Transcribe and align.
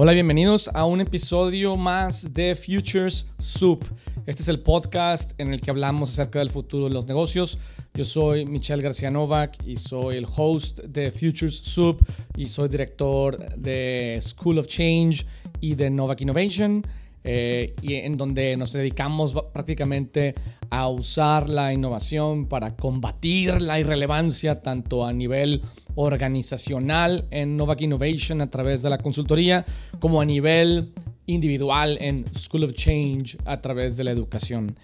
Hola, 0.00 0.12
bienvenidos 0.12 0.70
a 0.74 0.84
un 0.84 1.00
episodio 1.00 1.76
más 1.76 2.32
de 2.32 2.54
Futures 2.54 3.26
Soup. 3.40 3.84
Este 4.26 4.42
es 4.42 4.48
el 4.48 4.60
podcast 4.60 5.32
en 5.40 5.52
el 5.52 5.60
que 5.60 5.72
hablamos 5.72 6.12
acerca 6.12 6.38
del 6.38 6.50
futuro 6.50 6.84
de 6.84 6.94
los 6.94 7.08
negocios. 7.08 7.58
Yo 7.94 8.04
soy 8.04 8.46
Michelle 8.46 8.80
García 8.80 9.10
Novak 9.10 9.56
y 9.66 9.74
soy 9.74 10.18
el 10.18 10.26
host 10.36 10.78
de 10.84 11.10
Futures 11.10 11.56
Soup 11.56 11.98
y 12.36 12.46
soy 12.46 12.68
director 12.68 13.56
de 13.56 14.20
School 14.20 14.60
of 14.60 14.68
Change 14.68 15.26
y 15.60 15.74
de 15.74 15.90
Novak 15.90 16.20
Innovation. 16.20 16.86
Eh, 17.24 17.74
y 17.82 17.94
en 17.94 18.16
donde 18.16 18.56
nos 18.56 18.72
dedicamos 18.72 19.34
prácticamente 19.52 20.34
a 20.70 20.88
usar 20.88 21.48
la 21.48 21.72
innovación 21.72 22.46
para 22.46 22.76
combatir 22.76 23.60
la 23.60 23.80
irrelevancia 23.80 24.60
tanto 24.60 25.04
a 25.04 25.12
nivel 25.12 25.62
organizacional 25.94 27.26
en 27.30 27.56
Novak 27.56 27.80
Innovation 27.80 28.40
a 28.40 28.50
través 28.50 28.82
de 28.82 28.90
la 28.90 28.98
consultoría, 28.98 29.64
como 29.98 30.20
a 30.20 30.24
nivel 30.24 30.92
individual 31.26 31.98
en 32.00 32.24
School 32.34 32.64
of 32.64 32.72
Change 32.72 33.36
a 33.44 33.60
través 33.60 33.96
de 33.96 34.04
la 34.04 34.10
educación. 34.10 34.76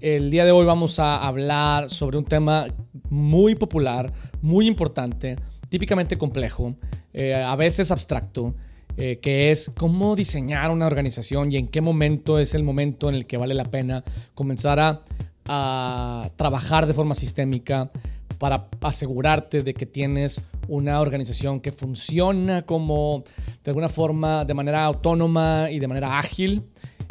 El 0.00 0.30
día 0.30 0.44
de 0.44 0.50
hoy 0.50 0.66
vamos 0.66 0.98
a 0.98 1.24
hablar 1.24 1.88
sobre 1.88 2.18
un 2.18 2.24
tema 2.24 2.66
muy 3.08 3.54
popular, 3.54 4.12
muy 4.40 4.66
importante, 4.66 5.36
típicamente 5.68 6.18
complejo, 6.18 6.74
eh, 7.12 7.34
a 7.34 7.54
veces 7.54 7.90
abstracto, 7.92 8.54
eh, 8.96 9.18
que 9.22 9.50
es 9.50 9.72
cómo 9.76 10.14
diseñar 10.16 10.70
una 10.70 10.86
organización 10.86 11.50
y 11.50 11.56
en 11.56 11.66
qué 11.66 11.80
momento 11.80 12.38
es 12.38 12.54
el 12.54 12.62
momento 12.62 13.08
en 13.08 13.14
el 13.14 13.26
que 13.26 13.36
vale 13.36 13.54
la 13.54 13.64
pena 13.64 14.04
comenzar 14.34 14.78
a, 14.78 16.30
trabajar 16.36 16.86
de 16.86 16.94
forma 16.94 17.16
sistémica 17.16 17.90
para 18.38 18.68
asegurarte 18.80 19.62
de 19.62 19.74
que 19.74 19.86
tienes 19.86 20.42
una 20.68 21.00
organización 21.00 21.60
que 21.60 21.72
funciona 21.72 22.62
como 22.62 23.24
de 23.64 23.70
alguna 23.70 23.88
forma 23.88 24.44
de 24.44 24.54
manera 24.54 24.84
autónoma 24.84 25.68
y 25.70 25.80
de 25.80 25.88
manera 25.88 26.18
ágil. 26.18 26.62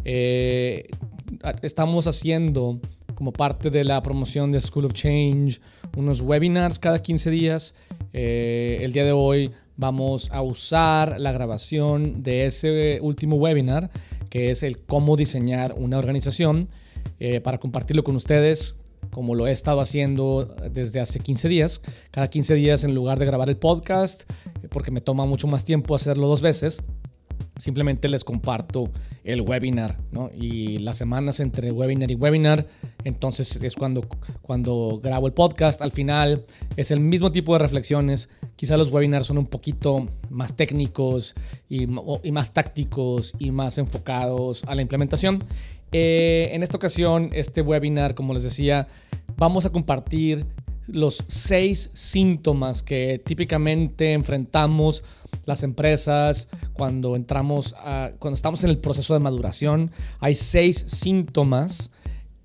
Eh, 0.06 0.88
estamos 1.62 2.08
haciendo 2.08 2.80
como 3.16 3.34
parte 3.34 3.70
de 3.70 3.84
la 3.84 4.02
promoción 4.02 4.52
de 4.52 4.62
School 4.62 4.86
of 4.86 4.94
Change 4.94 5.60
unos 5.98 6.22
webinars 6.22 6.80
cada 6.80 7.02
15 7.02 7.30
días. 7.30 7.76
Eh, 8.14 8.78
el 8.82 8.94
día 8.94 9.06
de 9.06 9.12
hoy 9.12 9.52
vamos 9.82 10.30
a 10.32 10.44
usar 10.44 11.20
la 11.20 11.32
grabación 11.32 12.22
de 12.22 12.46
ese 12.46 13.00
último 13.02 13.36
webinar, 13.38 13.90
que 14.30 14.52
es 14.52 14.62
el 14.62 14.78
cómo 14.78 15.18
diseñar 15.18 15.74
una 15.76 15.98
organización, 15.98 16.70
eh, 17.20 17.42
para 17.42 17.58
compartirlo 17.58 18.04
con 18.04 18.16
ustedes 18.16 18.78
como 19.10 19.34
lo 19.34 19.48
he 19.48 19.52
estado 19.52 19.82
haciendo 19.82 20.56
desde 20.72 21.00
hace 21.00 21.20
15 21.20 21.50
días. 21.50 21.82
Cada 22.12 22.30
15 22.30 22.54
días 22.54 22.84
en 22.84 22.94
lugar 22.94 23.18
de 23.18 23.26
grabar 23.26 23.50
el 23.50 23.58
podcast, 23.58 24.30
porque 24.70 24.92
me 24.92 25.02
toma 25.02 25.26
mucho 25.26 25.48
más 25.48 25.66
tiempo 25.66 25.96
hacerlo 25.96 26.28
dos 26.28 26.42
veces, 26.42 26.84
simplemente 27.58 28.08
les 28.08 28.24
comparto 28.24 28.90
el 29.24 29.42
webinar, 29.42 30.00
¿no? 30.12 30.30
Y 30.34 30.80
las 30.80 30.98
semanas 30.98 31.40
entre 31.40 31.72
webinar 31.72 32.10
y 32.12 32.16
webinar, 32.16 32.68
entonces 33.04 33.62
es 33.62 33.76
cuando, 33.76 34.08
cuando 34.42 35.00
grabo 35.02 35.28
el 35.28 35.34
podcast. 35.34 35.82
Al 35.82 35.92
final 35.92 36.46
es 36.76 36.92
el 36.92 37.00
mismo 37.00 37.32
tipo 37.32 37.54
de 37.54 37.60
reflexiones. 37.60 38.30
Quizá 38.62 38.78
los 38.78 38.92
webinars 38.92 39.26
son 39.26 39.40
un 39.40 39.48
poquito 39.48 40.08
más 40.30 40.56
técnicos 40.56 41.34
y, 41.68 41.88
más 41.88 42.54
tácticos 42.54 43.34
y 43.40 43.50
más 43.50 43.80
enfocados 43.80 44.64
a 44.68 44.76
la 44.76 44.84
implementación. 44.84 45.44
Eh, 45.92 46.52
en 46.54 46.62
esta 46.62 46.78
ocasión, 46.78 47.32
este 47.34 47.64
webinar, 47.64 48.14
como 48.14 48.36
les 48.36 48.44
decía, 48.44 48.88
vamos 49.36 49.66
a 49.66 49.72
compartir 49.72 50.46
los 50.86 51.24
seis 51.26 51.90
síntomas 51.96 52.84
que 52.84 53.20
típicamente 53.26 54.14
enfrentamos 54.14 55.04
las 55.46 55.64
empresas 55.64 56.48
cuando 56.74 57.16
entramos 57.16 57.74
a, 57.80 58.12
cuando 58.20 58.36
estamos 58.36 58.64
en 58.64 58.70
el 58.70 58.78
proceso 58.78 59.16
de 59.16 59.22
maduración. 59.22 59.90
Hay 60.20 60.36
seis 60.36 60.78
síntomas 60.78 61.90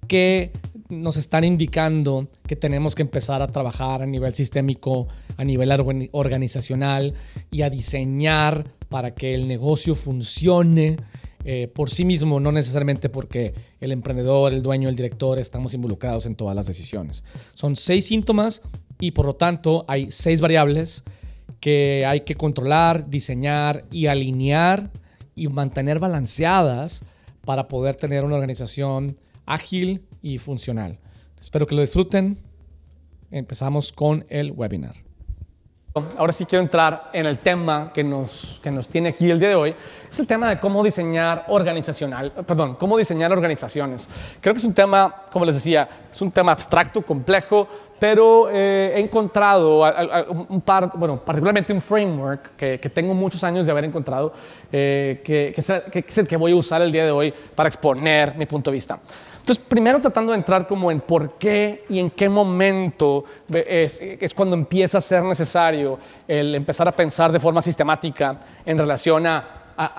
que 0.08 0.50
nos 0.88 1.16
están 1.16 1.44
indicando 1.44 2.28
que 2.46 2.56
tenemos 2.56 2.94
que 2.94 3.02
empezar 3.02 3.42
a 3.42 3.48
trabajar 3.48 4.02
a 4.02 4.06
nivel 4.06 4.32
sistémico, 4.34 5.08
a 5.36 5.44
nivel 5.44 5.70
organizacional 6.12 7.14
y 7.50 7.62
a 7.62 7.70
diseñar 7.70 8.64
para 8.88 9.14
que 9.14 9.34
el 9.34 9.48
negocio 9.48 9.94
funcione 9.94 10.96
eh, 11.44 11.68
por 11.68 11.90
sí 11.90 12.04
mismo, 12.04 12.40
no 12.40 12.50
necesariamente 12.50 13.08
porque 13.08 13.54
el 13.80 13.92
emprendedor, 13.92 14.52
el 14.52 14.62
dueño, 14.62 14.88
el 14.88 14.96
director 14.96 15.38
estamos 15.38 15.74
involucrados 15.74 16.26
en 16.26 16.34
todas 16.34 16.56
las 16.56 16.66
decisiones. 16.66 17.24
Son 17.54 17.76
seis 17.76 18.06
síntomas 18.06 18.62
y 18.98 19.12
por 19.12 19.26
lo 19.26 19.36
tanto 19.36 19.84
hay 19.88 20.10
seis 20.10 20.40
variables 20.40 21.04
que 21.60 22.04
hay 22.06 22.22
que 22.22 22.34
controlar, 22.34 23.08
diseñar 23.08 23.84
y 23.90 24.06
alinear 24.06 24.90
y 25.34 25.48
mantener 25.48 25.98
balanceadas 25.98 27.04
para 27.44 27.68
poder 27.68 27.94
tener 27.96 28.24
una 28.24 28.34
organización 28.34 29.16
ágil 29.46 30.02
y 30.26 30.38
funcional. 30.38 30.98
Espero 31.38 31.68
que 31.68 31.76
lo 31.76 31.82
disfruten. 31.82 32.42
Empezamos 33.30 33.92
con 33.92 34.24
el 34.28 34.50
webinar. 34.50 34.96
Ahora 36.18 36.32
sí 36.32 36.44
quiero 36.44 36.62
entrar 36.62 37.10
en 37.12 37.24
el 37.24 37.38
tema 37.38 37.90
que 37.94 38.04
nos, 38.04 38.60
que 38.62 38.70
nos 38.70 38.88
tiene 38.88 39.10
aquí 39.10 39.30
el 39.30 39.38
día 39.38 39.50
de 39.50 39.54
hoy. 39.54 39.74
Es 40.10 40.18
el 40.18 40.26
tema 40.26 40.50
de 40.50 40.60
cómo 40.60 40.82
diseñar 40.82 41.44
organizacional, 41.48 42.32
perdón, 42.44 42.74
cómo 42.74 42.98
diseñar 42.98 43.32
organizaciones. 43.32 44.10
Creo 44.40 44.52
que 44.52 44.58
es 44.58 44.64
un 44.64 44.74
tema, 44.74 45.22
como 45.32 45.46
les 45.46 45.54
decía, 45.54 45.88
es 46.12 46.20
un 46.20 46.32
tema 46.32 46.52
abstracto, 46.52 47.00
complejo, 47.02 47.66
pero 47.98 48.50
eh, 48.50 48.92
he 48.96 49.00
encontrado 49.00 49.84
un 50.48 50.60
par, 50.60 50.90
bueno, 50.96 51.24
particularmente 51.24 51.72
un 51.72 51.80
framework 51.80 52.56
que, 52.56 52.78
que 52.78 52.90
tengo 52.90 53.14
muchos 53.14 53.42
años 53.42 53.64
de 53.64 53.72
haber 53.72 53.84
encontrado, 53.84 54.34
eh, 54.70 55.22
que, 55.24 55.52
que, 55.54 56.04
es 56.06 56.18
el 56.18 56.26
que 56.26 56.36
voy 56.36 56.52
a 56.52 56.56
usar 56.56 56.82
el 56.82 56.92
día 56.92 57.06
de 57.06 57.10
hoy 57.10 57.32
para 57.54 57.68
exponer 57.68 58.36
mi 58.36 58.44
punto 58.44 58.70
de 58.70 58.74
vista. 58.74 58.98
Entonces, 59.46 59.64
primero 59.68 60.00
tratando 60.00 60.32
de 60.32 60.38
entrar 60.38 60.66
como 60.66 60.90
en 60.90 60.98
por 60.98 61.34
qué 61.34 61.84
y 61.88 62.00
en 62.00 62.10
qué 62.10 62.28
momento 62.28 63.22
es, 63.48 64.34
cuando 64.34 64.56
empieza 64.56 64.98
a 64.98 65.00
ser 65.00 65.22
necesario 65.22 66.00
el 66.26 66.52
empezar 66.56 66.88
a 66.88 66.90
pensar 66.90 67.30
de 67.30 67.38
forma 67.38 67.62
sistemática 67.62 68.40
en 68.64 68.76
relación 68.76 69.24
a, 69.24 69.52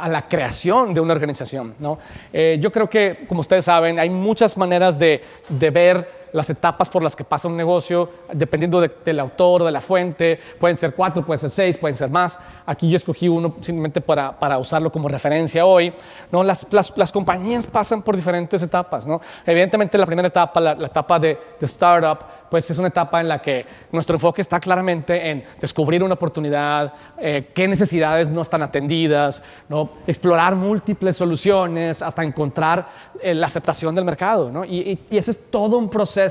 la 0.09 0.27
creación 0.27 0.93
de 0.93 0.99
una 0.99 1.13
organización. 1.13 1.75
¿no? 1.79 1.97
Eh, 2.33 2.57
yo 2.59 2.69
creo 2.73 2.89
que, 2.89 3.23
como 3.25 3.39
ustedes 3.39 3.63
saben, 3.63 3.99
hay 3.99 4.09
muchas 4.09 4.57
maneras 4.57 4.99
de 4.99 5.21
ver 5.47 6.26
las 6.37 6.49
etapas 6.51 6.87
por 6.87 7.01
las 7.01 7.15
que 7.15 7.23
pasa 7.23 7.47
un 7.47 7.57
negocio, 7.57 8.09
dependiendo 8.31 8.79
del 8.79 9.19
autor 9.19 9.63
o 9.63 9.65
de 9.65 9.71
la 9.71 9.81
fuente. 9.81 10.39
Pueden 10.59 10.77
ser 10.77 10.93
cuatro, 10.93 11.25
pueden 11.25 11.39
ser 11.39 11.49
seis, 11.49 11.77
pueden 11.77 11.97
ser 11.97 12.11
más. 12.11 12.37
Aquí 12.65 12.89
yo 12.89 12.95
escogí 12.95 13.27
uno 13.27 13.51
simplemente 13.59 14.01
para, 14.01 14.37
para 14.37 14.59
usarlo 14.59 14.91
como 14.91 15.07
referencia 15.09 15.65
hoy. 15.65 15.91
¿no? 16.31 16.43
Las, 16.43 16.67
las, 16.71 16.95
las, 16.95 17.11
compañías 17.11 17.65
pasan 17.65 18.03
por 18.03 18.15
diferentes 18.15 18.61
etapas. 18.61 19.07
¿no? 19.07 19.19
Evidentemente, 19.45 19.97
la 19.97 20.05
primera 20.05 20.27
etapa, 20.27 20.59
la, 20.59 20.73
etapa 20.73 21.17
de, 21.19 21.39
de, 21.59 21.65
startup, 21.65 22.19
pues 22.51 22.69
es 22.69 22.77
una 22.77 22.89
etapa 22.89 23.19
en 23.19 23.29
la 23.29 23.41
que 23.41 23.65
nuestro 23.91 24.15
enfoque 24.15 24.41
está 24.41 24.59
claramente 24.59 25.31
en 25.31 25.43
descubrir 25.59 26.03
una 26.03 26.13
oportunidad, 26.13 26.93
eh, 27.17 27.49
qué 27.53 27.67
necesidades 27.67 28.29
no 28.29 28.43
están 28.43 28.61
atendidas, 28.61 29.41
¿no? 29.69 29.89
explorar 30.05 30.55
múltiples 30.55 31.17
soluciones 31.17 32.03
hasta 32.03 32.23
encontrar 32.23 32.87
eh, 33.23 33.33
la 33.33 33.47
aceptación 33.47 33.95
del 33.95 34.05
mercado. 34.05 34.51
¿no? 34.51 34.63
Y, 34.63 34.77
y, 34.81 34.99
y 35.09 35.17
ese 35.17 35.31
es 35.31 35.49
todo 35.49 35.79
un 35.79 35.89
proceso 35.89 36.26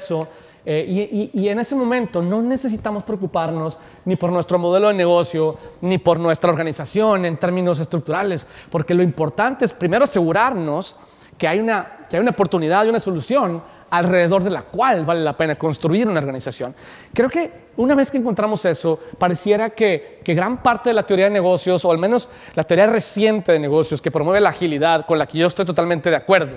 eh, 0.69 1.31
y, 1.33 1.49
en 1.49 1.61
ese 1.61 1.77
momento 1.77 2.21
no 2.21 2.43
necesitamos 2.43 3.05
preocuparnos 3.05 3.79
ni 4.05 4.17
por 4.17 4.33
nuestro 4.33 4.59
modelo 4.59 4.89
de 4.89 4.95
negocio, 4.95 5.57
ni 5.81 5.99
por 5.99 6.19
nuestra 6.19 6.51
organización 6.51 7.25
en 7.25 7.37
términos 7.37 7.79
estructurales, 7.79 8.47
porque 8.69 8.93
lo 8.93 9.05
importante 9.05 9.65
es 9.65 9.73
primero 9.73 10.03
asegurarnos 10.03 10.97
que 11.39 11.47
hay 11.47 11.61
una, 11.61 11.97
que 12.11 12.17
hay 12.17 12.23
una 12.23 12.33
oportunidad 12.33 12.85
y 12.85 12.89
una 12.89 12.99
solución 12.99 13.63
alrededor 13.91 14.43
de 14.43 14.51
la 14.51 14.63
cual 14.63 15.05
vale 15.05 15.21
la 15.21 15.37
pena 15.37 15.55
construir 15.55 16.09
una 16.09 16.19
organización. 16.19 16.75
Creo 17.15 17.29
que 17.29 17.67
una 17.77 17.95
vez 17.95 18.11
que 18.11 18.19
encontramos 18.19 18.65
eso, 18.65 18.99
pareciera 19.19 19.71
que, 19.71 20.21
que, 20.25 20.35
gran 20.35 20.63
parte 20.65 20.91
de 20.91 20.95
la 20.95 21.05
teoría 21.05 21.27
de 21.27 21.31
negocios, 21.31 21.85
o 21.85 21.93
al 21.93 21.99
menos 21.99 22.29
la 22.57 22.65
teoría 22.65 22.89
reciente 22.89 23.53
de 23.53 23.61
negocios 23.61 24.03
que 24.03 24.11
promueve 24.11 24.41
la 24.41 24.49
agilidad, 24.49 25.07
con 25.07 25.17
la 25.19 25.27
que 25.27 25.39
yo 25.39 25.47
estoy 25.47 25.65
totalmente 25.65 26.11
de 26.11 26.17
acuerdo, 26.17 26.57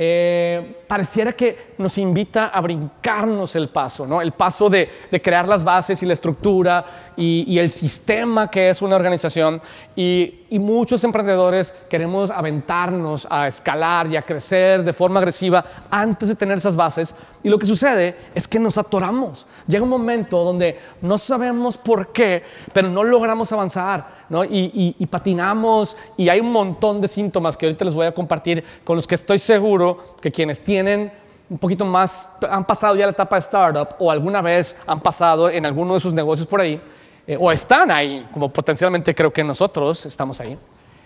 eh, 0.00 0.84
pareciera 0.86 1.32
que 1.32 1.72
nos 1.78 1.98
invita 1.98 2.50
a 2.50 2.60
brincarnos 2.60 3.56
el 3.56 3.68
paso, 3.68 4.06
¿no? 4.06 4.22
el 4.22 4.30
paso 4.30 4.70
de, 4.70 4.88
crear 5.20 5.48
las 5.48 5.64
bases 5.64 6.00
y 6.04 6.06
la 6.06 6.12
estructura 6.12 7.07
y, 7.18 7.58
el 7.58 7.70
sistema 7.70 8.50
que 8.50 8.70
es 8.70 8.80
una 8.80 8.96
organización. 8.96 9.60
Y, 9.96 10.44
y, 10.48 10.58
muchos 10.58 11.02
emprendedores 11.04 11.74
queremos 11.90 12.30
aventarnos 12.30 13.26
a 13.28 13.46
escalar 13.46 14.06
y 14.06 14.16
a 14.16 14.22
crecer 14.22 14.84
de 14.84 14.92
forma 14.92 15.18
agresiva 15.18 15.64
antes 15.90 16.28
de 16.28 16.36
tener 16.36 16.58
esas 16.58 16.76
bases. 16.76 17.14
Y 17.42 17.48
lo 17.48 17.58
que 17.58 17.66
sucede 17.66 18.16
es 18.34 18.46
que 18.46 18.58
nos 18.58 18.78
atoramos. 18.78 19.46
Llega 19.66 19.82
un 19.82 19.90
momento 19.90 20.44
donde 20.44 20.78
no 21.02 21.18
sabemos 21.18 21.76
por 21.76 22.12
qué, 22.12 22.42
pero 22.72 22.88
no 22.88 23.02
logramos 23.02 23.50
avanzar 23.52 24.18
y, 24.50 25.06
patinamos 25.06 25.96
y 26.16 26.28
hay 26.28 26.40
un 26.40 26.52
montón 26.52 27.00
de 27.00 27.08
síntomas 27.08 27.56
que 27.56 27.66
ahorita 27.66 27.84
les 27.84 27.94
voy 27.94 28.06
a 28.06 28.12
compartir 28.12 28.62
con 28.84 28.96
los 28.96 29.06
que 29.06 29.14
estoy 29.14 29.38
seguro 29.38 29.98
que 30.20 30.30
quienes 30.30 30.60
tienen 30.60 31.10
un 31.50 31.56
poquito 31.56 31.86
más, 31.86 32.32
han 32.48 32.64
pasado 32.66 32.94
ya 32.94 33.06
la 33.06 33.12
etapa 33.12 33.36
de 33.36 33.40
startup 33.40 33.88
o 33.98 34.10
alguna 34.10 34.42
vez 34.42 34.76
han 34.86 35.00
pasado 35.00 35.48
en 35.48 35.64
alguno 35.64 35.94
de 35.94 36.00
sus 36.00 36.12
negocios 36.12 36.46
por 36.46 36.60
ahí, 36.60 36.78
eh, 37.28 37.36
o 37.38 37.52
están 37.52 37.90
ahí, 37.90 38.26
como 38.32 38.50
potencialmente 38.50 39.14
creo 39.14 39.30
que 39.30 39.44
nosotros 39.44 40.06
estamos 40.06 40.40
ahí, 40.40 40.58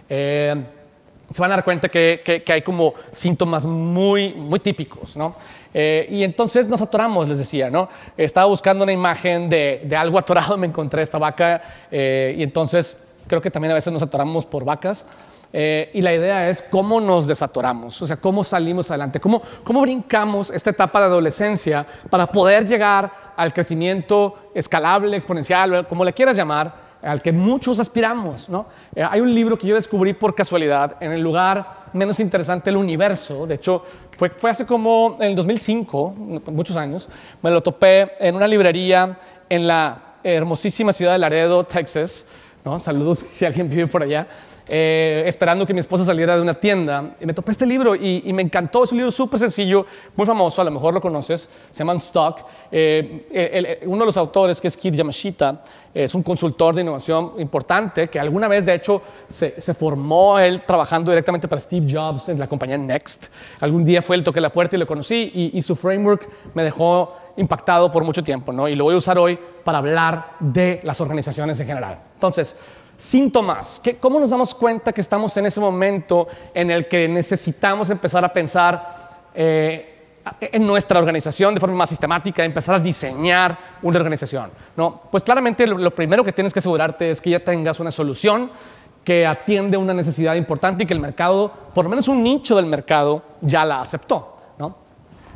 eh, 0.08 0.54
se 1.30 1.40
van 1.40 1.50
a 1.50 1.56
dar 1.56 1.64
cuenta 1.64 1.88
que, 1.88 2.44
hay 2.46 2.62
como 2.62 2.94
síntomas 3.10 3.64
muy, 3.64 4.34
muy 4.34 4.60
típicos, 4.60 5.16
¿no? 5.16 5.32
Eh, 5.74 6.06
y 6.10 6.22
entonces 6.22 6.68
nos 6.68 6.82
atoramos, 6.82 7.28
les 7.28 7.38
decía, 7.38 7.70
¿no? 7.70 7.88
Estaba 8.16 8.46
buscando 8.46 8.84
una 8.84 8.92
imagen 8.92 9.48
de, 9.48 9.88
algo 9.98 10.18
atorado, 10.18 10.56
me 10.58 10.68
encontré 10.68 11.02
esta 11.02 11.18
vaca 11.18 11.60
eh, 11.90 12.34
y 12.36 12.42
entonces 12.42 13.02
creo 13.26 13.40
que 13.40 13.50
también 13.50 13.72
a 13.72 13.74
veces 13.74 13.92
nos 13.92 14.02
atoramos 14.02 14.46
por 14.46 14.64
vacas. 14.64 15.06
y 15.52 16.00
la 16.00 16.14
idea 16.14 16.48
es 16.48 16.62
cómo 16.62 17.00
nos 17.00 17.26
desatoramos, 17.26 18.00
o 18.00 18.06
sea, 18.06 18.16
cómo 18.16 18.44
salimos 18.44 18.90
adelante, 18.90 19.20
cómo, 19.20 19.42
cómo 19.64 19.82
brincamos 19.82 20.50
esta 20.50 20.70
etapa 20.70 21.00
de 21.00 21.06
adolescencia 21.06 21.86
para 22.08 22.26
poder 22.26 22.66
llegar 22.66 23.31
al 23.42 23.52
crecimiento 23.52 24.50
escalable, 24.54 25.16
exponencial, 25.16 25.86
como 25.88 26.04
le 26.04 26.12
quieras 26.12 26.36
llamar, 26.36 26.92
al 27.02 27.20
que 27.20 27.32
muchos 27.32 27.80
aspiramos. 27.80 28.48
¿no? 28.48 28.66
Eh, 28.94 29.02
hay 29.08 29.20
un 29.20 29.34
libro 29.34 29.58
que 29.58 29.66
yo 29.66 29.74
descubrí 29.74 30.14
por 30.14 30.34
casualidad 30.34 30.96
en 31.00 31.12
el 31.12 31.20
lugar 31.20 31.82
menos 31.92 32.20
interesante 32.20 32.70
del 32.70 32.76
universo. 32.76 33.46
De 33.46 33.56
hecho, 33.56 33.82
fue, 34.16 34.30
fue 34.30 34.50
hace 34.50 34.64
como 34.64 35.16
en 35.20 35.30
el 35.30 35.36
2005, 35.36 36.14
muchos 36.46 36.76
años, 36.76 37.08
me 37.42 37.50
lo 37.50 37.60
topé 37.62 38.12
en 38.20 38.34
una 38.36 38.46
librería 38.46 39.18
en 39.48 39.66
la 39.66 40.16
hermosísima 40.24 40.92
ciudad 40.92 41.12
de 41.12 41.18
Laredo, 41.18 41.64
Texas. 41.64 42.26
¿no? 42.64 42.78
Saludos 42.78 43.24
si 43.32 43.44
alguien 43.44 43.68
vive 43.68 43.86
por 43.86 44.02
allá. 44.02 44.26
Eh, 44.68 45.24
esperando 45.26 45.66
que 45.66 45.74
mi 45.74 45.80
esposa 45.80 46.04
saliera 46.04 46.36
de 46.36 46.42
una 46.42 46.54
tienda. 46.54 47.16
Y 47.20 47.26
me 47.26 47.34
topé 47.34 47.52
este 47.52 47.66
libro 47.66 47.94
y, 47.94 48.32
me 48.32 48.42
encantó. 48.42 48.84
Es 48.84 48.92
un 48.92 48.98
libro 48.98 49.10
súper 49.10 49.40
sencillo, 49.40 49.84
muy 50.14 50.26
famoso, 50.26 50.62
a 50.62 50.64
lo 50.64 50.70
mejor 50.70 50.94
lo 50.94 51.00
conoces. 51.00 51.48
Se 51.70 51.78
llama 51.78 51.94
Stock. 51.94 52.44
Eh, 52.70 53.80
uno 53.86 54.00
de 54.00 54.06
los 54.06 54.16
autores, 54.16 54.60
que 54.60 54.68
es 54.68 54.76
Kid 54.76 54.94
Yamashita, 54.94 55.62
es 55.92 56.14
un 56.14 56.22
consultor 56.22 56.74
de 56.74 56.82
innovación 56.82 57.32
importante 57.38 58.08
que 58.08 58.18
alguna 58.18 58.48
vez, 58.48 58.64
de 58.64 58.74
hecho, 58.74 59.02
se, 59.28 59.52
formó 59.74 60.38
él 60.38 60.60
trabajando 60.60 61.10
directamente 61.10 61.48
para 61.48 61.60
Steve 61.60 61.86
Jobs 61.88 62.28
en 62.28 62.38
la 62.38 62.46
compañía 62.46 62.78
Next. 62.78 63.26
Algún 63.60 63.84
día 63.84 64.00
fue 64.00 64.16
él, 64.16 64.22
toqué 64.22 64.40
la 64.40 64.52
puerta 64.52 64.76
y 64.76 64.78
lo 64.78 64.86
conocí 64.86 65.30
y, 65.34 65.58
y 65.58 65.62
su 65.62 65.76
framework 65.76 66.28
me 66.54 66.62
dejó 66.62 67.16
impactado 67.36 67.90
por 67.90 68.04
mucho 68.04 68.22
tiempo, 68.22 68.52
¿no? 68.52 68.68
Y 68.68 68.74
lo 68.74 68.84
voy 68.84 68.94
a 68.94 68.98
usar 68.98 69.18
hoy 69.18 69.38
para 69.64 69.78
hablar 69.78 70.36
de 70.40 70.80
las 70.84 71.00
organizaciones 71.00 71.58
en 71.60 71.66
general. 71.66 71.98
Entonces, 72.14 72.56
síntomas. 72.96 73.80
¿Cómo 74.00 74.20
nos 74.20 74.30
damos 74.30 74.54
cuenta 74.54 74.92
que 74.92 75.00
estamos 75.00 75.36
en 75.36 75.46
ese 75.46 75.60
momento 75.60 76.28
en 76.54 76.70
el 76.70 76.88
que 76.88 77.08
necesitamos 77.08 77.90
empezar 77.90 78.24
a 78.24 78.32
pensar 78.32 79.20
eh, 79.34 79.88
en 80.40 80.66
nuestra 80.66 80.98
organización 80.98 81.54
de 81.54 81.60
forma 81.60 81.76
más 81.76 81.88
sistemática, 81.88 82.44
empezar 82.44 82.76
a 82.76 82.78
diseñar 82.78 83.58
una 83.82 83.98
organización? 83.98 84.50
¿no? 84.76 85.00
Pues 85.10 85.24
claramente 85.24 85.66
lo, 85.66 85.94
primero 85.94 86.24
que 86.24 86.32
tienes 86.32 86.52
que 86.52 86.60
asegurarte 86.60 87.10
es 87.10 87.20
que 87.20 87.30
ya 87.30 87.40
tengas 87.40 87.80
una 87.80 87.90
solución 87.90 88.50
que 89.04 89.26
atiende 89.26 89.76
una 89.76 89.92
necesidad 89.92 90.36
importante 90.36 90.84
y 90.84 90.86
que 90.86 90.94
el 90.94 91.00
mercado, 91.00 91.52
por 91.74 91.84
lo 91.84 91.90
menos 91.90 92.06
un 92.06 92.22
nicho 92.22 92.54
del 92.54 92.66
mercado, 92.66 93.22
ya 93.40 93.64
la 93.64 93.80
aceptó. 93.80 94.32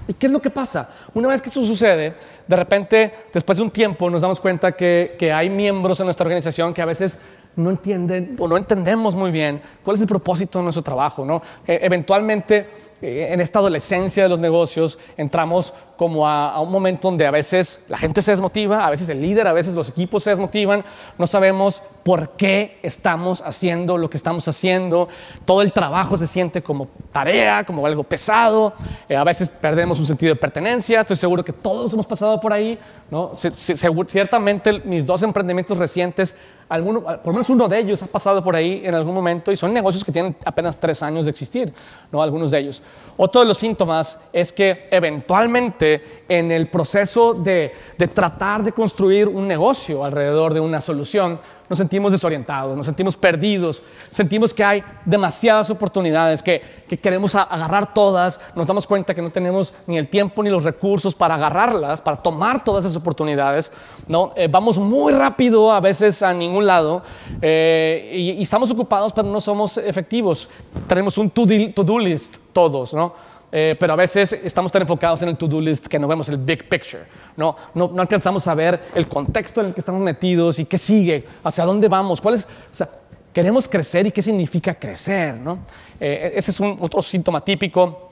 ¿Y 0.08 0.14
qué 0.14 0.26
es 0.26 0.32
lo 0.32 0.40
que 0.40 0.50
pasa? 0.50 0.88
Una 1.14 1.28
vez 1.28 1.42
que 1.42 1.48
eso 1.48 1.64
sucede, 1.64 2.14
de 2.46 2.56
repente, 2.56 3.12
después 3.32 3.58
de 3.58 3.64
un 3.64 3.70
tiempo, 3.70 4.08
nos 4.08 4.22
damos 4.22 4.40
cuenta 4.40 4.72
que, 4.72 5.16
que 5.18 5.32
hay 5.32 5.50
miembros 5.50 5.98
en 5.98 6.06
nuestra 6.06 6.24
organización 6.24 6.72
que 6.72 6.82
a 6.82 6.84
veces 6.84 7.18
no 7.56 7.70
entienden 7.70 8.36
o 8.38 8.46
no 8.46 8.56
entendemos 8.56 9.14
muy 9.14 9.30
bien 9.30 9.60
cuál 9.82 9.96
es 9.96 10.02
el 10.02 10.06
propósito 10.06 10.58
de 10.58 10.64
nuestro 10.64 10.82
trabajo. 10.82 11.24
¿no? 11.24 11.42
E, 11.66 11.80
eventualmente, 11.82 12.68
eh, 13.00 13.28
en 13.30 13.40
esta 13.40 13.58
adolescencia 13.58 14.22
de 14.22 14.28
los 14.28 14.38
negocios, 14.38 14.98
entramos 15.16 15.72
como 15.96 16.28
a, 16.28 16.60
un 16.60 16.70
momento 16.70 17.08
donde 17.08 17.26
a 17.26 17.30
veces 17.30 17.80
la 17.88 17.96
gente 17.96 18.20
se 18.20 18.30
desmotiva, 18.30 18.86
a 18.86 18.90
veces 18.90 19.08
el 19.08 19.20
líder, 19.20 19.46
a 19.46 19.52
veces 19.52 19.74
los 19.74 19.88
equipos 19.88 20.22
se 20.22 20.30
desmotivan, 20.30 20.84
no 21.18 21.26
sabemos 21.26 21.82
por 22.04 22.30
qué 22.36 22.78
estamos 22.82 23.42
haciendo 23.44 23.98
lo 23.98 24.08
que 24.08 24.16
estamos 24.16 24.46
haciendo, 24.48 25.08
todo 25.44 25.62
el 25.62 25.72
trabajo 25.72 26.16
se 26.16 26.26
siente 26.26 26.62
como 26.62 26.88
tarea, 27.10 27.64
como 27.64 27.86
algo 27.86 28.04
pesado, 28.04 28.74
eh, 29.08 29.16
a 29.16 29.24
veces 29.24 29.48
perdemos 29.48 29.98
un 29.98 30.06
sentido 30.06 30.34
de 30.34 30.40
pertenencia, 30.40 31.00
estoy 31.00 31.16
seguro 31.16 31.42
que 31.42 31.52
todos 31.52 31.92
hemos 31.94 32.06
pasado 32.06 32.38
por 32.38 32.52
ahí, 32.52 32.78
¿no? 33.10 33.32
ciertamente 33.34 34.80
mis 34.84 35.04
dos 35.04 35.22
emprendimientos 35.22 35.78
recientes 35.78 36.34
Alguno, 36.68 37.02
por 37.02 37.26
lo 37.26 37.32
menos 37.32 37.50
uno 37.50 37.68
de 37.68 37.78
ellos 37.78 38.02
ha 38.02 38.06
pasado 38.08 38.42
por 38.42 38.56
ahí 38.56 38.82
en 38.84 38.92
algún 38.94 39.14
momento 39.14 39.52
y 39.52 39.56
son 39.56 39.72
negocios 39.72 40.04
que 40.04 40.10
tienen 40.10 40.36
apenas 40.44 40.76
tres 40.76 41.00
años 41.00 41.26
de 41.26 41.30
existir, 41.30 41.72
¿no? 42.10 42.20
algunos 42.20 42.50
de 42.50 42.58
ellos. 42.58 42.82
Otro 43.16 43.40
de 43.40 43.46
los 43.46 43.58
síntomas 43.58 44.18
es 44.32 44.52
que 44.52 44.88
eventualmente 44.90 46.24
en 46.28 46.50
el 46.50 46.68
proceso 46.68 47.34
de, 47.34 47.72
de 47.96 48.08
tratar 48.08 48.64
de 48.64 48.72
construir 48.72 49.28
un 49.28 49.46
negocio 49.46 50.04
alrededor 50.04 50.54
de 50.54 50.60
una 50.60 50.80
solución, 50.80 51.38
nos 51.68 51.78
sentimos 51.78 52.12
desorientados, 52.12 52.76
nos 52.76 52.86
sentimos 52.86 53.16
perdidos, 53.16 53.82
sentimos 54.10 54.54
que 54.54 54.64
hay 54.64 54.84
demasiadas 55.04 55.70
oportunidades, 55.70 56.42
que, 56.42 56.62
queremos 57.02 57.34
agarrar 57.34 57.92
todas, 57.92 58.40
nos 58.54 58.66
damos 58.66 58.86
cuenta 58.86 59.14
que 59.14 59.22
no 59.22 59.30
tenemos 59.30 59.74
ni 59.86 59.98
el 59.98 60.08
tiempo 60.08 60.42
ni 60.42 60.50
los 60.50 60.64
recursos 60.64 61.14
para 61.14 61.34
agarrarlas, 61.34 62.00
para 62.00 62.16
tomar 62.16 62.62
todas 62.62 62.84
esas 62.84 62.96
oportunidades, 62.96 63.72
¿no? 64.06 64.32
Eh, 64.36 64.48
vamos 64.50 64.78
muy 64.78 65.12
rápido 65.12 65.72
a 65.72 65.80
veces 65.80 66.22
a 66.22 66.32
ningún 66.32 66.66
lado 66.66 67.02
eh, 67.42 68.12
y, 68.14 68.42
estamos 68.42 68.70
ocupados 68.70 69.12
pero 69.12 69.28
no 69.28 69.40
somos 69.40 69.76
efectivos. 69.78 70.48
Tenemos 70.86 71.18
un 71.18 71.30
to-do 71.30 71.98
list 71.98 72.38
todos, 72.52 72.94
¿no? 72.94 73.35
Eh, 73.58 73.74
pero 73.80 73.94
a 73.94 73.96
veces 73.96 74.34
estamos 74.44 74.70
tan 74.70 74.82
enfocados 74.82 75.22
en 75.22 75.30
el 75.30 75.36
to-do 75.38 75.62
list 75.62 75.86
que 75.86 75.98
no 75.98 76.06
vemos 76.06 76.28
el 76.28 76.36
big 76.36 76.68
picture. 76.68 77.04
No, 77.38 77.56
no, 77.72 77.90
no, 77.90 78.02
alcanzamos 78.02 78.46
a 78.48 78.54
ver 78.54 78.78
el 78.94 79.08
contexto 79.08 79.62
en 79.62 79.68
el 79.68 79.72
que 79.72 79.80
estamos 79.80 80.02
metidos 80.02 80.58
y 80.58 80.66
qué 80.66 80.76
sigue, 80.76 81.24
hacia 81.42 81.64
dónde 81.64 81.88
vamos, 81.88 82.20
cuál 82.20 82.34
es, 82.34 82.44
o 82.44 82.74
sea, 82.74 82.86
queremos 83.32 83.66
crecer 83.66 84.08
y 84.08 84.10
qué 84.10 84.20
significa 84.20 84.74
crecer. 84.74 85.36
¿no? 85.36 85.60
Eh, 85.98 86.34
ese 86.34 86.50
es 86.50 86.60
un, 86.60 86.76
otro 86.78 87.00
síntoma 87.00 87.42
típico. 87.42 88.10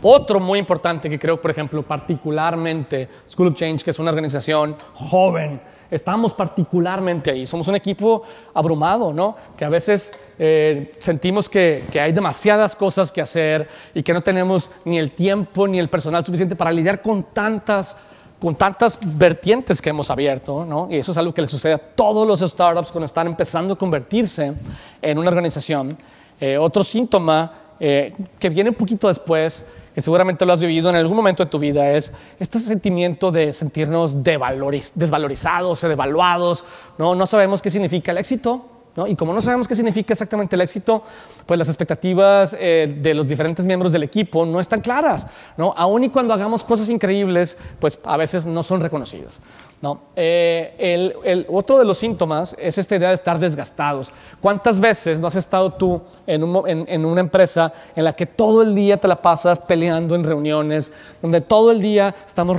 Otro 0.00 0.40
muy 0.40 0.58
importante 0.58 1.10
que 1.10 1.18
creo, 1.18 1.38
por 1.38 1.50
ejemplo, 1.50 1.82
particularmente 1.82 3.10
School 3.26 3.48
of 3.48 3.54
Change, 3.56 3.84
que 3.84 3.90
es 3.90 3.98
una 3.98 4.08
organización 4.08 4.74
joven, 4.94 5.60
estamos 5.90 6.34
particularmente 6.34 7.30
ahí. 7.30 7.46
Somos 7.46 7.68
un 7.68 7.76
equipo 7.76 8.22
abrumado, 8.54 9.12
¿no? 9.12 9.36
Que 9.56 9.64
a 9.64 9.68
veces 9.68 10.12
eh, 10.38 10.90
sentimos 10.98 11.48
que, 11.48 11.84
que, 11.90 12.00
hay 12.00 12.12
demasiadas 12.12 12.76
cosas 12.76 13.10
que 13.12 13.20
hacer 13.20 13.68
y 13.94 14.02
que 14.02 14.12
no 14.12 14.22
tenemos 14.22 14.70
ni 14.84 14.98
el 14.98 15.12
tiempo 15.12 15.66
ni 15.66 15.78
el 15.78 15.88
personal 15.88 16.24
suficiente 16.24 16.56
para 16.56 16.72
lidiar 16.72 17.02
con 17.02 17.22
tantas 17.22 17.96
con 18.38 18.54
tantas 18.54 18.98
vertientes 19.02 19.82
que 19.82 19.90
hemos 19.90 20.10
abierto, 20.10 20.64
¿no? 20.64 20.86
y 20.88 20.96
eso 20.96 21.10
es 21.10 21.18
algo 21.18 21.34
que 21.34 21.42
le 21.42 21.48
sucede 21.48 21.72
a 21.72 21.78
todos 21.78 22.26
los 22.26 22.38
startups 22.38 22.92
cuando 22.92 23.06
están 23.06 23.26
empezando 23.26 23.74
a 23.74 23.76
convertirse 23.76 24.54
en 25.02 25.18
una 25.18 25.28
organización. 25.28 25.98
Eh, 26.40 26.56
otro 26.56 26.84
síntoma 26.84 27.67
eh, 27.80 28.14
que 28.38 28.48
viene 28.48 28.70
un 28.70 28.76
poquito 28.76 29.08
después 29.08 29.64
que 29.94 30.00
seguramente 30.00 30.46
lo 30.46 30.52
has 30.52 30.60
vivido 30.60 30.90
en 30.90 30.96
algún 30.96 31.16
momento 31.16 31.44
de 31.44 31.50
tu 31.50 31.58
vida, 31.58 31.90
es 31.90 32.12
este 32.38 32.60
sentimiento 32.60 33.32
de 33.32 33.52
sentirnos 33.52 34.22
desvalorizados 34.22 35.82
o 35.82 35.88
devaluados, 35.88 36.64
¿no? 36.98 37.14
no 37.14 37.26
sabemos 37.26 37.60
qué 37.60 37.70
significa 37.70 38.12
el 38.12 38.18
éxito, 38.18 38.77
¿no? 38.98 39.06
y 39.06 39.14
como 39.14 39.32
no 39.32 39.40
sabemos 39.40 39.68
qué 39.68 39.76
significa 39.76 40.12
exactamente 40.12 40.56
el 40.56 40.60
éxito, 40.60 41.04
pues 41.46 41.56
las 41.56 41.68
expectativas 41.68 42.56
eh, 42.58 42.92
de 43.00 43.14
los 43.14 43.28
diferentes 43.28 43.64
miembros 43.64 43.92
del 43.92 44.02
equipo 44.02 44.44
no 44.44 44.58
están 44.58 44.80
claras, 44.80 45.28
¿no? 45.56 45.72
aun 45.76 46.02
y 46.02 46.08
cuando 46.08 46.34
hagamos 46.34 46.64
cosas 46.64 46.88
increíbles, 46.88 47.56
pues 47.78 47.96
a 48.02 48.16
veces 48.16 48.44
no 48.44 48.64
son 48.64 48.80
reconocidas. 48.80 49.40
¿no? 49.80 50.00
Eh, 50.16 51.14
el, 51.24 51.46
otro 51.48 51.78
de 51.78 51.84
los 51.84 51.98
síntomas 51.98 52.56
es 52.58 52.78
esta 52.78 52.96
idea 52.96 53.08
de 53.08 53.14
estar 53.14 53.38
desgastados. 53.38 54.12
¿Cuántas 54.40 54.80
veces 54.80 55.20
no 55.20 55.28
has 55.28 55.36
estado 55.36 55.72
tú 55.72 56.02
en, 56.26 56.42
una 56.42 57.20
empresa 57.20 57.72
en 57.94 58.02
la 58.04 58.12
que 58.12 58.26
todo 58.26 58.62
el 58.62 58.74
día 58.74 58.96
te 58.96 59.06
la 59.06 59.22
pasas 59.22 59.60
peleando 59.60 60.16
en 60.16 60.24
reuniones, 60.24 60.90
donde 61.22 61.40
todo 61.40 61.70
el 61.70 61.80
día 61.80 62.14
estamos, 62.26 62.56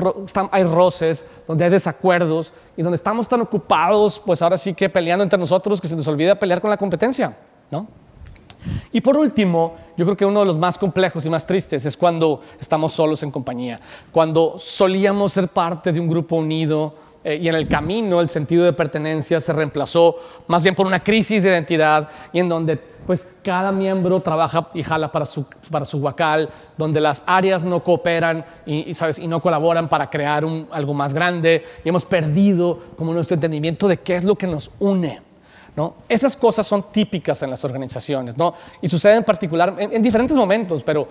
hay 0.52 0.64
roces, 0.64 1.26
donde 1.50 1.64
hay 1.64 1.72
desacuerdos 1.72 2.54
y 2.78 2.84
donde 2.84 2.96
estamos 2.96 3.28
tan 3.28 3.42
ocupados, 3.42 4.22
pues 4.24 4.40
ahora 4.44 4.56
sí 4.56 4.76
que 4.76 4.88
peleando 4.88 5.24
entre 5.24 5.40
nosotros 5.40 5.82
que 5.82 5.88
se 5.88 5.96
nos 5.96 6.08
olvida 6.08 6.38
pelear 6.38 6.62
con 6.62 6.70
la 6.70 6.78
competencia? 6.78 7.36
¿no? 7.72 7.88
Y 8.92 9.02
por 9.02 9.18
último, 9.18 9.74
yo 9.98 10.06
creo 10.06 10.16
que 10.16 10.26
uno 10.28 10.42
de 10.42 10.46
los 10.46 10.58
más 10.58 10.78
complejos 10.78 11.26
y 11.26 11.30
más 11.32 11.48
tristes 11.48 11.84
es 11.88 11.98
cuando 11.98 12.42
estamos 12.60 12.92
solos 12.92 13.24
en 13.24 13.32
compañía, 13.32 13.80
cuando 14.12 14.60
solíamos 14.60 15.34
ser 15.34 15.48
parte 15.48 15.92
de 15.92 16.00
un 16.00 16.08
grupo 16.08 16.36
unido, 16.36 16.94
eh, 17.24 17.40
y 17.42 17.50
en 17.50 17.56
el 17.56 17.68
camino 17.68 18.22
el 18.22 18.30
sentido 18.30 18.64
de 18.64 18.72
pertenencia 18.72 19.42
se 19.42 19.52
reemplazó 19.52 20.16
más 20.48 20.64
bien 20.64 20.74
por 20.74 20.88
una 20.88 21.04
crisis 21.04 21.44
de 21.44 21.50
identidad 21.50 22.08
y 22.32 22.40
en 22.40 22.48
donde 22.48 22.78
pues 22.78 23.28
cada 23.44 23.72
miembro 23.72 24.22
trabaja 24.22 24.70
y 24.74 24.84
jala 24.84 25.12
para 25.12 25.26
su, 25.26 25.44
para 25.72 25.84
su 25.84 25.98
huacal, 25.98 26.48
donde 26.78 27.02
las 27.02 27.24
áreas 27.26 27.64
no 27.64 27.84
cooperan 27.84 28.46
y, 28.66 28.94
¿sabes? 28.94 29.20
y 29.20 29.28
no 29.28 29.42
colaboran 29.42 29.90
para 29.90 30.10
crear 30.10 30.46
algo 30.72 30.94
más 30.94 31.14
grande 31.14 31.66
y 31.84 31.90
hemos 31.90 32.06
perdido 32.06 32.78
como 32.96 33.14
nuestro 33.14 33.36
entendimiento 33.36 33.88
de 33.88 33.98
qué 33.98 34.16
es 34.16 34.26
lo 34.26 34.36
que 34.36 34.48
nos 34.48 34.72
une. 34.80 35.22
¿no? 35.76 35.96
Esas 36.08 36.36
cosas 36.36 36.68
son 36.68 36.92
típicas 36.92 37.42
en 37.42 37.50
las 37.50 37.64
organizaciones 37.64 38.38
¿no? 38.38 38.54
y 38.82 38.88
suceden 38.88 39.24
particular, 39.24 39.76
en, 39.80 40.02
diferentes 40.02 40.38
momentos, 40.38 40.84
pero 40.84 41.08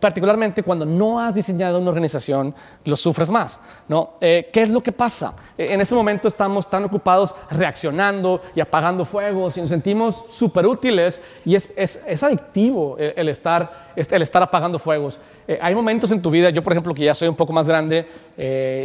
particularmente 0.00 0.62
cuando 0.62 0.84
no 0.84 1.20
has 1.20 1.34
diseñado 1.34 1.78
una 1.78 1.90
organización, 1.90 2.54
lo 2.84 2.96
sufres 2.96 3.30
más. 3.30 3.60
¿no? 3.88 4.14
Eh, 4.20 4.48
¿Qué 4.52 4.62
es 4.62 4.70
lo 4.70 4.82
que 4.82 4.92
pasa? 4.92 5.34
Eh, 5.56 5.66
en 5.70 5.80
ese 5.80 5.94
momento 5.94 6.28
estamos 6.28 6.68
tan 6.68 6.84
ocupados 6.84 7.34
reaccionando 7.50 8.42
y 8.54 8.60
apagando 8.60 9.04
fuegos 9.04 9.56
y 9.56 9.60
nos 9.60 9.70
sentimos 9.70 10.24
súper 10.28 10.66
útiles 10.66 11.20
y 11.44 11.54
es, 11.54 11.70
es, 11.76 12.02
es 12.06 12.22
adictivo 12.22 12.96
el, 12.98 13.28
estar, 13.28 13.92
el 13.96 14.22
estar 14.22 14.42
apagando 14.42 14.78
fuegos. 14.78 15.20
hay 15.60 15.74
momentos 15.74 16.10
en 16.12 16.22
tu 16.22 16.30
vida, 16.30 16.50
yo 16.50 16.62
por 16.62 16.72
ejemplo 16.72 16.94
que 16.94 17.04
ya 17.04 17.14
soy 17.14 17.28
un 17.28 17.36
poco 17.36 17.52
más 17.52 17.68
grande, 17.68 18.06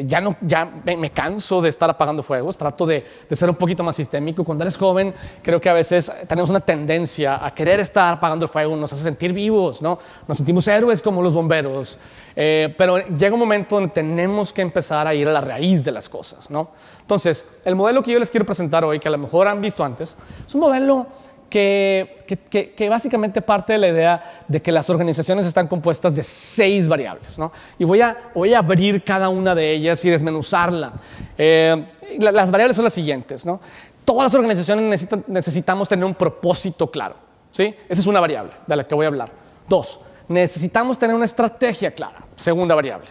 ya, 0.05 0.21
no, 0.21 0.35
ya 0.41 0.65
me, 0.85 1.11
canso 1.11 1.61
de 1.61 1.69
estar 1.69 1.89
apagando 1.89 2.23
fuegos, 2.23 2.57
trato 2.57 2.85
de, 2.85 3.05
de 3.29 3.35
ser 3.35 3.49
un 3.49 3.55
poquito 3.55 3.83
más 3.83 3.95
sistémico. 3.95 4.43
Cuando 4.43 4.63
eres 4.63 4.77
joven, 4.77 5.13
creo 5.41 5.61
que 5.61 5.69
a 5.69 5.73
veces 5.73 6.11
tenemos 6.27 6.49
una 6.49 6.59
tendencia 6.59 7.45
a 7.45 7.53
querer 7.53 7.79
estar 7.79 8.13
apagando 8.13 8.45
el 8.45 8.49
fuego, 8.49 8.75
nos 8.75 8.93
hace 8.93 9.03
sentir 9.03 9.33
vivos, 9.33 9.81
¿no? 9.81 9.99
Nos 10.27 10.37
sentimos 10.37 10.62
héroes 10.67 11.01
como 11.01 11.21
los 11.21 11.33
bomberos, 11.33 11.97
eh, 12.35 12.73
pero 12.77 12.97
llega 12.97 13.33
un 13.33 13.39
momento 13.39 13.75
donde 13.75 13.91
tenemos 13.91 14.51
que 14.51 14.61
empezar 14.61 15.07
a 15.07 15.13
ir 15.13 15.27
a 15.27 15.31
la 15.31 15.41
raíz 15.41 15.83
de 15.83 15.91
las 15.91 16.09
cosas, 16.09 16.49
¿no? 16.49 16.69
Entonces, 17.01 17.45
el 17.65 17.75
modelo 17.75 18.01
que 18.01 18.11
yo 18.11 18.19
les 18.19 18.29
quiero 18.29 18.45
presentar 18.45 18.83
hoy, 18.83 18.99
que 18.99 19.07
a 19.07 19.11
lo 19.11 19.17
mejor 19.17 19.47
han 19.47 19.61
visto 19.61 19.83
antes, 19.83 20.15
es 20.47 20.55
un 20.55 20.61
modelo 20.61 21.07
que, 21.53 22.25
que, 22.49 22.71
que, 22.71 22.89
básicamente 22.89 23.39
parte 23.39 23.73
de 23.73 23.79
la 23.79 23.87
idea 23.87 24.43
de 24.47 24.59
que 24.59 24.71
las 24.71 24.89
organizaciones 24.89 25.45
están 25.45 25.67
compuestas 25.67 26.15
de 26.15 26.23
seis 26.23 26.87
variables. 26.87 27.37
¿no? 27.37 27.51
Y 27.77 27.83
voy 27.83 28.01
a, 28.01 28.31
voy 28.33 28.55
a 28.55 28.57
abrir 28.57 29.03
cada 29.03 29.29
una 29.29 29.53
de 29.53 29.71
ellas 29.71 30.03
y 30.03 30.09
desmenuzarla. 30.09 30.93
Eh, 31.37 31.85
las 32.19 32.49
variables 32.49 32.75
son 32.75 32.85
las 32.85 32.93
siguientes. 32.93 33.45
¿no? 33.45 33.61
Todas 34.03 34.23
las 34.23 34.33
organizaciones 34.33 35.07
necesitamos 35.27 35.87
tener 35.87 36.05
un 36.05 36.15
propósito 36.15 36.89
claro. 36.89 37.17
¿sí? 37.51 37.75
Esa 37.87 38.01
es 38.01 38.07
una 38.07 38.19
variable 38.19 38.53
de 38.65 38.75
la 38.75 38.87
que 38.87 38.95
voy 38.95 39.05
a 39.05 39.09
hablar. 39.09 39.31
Dos, 39.69 39.99
necesitamos 40.27 40.97
tener 40.97 41.15
una 41.15 41.25
estrategia 41.25 41.91
clara. 41.91 42.23
Segunda 42.35 42.75
variable. 42.75 43.07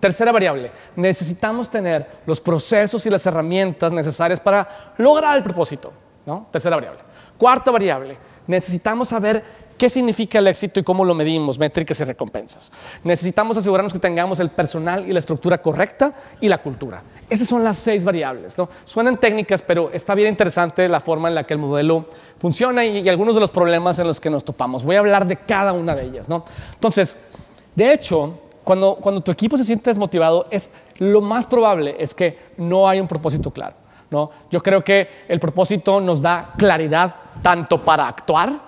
Tercera 0.00 0.30
variable, 0.30 0.70
necesitamos 0.94 1.70
tener 1.70 2.20
los 2.26 2.40
procesos 2.40 3.06
y 3.06 3.10
las 3.10 3.24
herramientas 3.24 3.92
necesarias 3.92 4.38
para 4.38 4.92
lograr 4.98 5.36
el 5.36 5.42
propósito. 5.42 5.92
¿no? 6.26 6.48
Tercera 6.50 6.76
variable. 6.76 7.00
Cuarta 7.38 7.70
variable, 7.70 8.18
necesitamos 8.46 9.08
saber 9.08 9.42
¿Qué 9.76 9.90
significa 9.90 10.38
el 10.38 10.46
éxito 10.46 10.80
y 10.80 10.82
cómo 10.82 11.04
lo 11.04 11.14
medimos? 11.14 11.58
Métricas 11.58 12.00
y 12.00 12.04
recompensas. 12.04 12.72
Necesitamos 13.04 13.58
asegurarnos 13.58 13.92
que 13.92 13.98
tengamos 13.98 14.40
el 14.40 14.48
personal 14.48 15.06
y 15.06 15.12
la 15.12 15.18
estructura 15.18 15.60
correcta 15.60 16.14
y 16.40 16.48
la 16.48 16.58
cultura. 16.58 17.02
Esas 17.28 17.46
son 17.46 17.62
las 17.62 17.76
seis 17.76 18.02
variables. 18.02 18.56
¿no? 18.56 18.70
Suenan 18.84 19.18
técnicas, 19.18 19.60
pero 19.60 19.90
está 19.92 20.14
bien 20.14 20.28
interesante 20.28 20.88
la 20.88 21.00
forma 21.00 21.28
en 21.28 21.34
la 21.34 21.44
que 21.44 21.52
el 21.52 21.60
modelo 21.60 22.06
funciona 22.38 22.84
y, 22.86 23.06
algunos 23.08 23.34
de 23.34 23.40
los 23.40 23.50
problemas 23.50 23.98
en 23.98 24.06
los 24.06 24.18
que 24.18 24.30
nos 24.30 24.44
topamos. 24.44 24.82
Voy 24.82 24.96
a 24.96 25.00
hablar 25.00 25.26
de 25.26 25.36
cada 25.36 25.74
una 25.74 25.94
de 25.94 26.06
ellas. 26.06 26.28
¿no? 26.28 26.44
Entonces, 26.72 27.16
de 27.74 27.92
hecho, 27.92 28.38
cuando, 28.64 28.96
cuando 28.96 29.20
tu 29.20 29.30
equipo 29.30 29.58
se 29.58 29.64
siente 29.64 29.90
desmotivado, 29.90 30.46
es, 30.50 30.70
lo 30.98 31.20
más 31.20 31.46
probable 31.46 31.96
es 31.98 32.14
que 32.14 32.38
no 32.56 32.88
hay 32.88 32.98
un 32.98 33.08
propósito 33.08 33.50
claro. 33.50 33.76
¿no? 34.10 34.30
Yo 34.50 34.62
creo 34.62 34.82
que 34.82 35.08
el 35.28 35.38
propósito 35.38 36.00
nos 36.00 36.22
da 36.22 36.54
claridad 36.56 37.14
tanto 37.42 37.82
para 37.82 38.08
actuar, 38.08 38.65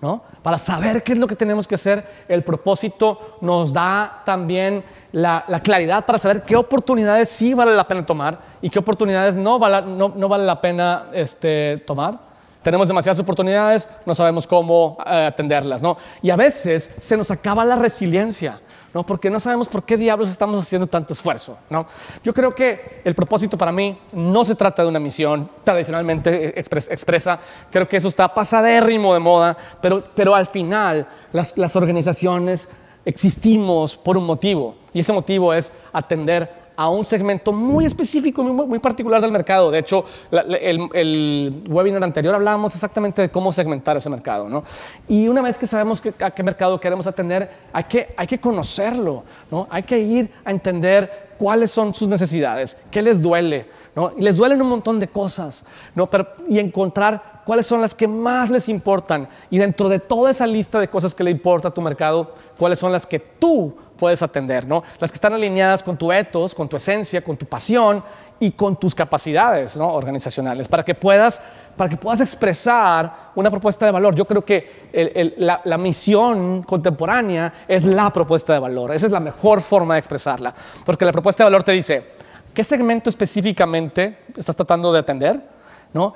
¿no? 0.00 0.22
Para 0.42 0.58
saber 0.58 1.02
qué 1.02 1.12
es 1.12 1.18
lo 1.18 1.26
que 1.26 1.36
tenemos 1.36 1.68
que 1.68 1.74
hacer, 1.74 2.24
el 2.28 2.42
propósito 2.42 3.36
nos 3.40 3.72
da 3.72 4.22
también 4.24 4.82
la, 5.12 5.44
claridad 5.62 6.06
para 6.06 6.18
saber 6.18 6.42
qué 6.42 6.56
oportunidades 6.56 7.28
sí 7.28 7.54
vale 7.54 7.74
la 7.74 7.86
pena 7.86 8.06
tomar 8.06 8.38
y 8.62 8.70
qué 8.70 8.78
oportunidades 8.78 9.36
no 9.36 9.58
vale, 9.58 9.82
no, 9.82 10.28
vale 10.28 10.44
la 10.44 10.60
pena 10.60 11.06
este, 11.12 11.82
tomar. 11.86 12.30
Tenemos 12.62 12.88
demasiadas 12.88 13.18
oportunidades, 13.20 13.88
no 14.04 14.14
sabemos 14.14 14.46
cómo 14.46 14.98
eh, 15.06 15.26
atenderlas, 15.28 15.82
¿no? 15.82 15.96
Y 16.20 16.28
a 16.28 16.36
veces 16.36 16.90
se 16.96 17.16
nos 17.16 17.30
acaba 17.30 17.64
la 17.64 17.76
resiliencia. 17.76 18.60
¿No? 18.92 19.04
Porque 19.04 19.30
no 19.30 19.40
sabemos 19.40 19.68
por 19.68 19.84
qué 19.84 19.96
diablos 19.96 20.30
estamos 20.30 20.62
haciendo 20.62 20.86
tanto 20.86 21.12
esfuerzo, 21.12 21.58
¿no? 21.68 21.86
Yo 22.22 22.34
creo 22.34 22.54
que 22.54 23.00
el 23.04 23.14
propósito 23.14 23.56
para 23.56 23.72
mí 23.72 23.98
no 24.12 24.44
se 24.44 24.54
trata 24.54 24.82
de 24.82 24.88
una 24.88 25.00
misión 25.00 25.48
tradicionalmente 25.64 26.58
expresa, 26.58 27.38
creo 27.70 27.88
que 27.88 27.96
eso 27.96 28.08
está 28.08 28.32
pasadérrimo 28.32 29.14
de 29.14 29.20
moda, 29.20 29.56
pero, 29.80 30.02
pero 30.14 30.34
al 30.34 30.46
final 30.46 31.06
las, 31.32 31.56
las 31.56 31.76
organizaciones 31.76 32.68
existimos 33.04 33.96
por 33.96 34.16
un 34.16 34.24
motivo 34.24 34.76
y 34.92 35.00
ese 35.00 35.12
motivo 35.12 35.54
es 35.54 35.72
atender 35.92 36.59
a 36.80 36.88
un 36.88 37.04
segmento 37.04 37.52
muy 37.52 37.84
específico, 37.84 38.42
muy, 38.42 38.78
particular 38.78 39.20
del 39.20 39.30
mercado. 39.30 39.70
De 39.70 39.80
hecho, 39.80 40.02
el, 40.32 41.62
webinar 41.68 42.02
anterior 42.02 42.34
hablábamos 42.34 42.74
exactamente 42.74 43.20
de 43.20 43.28
cómo 43.30 43.52
segmentar 43.52 43.98
ese 43.98 44.08
mercado. 44.08 44.48
¿no? 44.48 44.64
Y 45.06 45.28
una 45.28 45.42
vez 45.42 45.58
que 45.58 45.66
sabemos 45.66 46.00
a 46.20 46.30
qué 46.30 46.42
mercado 46.42 46.80
queremos 46.80 47.06
atender, 47.06 47.50
hay 47.70 47.84
que, 47.84 48.14
hay 48.16 48.26
que 48.26 48.40
conocerlo, 48.40 49.24
¿no? 49.50 49.68
hay 49.68 49.82
que 49.82 49.98
ir 49.98 50.30
a 50.42 50.52
entender 50.52 51.34
cuáles 51.36 51.70
son 51.70 51.94
sus 51.94 52.08
necesidades, 52.08 52.78
qué 52.90 53.02
les 53.02 53.20
duele. 53.20 53.66
¿no? 53.94 54.14
Les 54.16 54.38
duelen 54.38 54.62
un 54.62 54.70
montón 54.70 54.98
de 54.98 55.08
cosas, 55.08 55.66
¿no? 55.94 56.08
Y 56.48 56.60
encontrar 56.60 57.42
cuáles 57.44 57.66
son 57.66 57.80
las 57.80 57.94
que 57.94 58.08
más 58.08 58.48
les 58.48 58.70
importan. 58.70 59.28
Y 59.50 59.58
dentro 59.58 59.90
de 59.90 59.98
toda 59.98 60.30
esa 60.30 60.46
lista 60.46 60.80
de 60.80 60.88
cosas 60.88 61.14
que 61.14 61.24
le 61.24 61.30
importa 61.30 61.68
a 61.68 61.74
tu 61.74 61.82
mercado, 61.82 62.32
cuáles 62.56 62.78
son 62.78 62.90
las 62.90 63.06
que 63.06 63.18
tú 63.18 63.74
puedes 64.00 64.22
atender, 64.22 64.66
¿no? 64.66 64.82
Las 64.98 65.10
que 65.10 65.16
están 65.16 65.34
alineadas 65.34 65.82
con 65.82 65.96
tu 65.98 66.10
ethos, 66.10 66.54
con 66.54 66.66
tu 66.66 66.76
esencia, 66.76 67.22
con 67.22 67.36
tu 67.36 67.44
pasión 67.44 68.02
y 68.42 68.52
con 68.52 68.76
tus 68.76 68.94
capacidades 68.94 69.76
¿no? 69.76 69.92
organizacionales, 69.92 70.66
para 70.66 70.82
que, 70.82 70.94
puedas, 70.94 71.40
para 71.76 71.90
que 71.90 71.98
puedas 71.98 72.22
expresar 72.22 73.30
una 73.34 73.50
propuesta 73.50 73.84
de 73.84 73.92
valor. 73.92 74.14
Yo 74.14 74.24
creo 74.24 74.42
que 74.42 74.88
la, 75.36 75.60
la, 75.62 75.76
misión 75.76 76.62
contemporánea 76.62 77.52
es 77.68 77.84
la 77.84 78.10
propuesta 78.10 78.54
de 78.54 78.58
valor. 78.58 78.92
Esa 78.92 79.06
es 79.06 79.12
la 79.12 79.20
mejor 79.20 79.60
forma 79.60 79.94
de 79.94 79.98
expresarla, 79.98 80.54
porque 80.86 81.04
la 81.04 81.12
propuesta 81.12 81.44
de 81.44 81.50
valor 81.50 81.62
te 81.62 81.72
dice, 81.72 82.02
¿qué 82.54 82.64
segmento 82.64 83.10
específicamente 83.10 84.20
estás 84.34 84.56
tratando 84.56 84.90
de 84.90 85.00
atender? 85.00 85.38
¿No? 85.92 86.14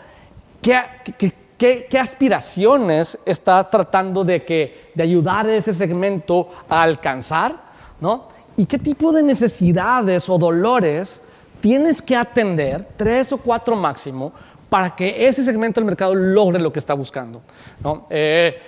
¿Qué, 0.63 0.81
qué, 1.19 1.33
qué, 1.59 1.87
qué 1.91 1.99
aspiraciones 1.99 3.19
estás 3.27 3.71
tratando 3.71 4.25
de, 4.25 4.43
que, 4.45 4.91
de 4.95 5.03
ayudar 5.03 5.45
a 5.47 5.55
ese 5.55 5.75
segmento 5.75 6.49
a 6.71 6.83
alcanzar? 6.83 7.74
¿No? 8.01 8.29
¿Y 8.57 8.67
qué 8.67 8.79
tipo 8.79 9.13
de 9.13 9.23
necesidades 9.23 10.29
o 10.29 10.39
dolores 10.39 11.23
tienes 11.61 12.03
que 12.03 12.15
atender, 12.15 12.87
tres 12.97 13.33
o 13.33 13.39
cuatro 13.39 13.75
máximo, 13.75 14.33
para 14.69 14.95
que 14.95 15.27
ese 15.29 15.45
segmento 15.45 15.81
del 15.81 15.87
mercado 15.87 16.15
logre 16.15 16.61
lo 16.61 16.73
que 16.73 16.81
está 16.81 16.95
buscando. 16.95 17.41
¿no? 17.81 18.05
Eh, 18.11 18.61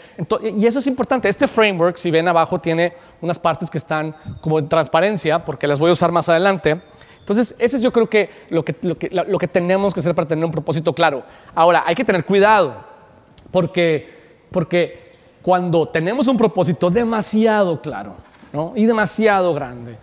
y 0.56 0.64
eso 0.64 0.78
es 0.78 0.87
importante. 0.87 1.28
Este 1.28 1.49
framework, 1.49 1.97
si 1.97 2.12
ven 2.12 2.28
abajo, 2.28 2.61
tiene 2.61 2.92
unas 3.21 3.38
partes 3.40 3.68
que 3.68 3.78
están 3.78 4.14
como 4.40 4.61
en 4.61 4.68
transparencia, 4.68 5.45
porque 5.45 5.66
las 5.66 5.80
voy 5.80 5.90
a 5.90 5.95
usar 5.95 6.12
más 6.12 6.28
adelante. 6.28 6.80
Entonces, 7.18 7.56
ese 7.59 7.76
es 7.76 7.83
yo 7.83 7.92
creo 7.92 8.09
que 8.09 8.30
lo 8.50 8.64
que, 8.64 8.76
lo 8.83 8.97
que, 8.97 9.11
lo 9.11 9.37
que 9.37 9.49
tenemos 9.49 9.92
que 9.92 9.99
hacer 9.99 10.14
para 10.14 10.28
tener 10.28 10.45
un 10.45 10.52
propósito 10.52 10.95
claro. 10.95 11.25
Ahora, 11.56 11.83
hay 11.85 11.97
que 11.97 12.04
tener 12.04 12.25
cuidado, 12.25 12.76
porque, 13.50 14.47
porque 14.52 15.12
cuando 15.42 15.88
tenemos 15.88 16.28
un 16.28 16.37
propósito 16.37 16.88
demasiado 16.88 17.83
claro, 17.83 18.14
y 18.75 18.86
demasiado 18.86 19.54
grande. 19.54 19.96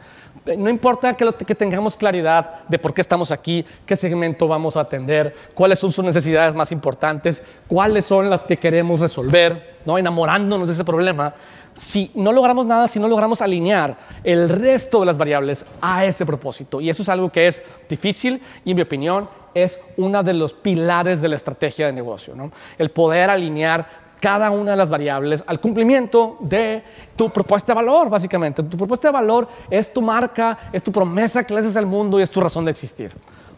No 0.57 0.69
importa 0.69 1.15
que, 1.15 1.55
tengamos 1.55 1.95
claridad 1.95 2.67
de 2.67 2.77
por 2.77 2.93
qué 2.93 2.99
estamos 2.99 3.31
aquí, 3.31 3.63
qué 3.85 3.95
segmento 3.95 4.45
vamos 4.45 4.75
a 4.75 4.81
atender, 4.81 5.33
cuáles 5.53 5.79
son 5.79 5.91
sus 5.91 6.03
necesidades 6.03 6.53
más 6.53 6.73
importantes, 6.73 7.43
cuáles 7.67 8.05
son 8.05 8.29
las 8.29 8.43
que 8.43 8.57
queremos 8.57 8.99
resolver, 8.99 9.77
¿no? 9.85 9.97
enamorándonos 9.97 10.67
de 10.67 10.73
ese 10.73 10.83
problema. 10.83 11.33
Si 11.73 12.11
no 12.13 12.33
logramos 12.33 12.65
nada, 12.65 12.89
si 12.89 12.99
no 12.99 13.07
logramos 13.07 13.41
alinear 13.41 13.97
el 14.23 14.49
resto 14.49 14.99
de 14.99 15.05
las 15.05 15.17
variables 15.17 15.65
a 15.79 16.03
ese 16.03 16.25
propósito, 16.25 16.81
y 16.81 16.89
eso 16.89 17.03
es 17.03 17.09
algo 17.09 17.31
que 17.31 17.47
es 17.47 17.63
difícil 17.87 18.41
y 18.65 18.71
en 18.71 18.75
mi 18.75 18.81
opinión 18.81 19.29
es 19.53 19.79
uno 19.95 20.23
de 20.23 20.33
los 20.33 20.53
pilares 20.53 21.21
de 21.21 21.29
la 21.29 21.35
estrategia 21.35 21.85
de 21.85 21.93
negocio, 21.93 22.35
¿no? 22.35 22.51
el 22.77 22.91
poder 22.91 23.29
alinear 23.29 24.02
cada 24.23 24.51
una 24.51 24.71
de 24.71 24.77
las 24.77 24.89
variables 24.89 25.43
al 25.45 25.59
cumplimiento 25.59 26.37
de 26.39 26.81
tu 27.13 27.29
propuesta 27.29 27.73
de 27.73 27.75
valor, 27.75 28.09
básicamente. 28.09 28.63
Tu 28.63 28.77
propuesta 28.77 29.09
de 29.09 29.11
valor 29.11 29.49
es 29.69 29.91
tu 29.91 30.01
marca, 30.01 30.57
es 30.71 30.81
tu 30.81 30.93
promesa 30.93 31.43
que 31.43 31.53
le 31.53 31.59
haces 31.59 31.75
al 31.75 31.85
mundo 31.85 32.17
y 32.17 32.23
es 32.23 32.31
tu 32.31 32.39
razón 32.39 32.63
de 32.63 32.71
existir. 32.71 33.11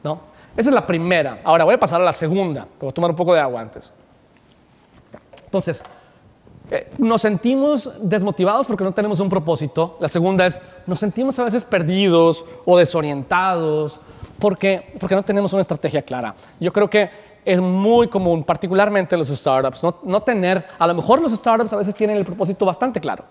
¿no? 0.03 0.21
Esa 0.57 0.69
es 0.71 0.73
la 0.73 0.87
primera. 0.87 1.39
Ahora 1.43 1.65
voy 1.65 1.75
a 1.75 1.79
pasar 1.79 2.01
a 2.01 2.03
la 2.03 2.11
segunda. 2.11 2.65
Voy 2.79 2.89
a 2.89 2.91
tomar 2.91 3.11
un 3.11 3.15
poco 3.15 3.35
de 3.35 3.41
agua 3.41 3.61
antes. 3.61 3.91
Entonces, 5.45 5.83
eh, 6.71 6.89
nos 6.97 7.21
sentimos 7.21 7.91
desmotivados 8.01 8.65
porque 8.65 8.83
no 8.83 8.91
tenemos 8.91 9.19
un 9.19 9.29
propósito. 9.29 9.97
La 9.99 10.07
segunda 10.07 10.47
es, 10.47 10.59
nos 10.87 10.97
sentimos 10.97 11.37
a 11.37 11.43
veces 11.43 11.63
perdidos 11.63 12.43
o 12.65 12.75
desorientados 12.75 13.99
porque, 14.39 14.95
porque 14.99 15.13
no 15.13 15.21
tenemos 15.21 15.53
una 15.53 15.61
estrategia 15.61 16.01
clara. 16.01 16.33
Yo 16.59 16.73
creo 16.73 16.89
que 16.89 17.09
es 17.45 17.61
muy 17.61 18.07
común, 18.07 18.43
particularmente 18.43 19.15
en 19.15 19.19
los 19.19 19.29
startups, 19.29 19.83
no, 20.03 20.21
tener, 20.21 20.65
a 20.77 20.87
lo 20.87 20.95
mejor 20.95 21.21
los 21.21 21.31
startups 21.31 21.71
a 21.73 21.77
veces 21.77 21.93
tienen 21.93 22.17
el 22.17 22.25
propósito 22.25 22.65
bastante 22.65 22.99
claro, 22.99 23.23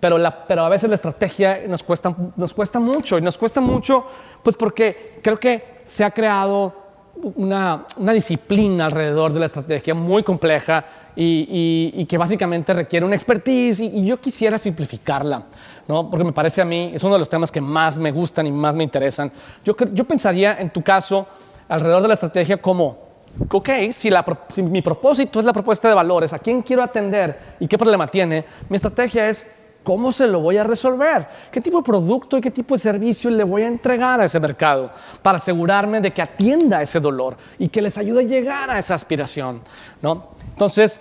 pero, 0.00 0.16
la, 0.16 0.46
pero 0.46 0.64
a 0.64 0.68
veces 0.68 0.88
la 0.88 0.94
estrategia 0.94 1.60
nos 1.68 1.84
cuesta, 1.84 2.14
nos 2.36 2.54
cuesta 2.54 2.80
mucho 2.80 3.18
y 3.18 3.20
nos 3.20 3.36
cuesta 3.36 3.60
mucho 3.60 4.04
pues 4.42 4.56
porque 4.56 5.20
creo 5.22 5.38
que 5.38 5.82
se 5.84 6.02
ha 6.02 6.10
creado 6.10 6.80
una, 7.22 7.84
disciplina 8.14 8.86
alrededor 8.86 9.32
de 9.32 9.40
la 9.40 9.46
estrategia 9.46 9.94
muy 9.94 10.22
compleja 10.22 10.84
y, 11.14 12.04
que 12.06 12.16
básicamente 12.16 12.72
requiere 12.72 13.04
una 13.04 13.14
expertise 13.14 13.80
y, 13.80 14.06
yo 14.06 14.18
quisiera 14.20 14.56
simplificarla, 14.56 15.44
¿no? 15.88 16.08
porque 16.08 16.24
me 16.24 16.32
parece 16.32 16.62
a 16.62 16.64
mí, 16.64 16.92
es 16.94 17.04
uno 17.04 17.14
de 17.14 17.18
los 17.18 17.28
temas 17.28 17.52
que 17.52 17.60
más 17.60 17.96
me 17.96 18.10
gustan 18.10 18.46
y 18.46 18.52
más 18.52 18.74
me 18.74 18.84
interesan. 18.84 19.30
Yo, 19.64 19.74
yo 19.92 20.04
pensaría 20.04 20.58
en 20.58 20.70
tu 20.70 20.82
caso 20.82 21.26
alrededor 21.68 22.02
de 22.02 22.08
la 22.08 22.14
estrategia 22.14 22.56
como, 22.60 23.09
ok, 23.48 23.68
si, 23.90 24.10
si 24.48 24.62
mi 24.62 24.82
propósito 24.82 25.38
es 25.38 25.44
la 25.44 25.52
propuesta 25.52 25.88
de 25.88 25.94
valores, 25.94 26.32
a 26.32 26.38
quién 26.38 26.62
quiero 26.62 26.82
atender 26.82 27.56
y 27.60 27.66
qué 27.66 27.78
problema 27.78 28.06
tiene, 28.06 28.44
mi 28.68 28.76
estrategia 28.76 29.28
es 29.28 29.46
¿Cómo 29.82 30.12
se 30.12 30.26
lo 30.26 30.40
voy 30.40 30.58
a 30.58 30.64
resolver? 30.64 31.26
¿Qué 31.50 31.60
tipo 31.60 31.78
de 31.78 31.84
producto 31.84 32.36
y 32.36 32.40
qué 32.42 32.50
tipo 32.50 32.74
de 32.74 32.80
servicio 32.80 33.30
le 33.30 33.44
voy 33.44 33.62
a 33.62 33.66
entregar 33.66 34.20
a 34.20 34.26
ese 34.26 34.38
mercado 34.38 34.90
para 35.22 35.38
asegurarme 35.38 36.02
de 36.02 36.12
que 36.12 36.20
atienda 36.20 36.82
ese 36.82 37.00
dolor 37.00 37.36
y 37.58 37.68
que 37.68 37.80
les 37.80 37.96
ayude 37.96 38.20
a 38.20 38.24
llegar 38.24 38.70
a 38.70 38.78
esa 38.78 38.94
aspiración? 38.94 39.62
¿no? 40.02 40.28
Entonces, 40.50 41.00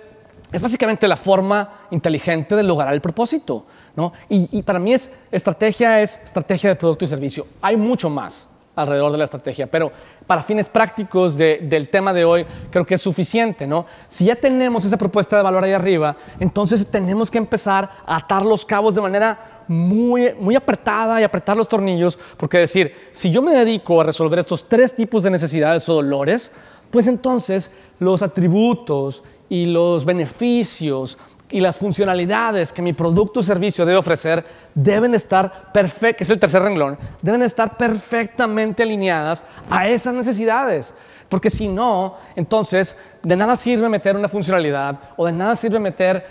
es 0.52 0.62
básicamente 0.62 1.10
la 1.10 1.18
forma 1.18 1.88
inteligente 1.92 2.56
de 2.56 2.64
lograr 2.64 2.94
el 2.94 3.02
propósito. 3.02 3.66
¿no? 3.98 4.14
Y, 4.30 4.58
y 4.58 4.64
para 4.64 4.80
mí 4.80 4.94
es 4.94 5.12
estrategia 5.30 6.02
es 6.02 6.18
estrategia 6.24 6.70
de 6.70 6.78
producto 6.78 7.04
y 7.04 7.10
servicio. 7.10 7.48
Hay 7.62 7.76
mucho 7.76 8.10
más 8.10 8.49
alrededor 8.82 9.12
de 9.12 9.18
la 9.18 9.24
estrategia, 9.26 9.68
pero 9.68 9.92
para 10.26 10.44
fines 10.44 10.70
prácticos 10.70 11.38
del 11.38 11.90
tema 11.90 12.14
de 12.14 12.26
hoy 12.26 12.46
creo 12.70 12.86
que 12.86 12.96
es 12.96 13.02
suficiente, 13.02 13.68
¿no? 13.68 13.86
Si 14.08 14.26
ya 14.26 14.36
tenemos 14.36 14.86
esa 14.86 14.98
propuesta 14.98 15.38
de 15.38 15.44
valor 15.44 15.64
ahí 15.64 15.74
arriba, 15.74 16.16
entonces 16.40 16.88
tenemos 16.88 17.30
que 17.30 17.38
empezar 17.38 17.90
a 18.06 18.18
atar 18.18 18.46
los 18.46 18.66
cabos 18.66 18.96
de 18.96 19.02
manera 19.02 19.64
muy, 19.68 20.34
muy 20.40 20.56
apretada 20.56 21.22
y 21.22 21.24
apretar 21.24 21.56
los 21.56 21.68
tornillos, 21.68 22.18
porque 22.38 22.58
decir, 22.58 22.94
si 23.12 23.30
yo 23.32 23.42
me 23.42 23.54
dedico 23.54 24.02
a 24.02 24.04
resolver 24.04 24.40
estos 24.40 24.68
tres 24.68 24.96
tipos 24.96 25.24
de 25.24 25.30
necesidades 25.30 25.88
o 25.90 25.94
dolores, 25.94 26.52
pues 26.90 27.08
entonces 27.08 27.72
los 28.00 28.24
atributos 28.24 29.24
y 29.48 29.66
los 29.66 30.06
beneficios 30.06 31.18
y 31.51 31.60
las 31.60 31.77
funcionalidades 31.77 32.74
que 32.74 32.82
mi 32.82 32.94
producto 32.94 33.39
o 33.39 33.44
servicio 33.44 33.86
debe 33.86 33.98
ofrecer 33.98 34.46
deben 34.75 35.15
estar 35.15 35.72
perfectas, 35.72 36.18
que 36.18 36.24
es 36.24 36.29
el 36.29 36.39
tercer 36.39 36.62
renglón, 36.62 36.98
deben 37.22 37.41
estar 37.41 37.77
perfectamente 37.77 38.84
alineadas 38.84 39.44
a 39.70 39.88
esas 39.88 40.13
necesidades. 40.13 40.94
Porque 41.27 41.50
si 41.50 41.68
no, 41.68 42.15
entonces 42.36 42.98
de 43.22 43.36
nada 43.36 43.56
sirve 43.56 43.88
meter 43.89 44.15
una 44.15 44.27
funcionalidad 44.27 45.00
o 45.18 45.25
de 45.25 45.32
nada 45.32 45.56
sirve 45.56 45.79
meter, 45.79 46.25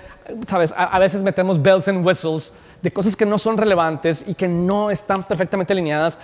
sabes, 0.46 0.74
a, 0.76 0.98
veces 0.98 1.22
metemos 1.22 1.60
bells 1.60 1.88
and 1.88 2.04
whistles 2.04 2.52
de 2.82 2.92
cosas 2.92 3.14
que 3.14 3.24
no 3.24 3.38
son 3.38 3.56
relevantes 3.56 4.24
y 4.26 4.34
que 4.34 4.48
no 4.48 4.90
están 4.90 5.22
perfectamente 5.22 5.72
alineadas 5.72 6.18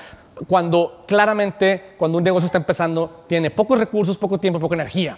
cuando 0.48 1.04
claramente, 1.06 1.94
cuando 1.96 2.18
un 2.18 2.24
negocio 2.24 2.46
está 2.46 2.58
empezando, 2.58 3.24
tiene 3.28 3.50
pocos 3.50 3.78
recursos, 3.78 4.18
poco 4.18 4.38
tiempo, 4.38 4.58
poca 4.58 4.74
energía. 4.74 5.16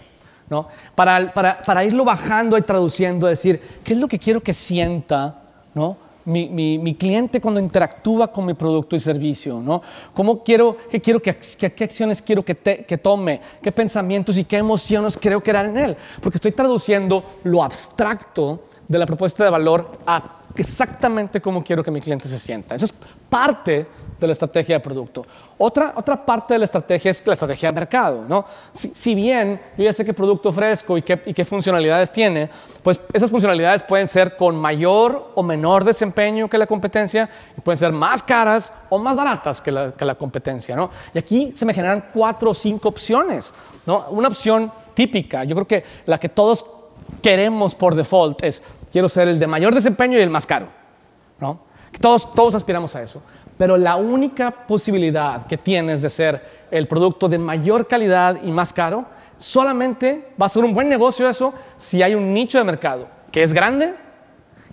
¿No? 0.49 0.69
Para, 0.95 1.33
para, 1.33 1.63
para, 1.63 1.85
irlo 1.85 2.05
bajando 2.05 2.57
y 2.57 2.63
traduciendo, 2.63 3.27
decir, 3.27 3.61
¿qué 3.85 3.93
es 3.93 3.99
lo 3.99 4.09
que 4.09 4.19
quiero 4.19 4.41
que 4.41 4.53
sienta 4.53 5.43
¿no? 5.75 5.97
mi, 6.25 6.49
mi, 6.49 6.79
mi 6.79 6.95
cliente 6.95 7.41
cuando 7.41 7.61
interactúa 7.61 8.29
con 8.29 8.47
mi 8.47 8.55
producto 8.55 8.95
y 8.97 9.01
servicio? 9.01 9.61
¿no? 9.61 9.83
¿Cómo 10.15 10.43
quiero, 10.43 10.77
qué, 10.91 11.01
quiero 11.01 11.21
que, 11.21 11.37
qué 11.37 11.85
acciones 11.85 12.23
quiero 12.23 12.45
que, 12.45 12.55
que 12.55 12.99
tome? 12.99 13.41
¿Qué 13.63 13.73
pensamientos 13.73 14.39
y 14.39 14.45
qué 14.45 14.59
emociones 14.59 15.19
creo 15.21 15.43
que 15.43 15.51
en 15.51 15.77
él? 15.77 15.97
Porque 16.21 16.37
estoy 16.37 16.53
traduciendo 16.53 17.25
lo 17.45 17.63
abstracto 17.63 18.65
de 18.87 18.99
la 18.99 19.07
propuesta 19.07 19.43
de 19.43 19.51
valor 19.51 19.99
a 20.07 20.23
exactamente 20.57 21.41
cómo 21.41 21.63
quiero 21.63 21.83
que 21.83 21.91
mi 21.91 22.01
cliente 22.01 22.29
se 22.29 22.39
sienta. 22.39 22.75
Eso 22.75 22.87
es 22.87 22.95
parte 23.29 23.87
de 24.19 24.27
la 24.27 24.33
estrategia 24.33 24.77
de 24.77 24.81
producto. 24.81 25.25
Otra, 25.59 25.93
otra 25.97 26.25
parte 26.25 26.55
de 26.55 26.59
la 26.59 26.65
estrategia 26.65 27.11
es 27.11 27.27
la 27.27 27.33
estrategia 27.35 27.71
de 27.71 27.75
mercado. 27.75 28.25
¿no? 28.29 28.45
Si, 28.73 29.15
bien 29.15 29.61
yo 29.77 29.85
ya 29.85 29.93
sé 29.93 30.05
qué 30.05 30.15
producto 30.15 30.49
ofrezco 30.51 30.97
y 30.97 31.03
qué, 31.03 31.21
y 31.27 31.35
qué 31.35 31.45
funcionalidades 31.45 32.11
tiene, 32.11 32.49
pues 32.83 33.01
esas 33.13 33.31
funcionalidades 33.31 33.83
pueden 33.83 34.09
ser 34.09 34.37
con 34.37 34.57
mayor 34.57 35.33
o 35.35 35.43
menor 35.43 35.85
desempeño 35.85 36.49
que 36.49 36.59
la 36.59 36.67
competencia 36.67 37.29
y 37.57 37.61
pueden 37.61 37.79
ser 37.79 37.93
más 37.93 38.23
caras 38.23 38.73
o 38.89 38.99
más 38.99 39.17
baratas 39.17 39.61
que 39.61 39.73
la, 39.73 39.93
que 39.93 40.05
la 40.05 40.15
competencia. 40.15 40.77
¿no? 40.77 40.91
Y 41.15 41.19
aquí 41.19 41.53
se 41.55 41.65
me 41.65 41.75
generan 41.75 42.07
cuatro 42.13 42.51
o 42.51 42.55
cinco 42.55 42.89
opciones. 42.89 43.53
¿no? 43.87 44.07
Una 44.11 44.29
opción 44.29 44.71
típica, 44.95 45.45
yo 45.45 45.55
creo 45.55 45.67
que 45.67 45.85
la 46.07 46.19
que 46.19 46.29
todos 46.29 46.65
queremos 47.23 47.75
por 47.75 47.95
default 47.95 48.43
es 48.43 48.63
quiero 48.91 49.09
ser 49.09 49.29
el 49.29 49.39
de 49.39 49.47
mayor 49.47 49.75
desempeño 49.75 50.19
y 50.19 50.23
el 50.23 50.31
más 50.31 50.47
caro. 50.47 50.69
¿no? 51.39 51.61
Todos, 52.01 52.33
todos 52.33 52.55
aspiramos 52.55 52.95
a 52.97 53.03
eso. 53.03 53.21
Pero 53.57 53.77
la 53.77 53.97
única 53.97 54.51
posibilidad 54.51 55.47
que 55.47 55.57
tienes 55.57 56.03
de 56.03 56.11
ser 56.11 56.67
el 56.71 56.87
producto 56.87 57.29
de 57.29 57.39
mayor 57.39 57.87
calidad 57.87 58.43
y 58.43 58.51
más 58.51 58.73
caro, 58.73 59.07
solamente 59.37 60.33
va 60.41 60.47
a 60.47 60.51
ser 60.51 60.65
un 60.65 60.75
buen 60.75 60.89
negocio 60.89 61.29
eso 61.29 61.53
si 61.77 62.03
hay 62.03 62.15
un 62.15 62.33
nicho 62.33 62.59
de 62.59 62.65
mercado 62.65 63.07
que 63.31 63.43
es 63.43 63.53
grande 63.53 63.95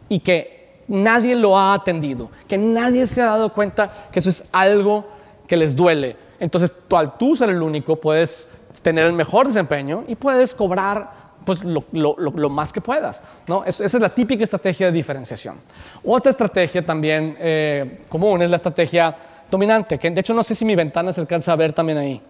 y 0.09 0.19
que 0.19 0.83
nadie 0.87 1.35
lo 1.35 1.57
ha 1.57 1.73
atendido, 1.73 2.29
que 2.47 2.57
nadie 2.57 3.07
se 3.07 3.21
ha 3.21 3.25
dado 3.25 3.53
cuenta 3.53 3.91
que 4.11 4.19
eso 4.19 4.29
es 4.29 4.45
algo 4.51 5.05
que 5.47 5.57
les 5.57 5.75
duele. 5.75 6.15
Entonces, 6.39 6.73
tú 6.87 6.97
al 6.97 7.17
tú 7.17 7.35
ser 7.35 7.49
el 7.49 7.61
único 7.61 7.95
puedes 7.95 8.49
tener 8.81 9.05
el 9.05 9.13
mejor 9.13 9.47
desempeño 9.47 10.03
y 10.07 10.15
puedes 10.15 10.53
cobrar 10.53 11.22
pues 11.45 11.63
lo, 11.63 12.49
más 12.49 12.73
que 12.73 12.81
puedas. 12.81 13.23
¿no? 13.47 13.63
esa 13.65 13.85
es 13.85 13.93
la 13.93 14.09
típica 14.09 14.43
estrategia 14.43 14.87
de 14.87 14.91
diferenciación. 14.91 15.57
Otra 16.03 16.29
estrategia 16.29 16.83
también 16.83 17.35
eh, 17.39 18.05
común 18.09 18.41
es 18.41 18.49
la 18.49 18.55
estrategia 18.55 19.15
dominante, 19.49 19.99
que 19.99 20.09
de 20.09 20.19
hecho 20.19 20.33
no 20.33 20.43
sé 20.43 20.55
si 20.55 20.65
mi 20.65 20.75
ventana 20.75 21.13
se 21.13 21.21
alcanza 21.21 21.53
a 21.53 21.55
ver 21.55 21.73
también 21.73 21.97
ahí, 21.97 22.21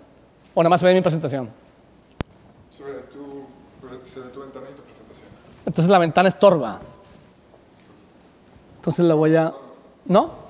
o 0.54 0.62
nada 0.62 0.70
más 0.70 0.80
se 0.80 0.86
ve 0.86 0.94
mi 0.94 1.02
presentación. 1.02 1.50
Se 2.70 2.84
ve 2.84 2.92
tu, 3.12 3.46
tu 4.32 4.42
ventana 4.42 4.68
y 4.72 4.76
tu 4.76 4.82
presentación. 4.84 5.28
Entonces 5.66 5.90
la 5.90 6.00
ventana 6.00 6.28
estorba. 6.28 6.80
Entonces 8.78 9.06
la 9.06 9.14
voy 9.14 9.36
a... 9.36 9.54
¿No? 10.06 10.44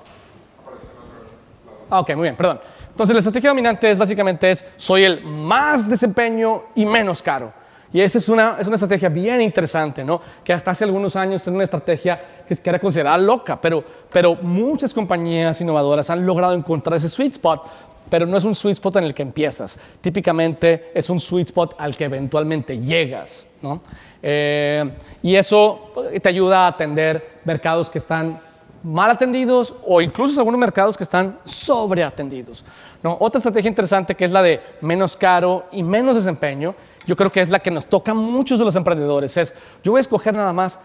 Ah, 1.90 2.00
ok, 2.00 2.10
muy 2.16 2.22
bien, 2.24 2.36
perdón. 2.36 2.60
Entonces 2.90 3.14
la 3.14 3.18
estrategia 3.18 3.50
dominante 3.50 3.90
es 3.90 3.98
básicamente 3.98 4.50
es, 4.50 4.64
soy 4.76 5.04
el 5.04 5.24
más 5.24 5.88
desempeño 5.88 6.64
y 6.74 6.86
menos 6.86 7.22
caro. 7.22 7.52
Y 7.94 8.00
esa 8.00 8.18
es 8.18 8.28
una, 8.28 8.56
es 8.58 8.66
una 8.66 8.74
estrategia 8.74 9.08
bien 9.08 9.40
interesante, 9.40 10.02
¿no? 10.02 10.20
Que 10.42 10.52
hasta 10.52 10.72
hace 10.72 10.82
algunos 10.82 11.14
años 11.14 11.46
era 11.46 11.54
una 11.54 11.62
estrategia 11.62 12.20
que, 12.46 12.56
era 12.64 12.80
considerada 12.80 13.16
loca, 13.16 13.60
pero, 13.60 13.84
pero 14.10 14.34
muchas 14.34 14.92
compañías 14.92 15.60
innovadoras 15.60 16.10
han 16.10 16.26
logrado 16.26 16.54
encontrar 16.54 16.96
ese 16.96 17.08
sweet 17.08 17.32
spot 17.32 17.62
pero 18.10 18.26
no 18.26 18.36
es 18.36 18.44
un 18.44 18.54
sweet 18.54 18.74
spot 18.74 18.96
en 18.96 19.04
el 19.04 19.14
que 19.14 19.22
empiezas. 19.22 19.78
Típicamente 20.00 20.90
es 20.92 21.08
un 21.08 21.18
sweet 21.18 21.46
spot 21.46 21.74
al 21.78 21.96
que 21.96 22.04
eventualmente 22.04 22.78
llegas. 22.78 23.46
¿no? 23.62 23.80
Eh, 24.22 24.90
y 25.22 25.36
eso 25.36 25.92
te 26.20 26.28
ayuda 26.28 26.64
a 26.64 26.68
atender 26.68 27.40
mercados 27.44 27.88
que 27.88 27.98
están 27.98 28.40
mal 28.82 29.10
atendidos 29.10 29.74
o 29.86 30.02
incluso 30.02 30.38
algunos 30.38 30.60
mercados 30.60 30.96
que 30.96 31.02
están 31.02 31.38
sobreatendidos. 31.44 32.64
¿no? 33.02 33.16
Otra 33.18 33.38
estrategia 33.38 33.68
interesante 33.68 34.14
que 34.14 34.26
es 34.26 34.30
la 34.30 34.42
de 34.42 34.60
menos 34.82 35.16
caro 35.16 35.66
y 35.72 35.82
menos 35.82 36.14
desempeño 36.14 36.74
yo 37.06 37.16
creo 37.16 37.30
que 37.30 37.40
es 37.40 37.50
la 37.50 37.58
que 37.58 37.70
nos 37.70 37.86
toca 37.86 38.12
a 38.12 38.14
muchos 38.14 38.58
de 38.58 38.64
los 38.64 38.76
emprendedores. 38.76 39.36
Es, 39.36 39.54
yo 39.82 39.92
voy 39.92 39.98
a 39.98 40.00
escoger 40.00 40.34
nada 40.34 40.52
más 40.52 40.80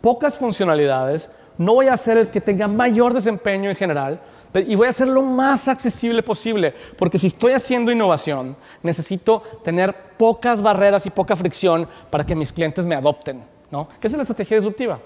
pocas 0.00 0.36
funcionalidades, 0.36 1.30
no 1.56 1.74
voy 1.74 1.88
a 1.88 1.96
ser 1.96 2.18
el 2.18 2.28
que 2.28 2.40
tenga 2.40 2.68
mayor 2.68 3.12
desempeño 3.12 3.68
en 3.68 3.76
general 3.76 4.20
y 4.54 4.76
voy 4.76 4.86
a 4.86 4.90
hacer 4.90 5.08
lo 5.08 5.22
más 5.22 5.68
accesible 5.68 6.22
posible, 6.22 6.72
porque 6.96 7.18
si 7.18 7.26
estoy 7.26 7.52
haciendo 7.52 7.92
innovación, 7.92 8.56
necesito 8.82 9.42
tener 9.62 9.94
pocas 10.16 10.62
barreras 10.62 11.04
y 11.06 11.10
poca 11.10 11.36
fricción 11.36 11.86
para 12.10 12.24
que 12.24 12.34
mis 12.34 12.52
clientes 12.52 12.86
me 12.86 12.94
adopten, 12.94 13.42
¿no? 13.70 13.88
Que 14.00 14.06
es 14.06 14.12
la 14.12 14.22
estrategia 14.22 14.56
disruptiva. 14.56 14.98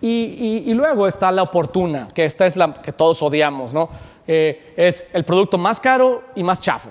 Y, 0.00 0.72
luego 0.74 1.06
está 1.06 1.32
la 1.32 1.42
oportuna, 1.42 2.08
que 2.12 2.26
esta 2.26 2.44
es 2.46 2.56
la 2.56 2.74
que 2.74 2.92
todos 2.92 3.22
odiamos, 3.22 3.72
¿no? 3.72 3.88
Eh, 4.26 4.74
es 4.76 5.06
el 5.14 5.24
producto 5.24 5.56
más 5.56 5.80
caro 5.80 6.24
y 6.34 6.42
más 6.42 6.60
chafo 6.60 6.90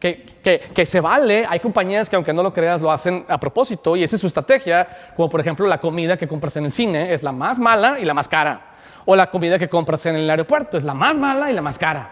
que, 0.00 0.86
se 0.86 1.00
vale. 1.00 1.46
Hay 1.48 1.60
compañías 1.60 2.08
que 2.08 2.16
aunque 2.16 2.32
no 2.32 2.42
lo 2.42 2.52
creas 2.52 2.80
lo 2.80 2.90
hacen 2.90 3.24
a 3.28 3.38
propósito 3.38 3.96
y 3.96 4.02
esa 4.02 4.16
es 4.16 4.20
su 4.20 4.26
estrategia, 4.26 4.88
como 5.14 5.28
por 5.28 5.40
ejemplo 5.40 5.66
la 5.66 5.78
comida 5.78 6.16
que 6.16 6.26
compras 6.26 6.56
en 6.56 6.64
el 6.64 6.72
cine 6.72 7.12
es 7.12 7.22
la 7.22 7.32
más 7.32 7.58
mala 7.58 7.98
y 8.00 8.04
la 8.04 8.14
más 8.14 8.26
cara. 8.26 8.62
O 9.04 9.14
la 9.14 9.30
comida 9.30 9.58
que 9.58 9.68
compras 9.68 10.06
en 10.06 10.16
el 10.16 10.28
aeropuerto 10.28 10.76
es 10.76 10.84
la 10.84 10.94
más 10.94 11.18
mala 11.18 11.50
y 11.50 11.54
la 11.54 11.62
más 11.62 11.78
cara. 11.78 12.10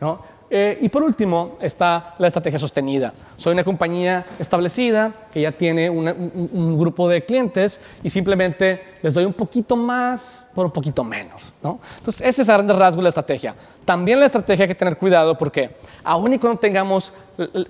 ¿no? 0.00 0.39
Eh, 0.52 0.78
y 0.80 0.88
por 0.88 1.04
último 1.04 1.56
está 1.60 2.16
la 2.18 2.26
estrategia 2.26 2.58
sostenida. 2.58 3.12
Soy 3.36 3.52
una 3.52 3.62
compañía 3.62 4.26
establecida 4.36 5.12
que 5.32 5.42
ya 5.42 5.52
tiene 5.52 5.88
un, 5.88 6.76
grupo 6.76 7.08
de 7.08 7.24
clientes 7.24 7.80
y 8.02 8.10
simplemente 8.10 8.82
les 9.00 9.14
doy 9.14 9.24
un 9.24 9.32
poquito 9.32 9.76
más 9.76 10.44
por 10.52 10.66
un 10.66 10.72
poquito 10.72 11.04
menos. 11.04 11.54
¿no? 11.62 11.78
Entonces, 11.98 12.26
ese 12.26 12.42
es 12.42 12.48
a 12.48 12.54
grandes 12.54 12.76
rasgos 12.76 13.02
la 13.04 13.10
estrategia. 13.10 13.54
También 13.84 14.18
la 14.18 14.26
estrategia 14.26 14.64
hay 14.64 14.68
que 14.68 14.74
tener 14.74 14.96
cuidado 14.96 15.38
porque 15.38 15.76
aun 16.02 16.32
y 16.32 16.38
cuando 16.38 16.58
tengamos 16.58 17.12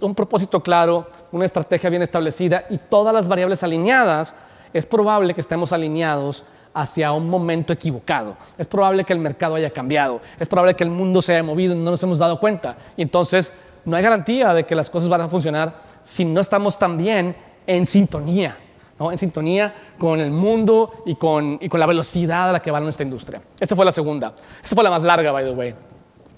un 0.01 0.15
propósito 0.15 0.63
claro, 0.63 1.07
una 1.33 1.45
estrategia 1.45 1.91
bien 1.91 2.03
establecida 2.03 2.65
y 2.71 2.79
todas 2.79 3.13
las 3.13 3.29
variables 3.29 3.63
alineadas, 3.63 4.35
es 4.73 4.87
probable 4.87 5.35
que 5.35 5.41
estemos 5.43 5.73
alineados 5.75 6.45
hacia 6.75 7.13
un 7.13 7.29
momento 7.29 7.73
equivocado. 7.73 8.37
Es 8.59 8.69
probable 8.69 9.05
que 9.05 9.13
el 9.13 9.19
mercado 9.19 9.55
haya 9.55 9.71
cambiado, 9.71 10.21
es 10.39 10.49
probable 10.49 10.75
que 10.75 10.85
el 10.85 10.91
mundo 10.91 11.23
se 11.23 11.35
haya 11.35 11.43
movido 11.43 11.75
y 11.75 11.79
no 11.79 11.91
nos 11.91 12.03
hemos 12.03 12.19
dado 12.19 12.39
cuenta. 12.39 12.77
Y 12.97 13.03
entonces 13.03 13.53
no 13.85 13.97
hay 13.97 14.03
garantía 14.03 14.55
de 14.55 14.65
que 14.65 14.75
las 14.75 14.91
cosas 14.91 15.09
van 15.09 15.23
a 15.23 15.29
funcionar 15.29 15.75
si 16.03 16.25
no 16.25 16.41
estamos 16.41 16.79
también 16.79 17.37
en 17.67 17.87
sintonía, 17.87 18.57
¿no? 18.99 19.11
en 19.13 19.19
sintonía 19.19 19.75
con 19.99 20.21
el 20.21 20.31
mundo 20.31 21.03
y 21.07 21.15
con, 21.15 21.59
y 21.61 21.69
con 21.69 21.81
la 21.81 21.87
velocidad 21.87 22.51
a 22.51 22.53
la 22.53 22.63
que 22.63 22.71
va 22.71 22.81
nuestra 22.81 23.05
industria. 23.05 23.41
Esa 23.59 23.77
fue 23.77 23.85
la 23.85 23.93
segunda. 23.93 24.35
Esa 24.63 24.75
fue 24.75 24.85
la 24.85 24.91
más 24.91 25.03
larga, 25.03 25.33
by 25.33 25.45
the 25.45 25.53
way. 25.53 25.75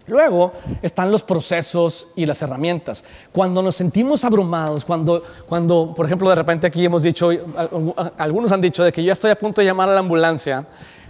Luego 0.07 0.53
están 0.83 1.12
los 1.12 1.23
procesos 1.23 2.09
y 2.17 2.27
las 2.27 2.43
herramientas. 2.43 3.05
Cuando 3.31 3.62
nos 3.62 3.77
sentimos 3.77 4.25
abrumados, 4.25 4.85
cuando, 4.85 5.23
cuando 5.49 5.93
por 5.95 6.07
ejemplo, 6.07 6.29
de 6.29 6.35
repente 6.35 6.67
aquí 6.67 6.85
hemos 6.85 7.03
dicho, 7.03 7.31
algunos 8.19 8.51
han 8.53 8.61
dicho 8.61 8.83
de 8.83 8.93
que 8.93 9.05
yo 9.05 9.12
estoy 9.12 9.31
a 9.31 9.38
punto 9.38 9.61
de 9.61 9.67
llamar 9.67 9.88
a 9.88 9.93
la 9.93 10.01
ambulancia, 10.01 10.67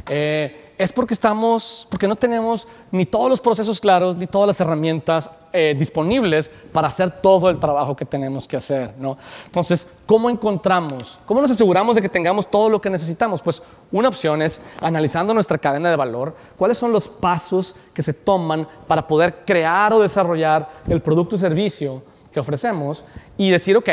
eh, 0.09 0.62
es 0.79 0.93
porque 0.93 1.15
estamos, 1.15 1.87
porque 1.91 2.09
no 2.09 2.17
tenemos 2.17 2.67
ni 2.91 3.07
todos 3.07 3.29
los 3.29 3.41
procesos 3.41 3.81
claros, 3.81 4.17
ni 4.17 4.27
todas 4.27 4.47
las 4.47 4.61
herramientas 4.61 5.31
eh, 5.53 5.75
disponibles 5.79 6.51
para 6.73 6.89
hacer 6.89 7.11
todo 7.11 7.51
el 7.51 7.59
trabajo 7.59 7.95
que 7.95 8.05
tenemos 8.05 8.49
que 8.49 8.57
hacer. 8.57 8.95
¿no? 8.99 9.19
Entonces, 9.47 9.87
¿cómo 10.07 10.31
encontramos, 10.31 11.21
cómo 11.27 11.41
nos 11.41 11.51
aseguramos 11.51 11.95
de 11.95 12.03
que 12.03 12.09
tengamos 12.09 12.51
todo 12.51 12.69
lo 12.69 12.81
que 12.81 12.91
necesitamos? 12.91 13.43
Pues 13.43 13.63
una 13.91 14.09
opción 14.09 14.43
es, 14.43 14.61
analizando 14.81 15.35
nuestra 15.35 15.59
cadena 15.59 15.91
de 15.91 15.97
valor, 15.97 16.35
cuáles 16.57 16.79
son 16.79 16.93
los 16.93 17.09
pasos 17.09 17.77
que 17.93 18.03
se 18.03 18.15
toman 18.15 18.67
para 18.87 19.07
poder 19.07 19.45
crear 19.45 19.93
o 19.93 20.01
desarrollar 20.01 20.69
el 20.89 21.03
producto 21.03 21.37
o 21.37 21.39
servicio 21.39 22.03
que 22.33 22.41
ofrecemos 22.41 23.05
y 23.37 23.51
decir, 23.51 23.77
ok, 23.77 23.89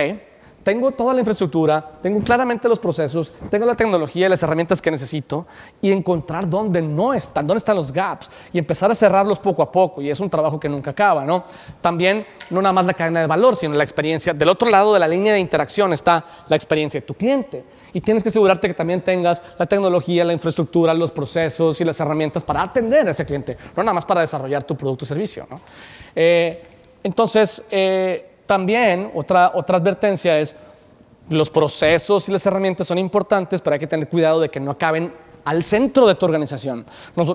tengo 0.69 0.91
toda 0.91 1.15
la 1.15 1.21
infraestructura, 1.21 1.83
tengo 1.99 2.21
claramente 2.21 2.69
los 2.69 2.77
procesos, 2.77 3.33
tengo 3.49 3.65
la 3.65 3.73
tecnología 3.73 4.27
y 4.27 4.29
las 4.29 4.43
herramientas 4.43 4.79
que 4.79 4.91
necesito 4.91 5.47
y 5.81 5.91
encontrar 5.91 6.47
dónde 6.47 6.79
no 6.79 7.11
están, 7.11 7.47
dónde 7.47 7.57
están 7.57 7.75
los 7.75 7.91
gaps 7.91 8.29
y 8.53 8.59
empezar 8.59 8.91
a 8.91 8.93
cerrarlos 8.93 9.39
poco 9.39 9.63
a 9.63 9.71
poco. 9.71 9.99
Y 9.99 10.11
es 10.11 10.19
un 10.19 10.29
trabajo 10.29 10.59
que 10.59 10.69
nunca 10.69 10.91
acaba, 10.91 11.25
¿no? 11.25 11.43
También 11.81 12.23
no 12.51 12.61
nada 12.61 12.71
más 12.71 12.85
la 12.85 12.93
cadena 12.93 13.19
de 13.19 13.25
valor, 13.25 13.55
sino 13.55 13.73
la 13.73 13.83
experiencia. 13.83 14.31
Del 14.31 14.47
otro 14.47 14.69
lado 14.69 14.93
de 14.93 14.99
la 14.99 15.07
línea 15.07 15.33
de 15.33 15.39
interacción 15.39 15.91
está 15.91 16.23
la 16.47 16.55
experiencia 16.55 16.99
de 16.99 17.07
tu 17.07 17.15
cliente. 17.15 17.63
Y 17.91 18.01
tienes 18.01 18.21
que 18.21 18.29
asegurarte 18.29 18.67
que 18.67 18.75
también 18.75 19.01
tengas 19.01 19.41
la 19.57 19.65
tecnología, 19.65 20.23
la 20.23 20.33
infraestructura, 20.33 20.93
los 20.93 21.09
procesos 21.09 21.81
y 21.81 21.83
las 21.83 21.99
herramientas 21.99 22.43
para 22.43 22.61
atender 22.61 23.07
a 23.07 23.09
ese 23.11 23.25
cliente, 23.25 23.57
no 23.75 23.81
nada 23.81 23.95
más 23.95 24.05
para 24.05 24.21
desarrollar 24.21 24.63
tu 24.65 24.77
producto 24.77 25.03
o 25.03 25.07
servicio. 25.07 25.47
¿no? 25.49 25.59
Eh, 26.15 26.61
entonces, 27.01 27.63
eh, 27.71 28.28
también 28.49 29.11
otra, 29.13 29.51
otra 29.53 29.77
advertencia 29.77 30.39
es, 30.39 30.55
los 31.29 31.51
procesos 31.51 32.27
y 32.27 32.31
las 32.31 32.43
herramientas 32.47 32.87
son 32.87 32.97
importantes, 32.97 33.61
pero 33.61 33.75
hay 33.75 33.79
que 33.79 33.85
tener 33.85 34.09
cuidado 34.09 34.41
de 34.41 34.49
que 34.49 34.59
no 34.59 34.71
acaben 34.71 35.13
al 35.45 35.63
centro 35.63 36.07
de 36.07 36.15
tu 36.15 36.25
organización. 36.25 36.83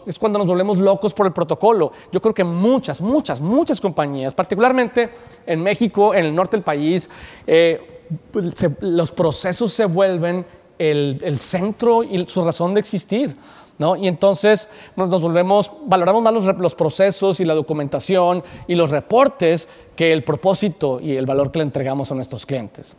es 0.09 0.18
cuando 0.18 0.40
nos 0.40 0.48
volvemos 0.48 0.79
locos 0.79 1.14
por 1.14 1.27
el 1.27 1.33
protocolo. 1.33 1.92
Yo 2.11 2.20
creo 2.20 2.35
que 2.35 2.42
muchas, 2.42 3.00
muchas, 3.00 3.40
muchas 3.40 3.81
compañías, 3.81 4.35
particularmente 4.35 5.09
en 5.46 5.62
México, 5.62 6.12
en 6.16 6.24
el 6.24 6.35
norte 6.35 6.57
del 6.57 6.64
país, 6.64 7.09
eh, 7.46 8.03
pues 8.33 8.53
los 8.81 9.12
procesos 9.12 9.72
se 9.72 9.85
vuelven 9.85 10.44
el, 10.81 11.20
el, 11.22 11.38
centro 11.38 12.03
y 12.03 12.24
su 12.24 12.44
razón 12.44 12.74
de 12.74 12.81
existir. 12.81 13.37
¿No? 13.77 13.96
Y 13.96 14.07
entonces 14.07 14.68
nos, 14.94 15.20
volvemos, 15.20 15.68
valoramos 15.87 16.22
más 16.22 16.33
los, 16.33 16.44
los, 16.59 16.77
procesos 16.77 17.40
y 17.40 17.44
la 17.44 17.55
documentación 17.55 18.44
y 18.68 18.77
los 18.77 18.90
reportes 18.90 19.68
que 19.96 20.12
el 20.12 20.24
propósito 20.24 21.00
y 21.00 21.16
el 21.16 21.26
valor 21.26 21.50
que 21.50 21.59
le 21.59 21.64
entregamos 21.64 22.11
a 22.11 22.14
nuestros 22.14 22.46
clientes. 22.46 22.96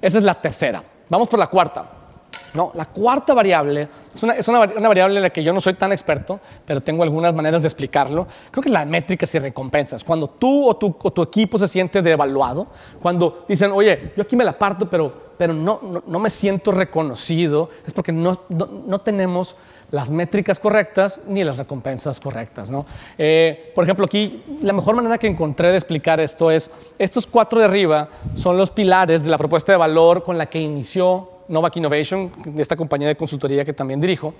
Esa 0.00 0.18
es 0.18 0.24
la 0.24 0.34
tercera. 0.34 0.82
Vamos 1.08 1.28
por 1.28 1.38
la 1.38 1.48
cuarta. 1.48 1.90
No, 2.54 2.70
la 2.74 2.84
cuarta 2.84 3.32
variable 3.32 3.88
es, 4.14 4.22
una, 4.22 4.34
es 4.34 4.46
una, 4.48 4.58
variable 4.60 5.16
en 5.16 5.22
la 5.22 5.30
que 5.30 5.42
yo 5.42 5.54
no 5.54 5.60
soy 5.60 5.74
tan 5.74 5.90
experto, 5.90 6.38
pero 6.66 6.82
tengo 6.82 7.02
algunas 7.02 7.34
maneras 7.34 7.62
de 7.62 7.68
explicarlo. 7.68 8.26
Creo 8.50 8.62
que 8.62 8.68
es 8.68 8.72
la 8.72 8.84
métricas 8.84 9.34
y 9.34 9.38
recompensas. 9.38 10.04
Cuando 10.04 10.28
tú 10.28 10.68
o 10.68 10.76
tu, 10.76 10.94
o 11.02 11.10
tu 11.10 11.22
equipo 11.22 11.56
se 11.56 11.66
siente 11.66 12.02
devaluado, 12.02 12.66
cuando 13.00 13.44
dicen, 13.48 13.72
oye, 13.72 14.12
yo 14.16 14.22
aquí 14.22 14.36
me 14.36 14.44
la 14.44 14.58
parto, 14.58 14.88
pero, 14.88 15.12
pero 15.38 15.54
no, 15.54 15.80
no, 15.82 16.02
no 16.06 16.18
me 16.18 16.28
siento 16.28 16.72
reconocido, 16.72 17.70
es 17.86 17.94
porque 17.94 18.12
no, 18.12 18.38
no 18.50 19.00
tenemos 19.00 19.56
las 19.92 20.10
métricas 20.10 20.58
correctas 20.58 21.22
ni 21.28 21.44
las 21.44 21.58
recompensas 21.58 22.18
correctas. 22.18 22.70
¿no? 22.70 22.84
Eh, 23.16 23.70
por 23.74 23.84
ejemplo, 23.84 24.06
aquí 24.06 24.42
la 24.62 24.72
mejor 24.72 24.96
manera 24.96 25.18
que 25.18 25.26
encontré 25.28 25.68
de 25.68 25.76
explicar 25.76 26.18
esto 26.18 26.50
es, 26.50 26.70
estos 26.98 27.26
cuatro 27.26 27.60
de 27.60 27.66
arriba 27.66 28.08
son 28.34 28.56
los 28.56 28.70
pilares 28.70 29.22
de 29.22 29.30
la 29.30 29.38
propuesta 29.38 29.70
de 29.70 29.78
valor 29.78 30.22
con 30.22 30.36
la 30.36 30.46
que 30.46 30.58
inició 30.58 31.28
Novak 31.48 31.76
Innovation, 31.76 32.32
esta 32.56 32.74
compañía 32.74 33.08
de 33.08 33.16
consultoría 33.16 33.64
que 33.64 33.74
también 33.74 34.00
dirijo. 34.00 34.34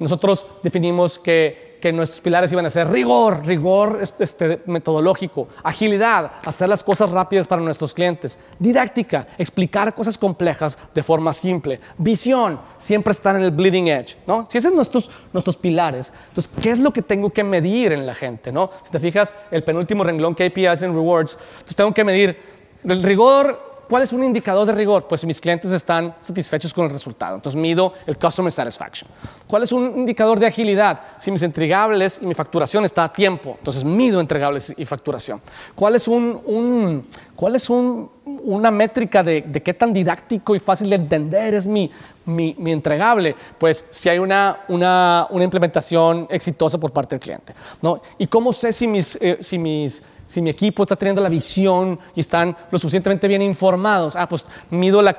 Nosotros 0.00 0.46
definimos 0.62 1.18
que 1.18 1.67
que 1.80 1.92
nuestros 1.92 2.20
pilares 2.20 2.52
iban 2.52 2.66
a 2.66 2.70
ser 2.70 2.90
rigor, 2.90 3.46
rigor 3.46 4.00
este, 4.00 4.60
metodológico, 4.66 5.48
agilidad, 5.62 6.32
hacer 6.46 6.68
las 6.68 6.82
cosas 6.82 7.10
rápidas 7.10 7.46
para 7.46 7.62
nuestros 7.62 7.94
clientes, 7.94 8.38
didáctica, 8.58 9.28
explicar 9.38 9.94
cosas 9.94 10.18
complejas 10.18 10.78
de 10.94 11.02
forma 11.02 11.32
simple, 11.32 11.80
visión, 11.96 12.60
siempre 12.76 13.12
estar 13.12 13.36
en 13.36 13.42
el 13.42 13.50
bleeding 13.50 13.88
edge, 13.88 14.16
¿no? 14.26 14.46
Si 14.48 14.58
esos 14.58 14.70
son 14.70 14.76
nuestros, 14.76 15.10
nuestros 15.32 15.56
pilares, 15.56 16.12
entonces, 16.28 16.52
¿qué 16.60 16.70
es 16.70 16.80
lo 16.80 16.92
que 16.92 17.02
tengo 17.02 17.30
que 17.30 17.44
medir 17.44 17.92
en 17.92 18.06
la 18.06 18.14
gente, 18.14 18.52
no? 18.52 18.70
Si 18.82 18.90
te 18.90 18.98
fijas, 18.98 19.34
el 19.50 19.64
penúltimo 19.64 20.04
renglón 20.04 20.34
KPIs 20.34 20.82
en 20.82 20.92
rewards, 20.92 21.34
entonces 21.34 21.76
tengo 21.76 21.94
que 21.94 22.04
medir 22.04 22.38
el 22.84 23.02
rigor 23.02 23.67
¿Cuál 23.88 24.02
es 24.02 24.12
un 24.12 24.22
indicador 24.22 24.66
de 24.66 24.72
rigor? 24.72 25.08
Pues 25.08 25.22
si 25.22 25.26
mis 25.26 25.40
clientes 25.40 25.72
están 25.72 26.14
satisfechos 26.20 26.74
con 26.74 26.84
el 26.84 26.90
resultado. 26.90 27.36
Entonces 27.36 27.58
mido 27.60 27.94
el 28.06 28.18
customer 28.18 28.52
satisfaction. 28.52 29.10
¿Cuál 29.46 29.62
es 29.62 29.72
un 29.72 29.98
indicador 29.98 30.38
de 30.38 30.46
agilidad? 30.46 31.00
Si 31.16 31.30
mis 31.30 31.42
entregables 31.42 32.18
y 32.20 32.26
mi 32.26 32.34
facturación 32.34 32.84
está 32.84 33.04
a 33.04 33.12
tiempo. 33.12 33.56
Entonces 33.58 33.84
mido 33.84 34.20
entregables 34.20 34.74
y 34.76 34.84
facturación. 34.84 35.40
¿Cuál 35.74 35.94
es, 35.94 36.06
un, 36.06 37.06
cuál 37.34 37.56
es 37.56 37.70
una 37.70 38.70
métrica 38.70 39.22
de, 39.22 39.42
qué 39.64 39.72
tan 39.72 39.94
didáctico 39.94 40.54
y 40.54 40.58
fácil 40.58 40.90
de 40.90 40.96
entender 40.96 41.54
es 41.54 41.64
mi, 41.64 41.90
mi, 42.26 42.54
entregable? 42.66 43.34
Pues 43.56 43.86
si 43.88 44.10
hay 44.10 44.18
una, 44.18 44.64
una, 44.68 45.28
una, 45.30 45.44
implementación 45.44 46.26
exitosa 46.28 46.76
por 46.76 46.92
parte 46.92 47.14
del 47.14 47.20
cliente. 47.20 47.54
¿no? 47.80 48.02
¿Y 48.18 48.26
cómo 48.26 48.52
sé 48.52 48.70
si 48.70 48.86
mis, 48.86 49.16
eh, 49.20 49.38
si 49.40 49.56
mis 49.56 50.02
si 50.28 50.42
mi 50.42 50.50
equipo 50.50 50.82
está 50.82 50.94
teniendo 50.94 51.22
la 51.22 51.30
visión 51.30 51.98
y 52.14 52.20
están 52.20 52.54
lo 52.70 52.78
suficientemente 52.78 53.26
bien 53.26 53.40
informados, 53.40 54.14
ah, 54.14 54.28
pues 54.28 54.44
mido 54.70 55.00
la, 55.00 55.14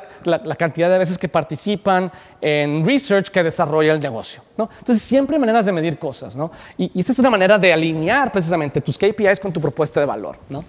cantidad 0.55 0.87
de 0.87 0.99
veces 0.99 1.17
que 1.17 1.27
participan 1.27 2.11
en 2.39 2.85
research 2.85 3.29
que 3.29 3.41
desarrolla 3.41 3.91
el 3.91 3.99
negocio. 3.99 4.43
¿no? 4.55 4.69
Entonces, 4.77 5.01
siempre 5.01 5.35
hay 5.35 5.39
maneras 5.39 5.65
de 5.65 5.71
medir 5.71 5.97
cosas. 5.97 6.35
¿no? 6.35 6.51
Y, 6.77 6.91
y, 6.93 6.99
esta 6.99 7.11
es 7.11 7.19
una 7.19 7.31
manera 7.31 7.57
de 7.57 7.73
alinear 7.73 8.31
precisamente 8.31 8.81
tus 8.81 8.99
KPIs 8.99 9.39
con 9.39 9.51
tu 9.51 9.59
propuesta 9.59 9.99
de 9.99 10.05
valor. 10.05 10.37
¿no? 10.47 10.63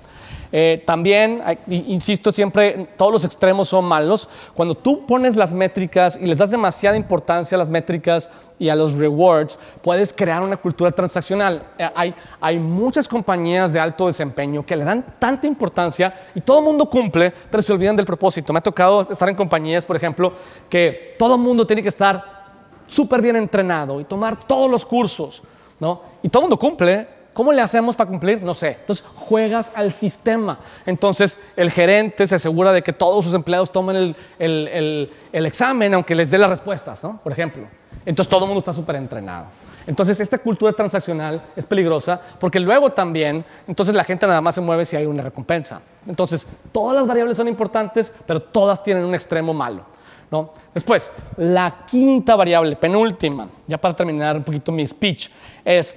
Eh, 0.53 0.83
también, 0.85 1.43
insisto, 1.69 2.33
siempre 2.33 2.89
todos 2.97 3.13
los 3.13 3.25
extremos 3.25 3.69
son 3.69 3.85
malos. 3.85 4.29
Cuando 4.55 4.75
tú 4.75 5.07
pones 5.07 5.37
las 5.37 5.53
métricas 5.53 6.19
y 6.21 6.27
les 6.27 6.39
das 6.39 6.51
demasiada 6.51 6.97
importancia 6.97 7.55
a 7.57 7.59
las 7.59 7.71
métricas 7.71 8.29
y 8.59 8.69
a 8.69 8.75
los 8.75 8.95
rewards, 8.95 9.59
puedes 9.83 10.13
crear 10.13 10.45
una 10.45 10.57
cultura 10.57 10.91
transaccional. 10.91 11.63
Eh, 11.79 11.89
hay, 11.95 12.15
hay 12.41 12.59
muchas 12.59 13.07
compañías 13.07 13.73
de 13.73 13.81
alto 13.81 14.07
desempeño 14.07 14.65
que 14.67 14.77
le 14.77 14.85
dan 14.85 15.17
tanta 15.19 15.47
importancia 15.47 16.13
y 16.35 16.41
todo 16.41 16.59
el 16.59 16.65
mundo 16.65 16.91
cumple, 16.91 17.33
pero 17.51 17.63
se 17.63 17.73
olvidan 17.73 17.97
del 17.97 18.07
propósito. 18.07 18.53
Me 18.53 18.59
ha 18.59 18.63
tocado 18.63 19.03
estar 19.03 19.29
en 19.29 19.37
compañías, 19.37 19.87
por 19.87 19.97
ejemplo, 19.97 20.33
que 20.69 21.15
todo 21.19 21.37
el 21.37 21.41
mundo 21.41 21.67
tiene 21.67 21.83
que 21.83 21.89
estar 21.89 22.41
súper 22.87 23.23
bien 23.23 23.37
entrenado 23.37 24.01
y 24.01 24.05
tomar 24.05 24.47
todos 24.47 24.69
los 24.69 24.85
cursos, 24.85 25.45
¿no? 25.79 26.03
Y 26.23 26.29
todo 26.29 26.43
el 26.43 26.45
mundo 26.45 26.59
cumple, 26.59 27.20
¿Cómo 27.33 27.53
le 27.53 27.62
hacemos 27.62 27.95
para 27.97 28.11
cumplir? 28.11 28.43
No 28.43 28.55
sé. 28.55 28.79
Entonces 28.81 29.05
juegas 29.14 29.71
al 29.75 29.93
sistema. 29.93 30.59
Entonces 30.85 31.38
el 31.57 31.71
gerente 31.71 32.27
se 32.27 32.35
asegura 32.35 32.73
de 32.73 32.83
que 32.83 32.93
todos 32.93 33.25
sus 33.25 33.35
empleados 33.35 33.71
tomen 33.71 34.14
el, 34.38 35.11
examen, 35.33 35.95
aunque 35.95 36.14
les 36.14 36.31
dé 36.31 36.38
las 36.38 36.51
respuestas, 36.51 37.03
¿no? 37.05 37.21
Por 37.23 37.33
ejemplo. 37.33 37.66
Entonces 38.05 38.29
todo 38.29 38.45
el 38.45 38.47
mundo 38.47 38.59
está 38.59 38.73
súper 38.73 38.97
entrenado. 38.97 39.47
Entonces 39.87 40.19
esta 40.21 40.38
cultura 40.38 40.73
transaccional 40.73 41.43
es 41.57 41.66
peligrosa 41.66 42.21
porque 42.38 42.61
luego 42.61 42.90
también, 42.90 43.45
entonces 43.66 43.95
la 43.95 44.05
gente 44.05 44.27
nada 44.27 44.40
más 44.40 44.55
se 44.55 44.61
mueve 44.61 44.85
si 44.85 44.97
hay 44.97 45.07
una 45.07 45.23
recompensa. 45.23 45.81
Entonces 46.07 46.47
todas 46.73 46.97
las 46.97 47.07
variables 47.07 47.37
son 47.37 47.49
importantes, 47.49 48.12
pero 48.27 48.40
todas 48.40 48.83
tienen 48.83 49.05
un 49.05 49.14
extremo 49.14 49.55
malo. 49.55 49.85
¿no? 50.31 50.53
Después, 50.73 51.11
la 51.37 51.85
quinta 51.90 52.37
variable, 52.37 52.77
penúltima, 52.77 53.49
ya 53.66 53.79
para 53.79 53.95
terminar 53.95 54.37
un 54.37 54.45
poquito 54.45 54.71
mi 54.71 54.87
speech, 54.87 55.29
es 55.64 55.97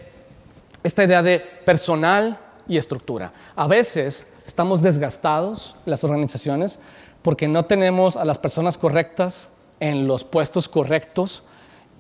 esta 0.84 1.04
idea 1.04 1.24
de 1.24 1.40
personal 1.40 2.40
y 2.68 2.78
estructura. 2.78 3.32
A 3.56 3.68
veces 3.68 4.28
estamos 4.46 4.82
desgastados 4.82 5.76
las 5.86 6.04
organizaciones 6.04 6.80
porque 7.22 7.48
no 7.48 7.66
tenemos 7.66 8.18
a 8.18 8.26
las 8.26 8.38
personas 8.38 8.78
correctas 8.78 9.50
en 9.80 10.08
los 10.08 10.24
puestos 10.24 10.70
correctos 10.70 11.44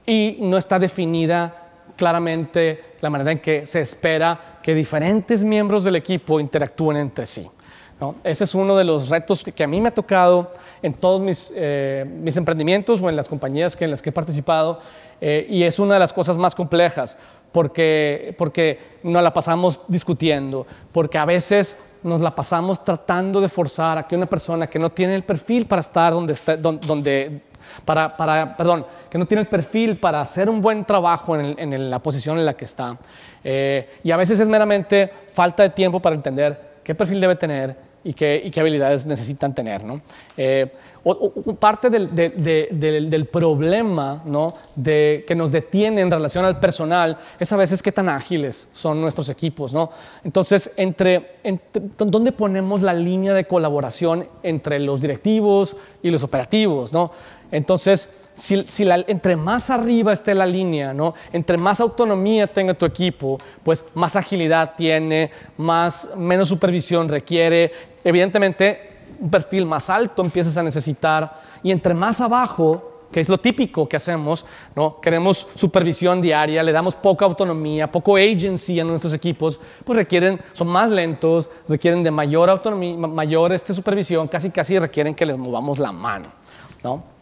y 0.05 0.37
no 0.41 0.57
está 0.57 0.79
definida 0.79 1.63
claramente 1.95 2.95
la 3.01 3.09
manera 3.09 3.31
en 3.31 3.39
que 3.39 3.65
se 3.65 3.81
espera 3.81 4.59
que 4.61 4.73
diferentes 4.75 5.43
miembros 5.43 5.83
del 5.83 5.95
equipo 5.95 6.39
interactúen 6.39 6.97
entre 6.97 7.25
sí. 7.25 7.49
Ese 8.23 8.43
es 8.43 8.55
uno 8.55 8.75
de 8.75 8.83
los 8.83 9.09
retos 9.09 9.43
que, 9.43 9.63
a 9.63 9.67
mí 9.67 9.79
me 9.79 9.89
ha 9.89 9.93
tocado 9.93 10.51
en 10.81 10.93
todos 10.93 11.21
mis, 11.21 11.51
eh, 11.55 12.05
mis 12.07 12.35
emprendimientos 12.35 13.01
o 13.01 13.09
en 13.09 13.15
las 13.15 13.29
compañías 13.29 13.75
que, 13.75 13.85
en 13.85 13.91
las 13.91 14.01
que 14.01 14.09
he 14.09 14.13
participado 14.13 14.79
eh, 15.21 15.45
y 15.49 15.63
es 15.63 15.79
una 15.79 15.93
de 15.93 15.99
las 16.01 16.11
cosas 16.11 16.37
más 16.37 16.53
complejas 16.53 17.17
porque, 17.51 18.35
porque 18.37 18.97
nos 19.03 19.23
la 19.23 19.33
pasamos 19.33 19.79
discutiendo, 19.87 20.65
porque 20.91 21.17
a 21.17 21.25
veces 21.25 21.77
nos 22.01 22.21
la 22.21 22.35
pasamos 22.35 22.83
tratando 22.83 23.39
de 23.39 23.47
forzar 23.47 23.97
a 23.97 24.07
que 24.07 24.15
una 24.15 24.25
persona 24.25 24.67
que 24.67 24.79
no 24.79 24.89
tiene 24.89 25.15
el 25.15 25.23
perfil 25.23 25.65
para 25.65 25.79
estar 25.79 26.11
donde 26.11 26.33
está, 26.33 26.57
donde, 26.57 27.41
para, 27.85 28.17
para, 28.17 28.57
perdón, 28.57 28.85
que 29.09 29.17
no 29.17 29.25
tiene 29.25 29.41
el 29.41 29.47
perfil 29.47 29.97
para 29.97 30.19
hacer 30.19 30.49
un 30.49 30.61
buen 30.61 30.83
trabajo 30.83 31.37
en, 31.37 31.57
en 31.57 31.89
la 31.89 31.99
posición 31.99 32.37
en 32.37 32.45
la 32.45 32.55
que 32.55 32.65
está. 32.65 32.97
Eh, 33.43 33.99
y 34.03 34.11
a 34.11 34.17
veces 34.17 34.39
es 34.39 34.47
meramente 34.47 35.09
falta 35.29 35.63
de 35.63 35.69
tiempo 35.69 36.01
para 36.01 36.15
entender 36.15 36.72
qué 36.83 36.95
perfil 36.95 37.19
debe 37.19 37.35
tener 37.35 37.75
y 38.03 38.13
qué, 38.13 38.41
y 38.43 38.51
qué 38.51 38.59
habilidades 38.59 39.05
necesitan 39.05 39.55
tener. 39.55 39.83
¿no? 39.83 40.01
Eh, 40.35 40.71
o, 41.05 41.31
parte 41.55 41.89
del, 41.89 42.13
del, 42.15 43.25
problema 43.27 44.21
¿no? 44.25 44.53
de, 44.75 45.23
que 45.27 45.35
nos 45.35 45.51
detiene 45.51 46.01
en 46.01 46.11
relación 46.11 46.45
al 46.45 46.59
personal 46.59 47.17
es 47.39 47.51
a 47.51 47.57
veces 47.57 47.81
qué 47.81 47.91
tan 47.91 48.09
ágiles 48.09 48.69
son 48.71 49.01
nuestros 49.01 49.29
equipos. 49.29 49.73
¿no? 49.73 49.89
Entonces, 50.23 50.71
entre, 50.77 51.35
¿dónde 51.97 52.31
ponemos 52.31 52.81
la 52.81 52.93
línea 52.93 53.33
de 53.33 53.45
colaboración 53.45 54.27
entre 54.43 54.79
los 54.79 55.01
directivos 55.01 55.75
y 56.01 56.09
los 56.09 56.23
operativos? 56.23 56.91
¿no? 56.93 57.11
Entonces, 57.53 58.09
si, 58.33 58.65
entre 59.07 59.35
más 59.35 59.69
arriba 59.69 60.11
esté 60.11 60.33
la 60.33 60.47
línea, 60.47 60.91
¿no? 60.91 61.13
entre 61.31 61.55
más 61.55 61.79
autonomía 61.79 62.47
tenga 62.47 62.73
tu 62.73 62.83
equipo, 62.83 63.37
pues 63.61 63.85
más 63.93 64.15
agilidad 64.15 64.73
tiene, 64.75 65.29
más, 65.57 66.09
menos 66.17 66.49
supervisión 66.49 67.07
requiere. 67.07 67.71
Evidentemente, 68.03 69.03
un 69.19 69.29
perfil 69.29 69.67
más 69.67 69.91
alto 69.91 70.23
empiezas 70.23 70.57
a 70.57 70.63
necesitar 70.63 71.41
y 71.61 71.71
entre 71.71 71.93
más 71.93 72.21
abajo, 72.21 73.01
que 73.11 73.19
es 73.19 73.29
lo 73.29 73.37
típico 73.37 73.87
que 73.87 73.97
hacemos, 73.97 74.47
¿no? 74.75 74.99
queremos 74.99 75.47
supervisión 75.53 76.23
diaria, 76.23 76.63
le 76.63 76.71
damos 76.71 76.95
poca 76.95 77.23
autonomía, 77.25 77.91
poco 77.91 78.17
agency 78.17 78.79
a 78.79 78.83
nuestros 78.83 79.13
equipos, 79.13 79.59
pues 79.85 79.95
requieren, 79.95 80.41
son 80.53 80.69
más 80.69 80.89
lentos, 80.89 81.51
requieren 81.69 82.01
de 82.01 82.09
mayor 82.09 82.49
autonomía, 82.49 82.97
mayor 82.97 83.53
este, 83.53 83.75
supervisión, 83.75 84.27
casi 84.27 84.49
casi 84.49 84.79
requieren 84.79 85.13
que 85.13 85.27
les 85.27 85.37
movamos 85.37 85.77
la 85.77 85.91
mano. 85.91 86.31
¿no? 86.83 87.12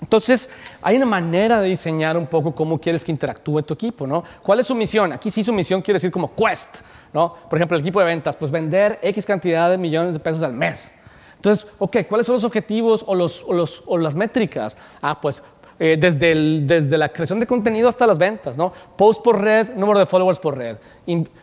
Entonces, 0.00 0.50
hay 0.82 0.96
una 0.96 1.06
manera 1.06 1.60
de 1.60 1.68
diseñar 1.68 2.16
un 2.16 2.26
poco 2.26 2.54
cómo 2.54 2.78
quieres 2.78 3.02
que 3.02 3.12
interactúe 3.12 3.62
tu 3.62 3.74
equipo, 3.74 4.06
¿no? 4.06 4.22
¿Cuál 4.42 4.60
es 4.60 4.66
su 4.66 4.74
misión? 4.74 5.12
Aquí 5.12 5.30
sí 5.30 5.42
su 5.42 5.52
misión 5.52 5.80
quiere 5.80 5.96
decir 5.96 6.10
como 6.10 6.34
quest, 6.34 6.82
¿no? 7.14 7.34
Por 7.48 7.58
ejemplo, 7.58 7.76
el 7.76 7.80
equipo 7.80 8.00
de 8.00 8.06
ventas, 8.06 8.36
pues 8.36 8.50
vender 8.50 8.98
X 9.02 9.24
cantidad 9.24 9.70
de 9.70 9.78
millones 9.78 10.12
de 10.12 10.20
pesos 10.20 10.42
al 10.42 10.52
mes. 10.52 10.92
Entonces, 11.36 11.66
ok, 11.78 11.98
¿cuáles 12.08 12.26
son 12.26 12.34
los 12.34 12.44
objetivos 12.44 13.04
o, 13.06 13.14
los, 13.14 13.44
o, 13.46 13.52
los, 13.52 13.82
o 13.86 13.96
las 13.96 14.14
métricas? 14.14 14.76
Ah, 15.00 15.20
pues 15.20 15.42
eh, 15.78 15.96
desde, 15.98 16.32
el, 16.32 16.66
desde, 16.66 16.96
la 16.96 17.10
creación 17.10 17.38
de 17.38 17.46
contenido 17.46 17.88
hasta 17.88 18.06
las 18.06 18.16
ventas, 18.16 18.56
¿no? 18.56 18.72
Post 18.96 19.22
por 19.22 19.40
red, 19.40 19.74
número 19.74 19.98
de 19.98 20.06
followers 20.06 20.38
por 20.38 20.56
red, 20.56 20.76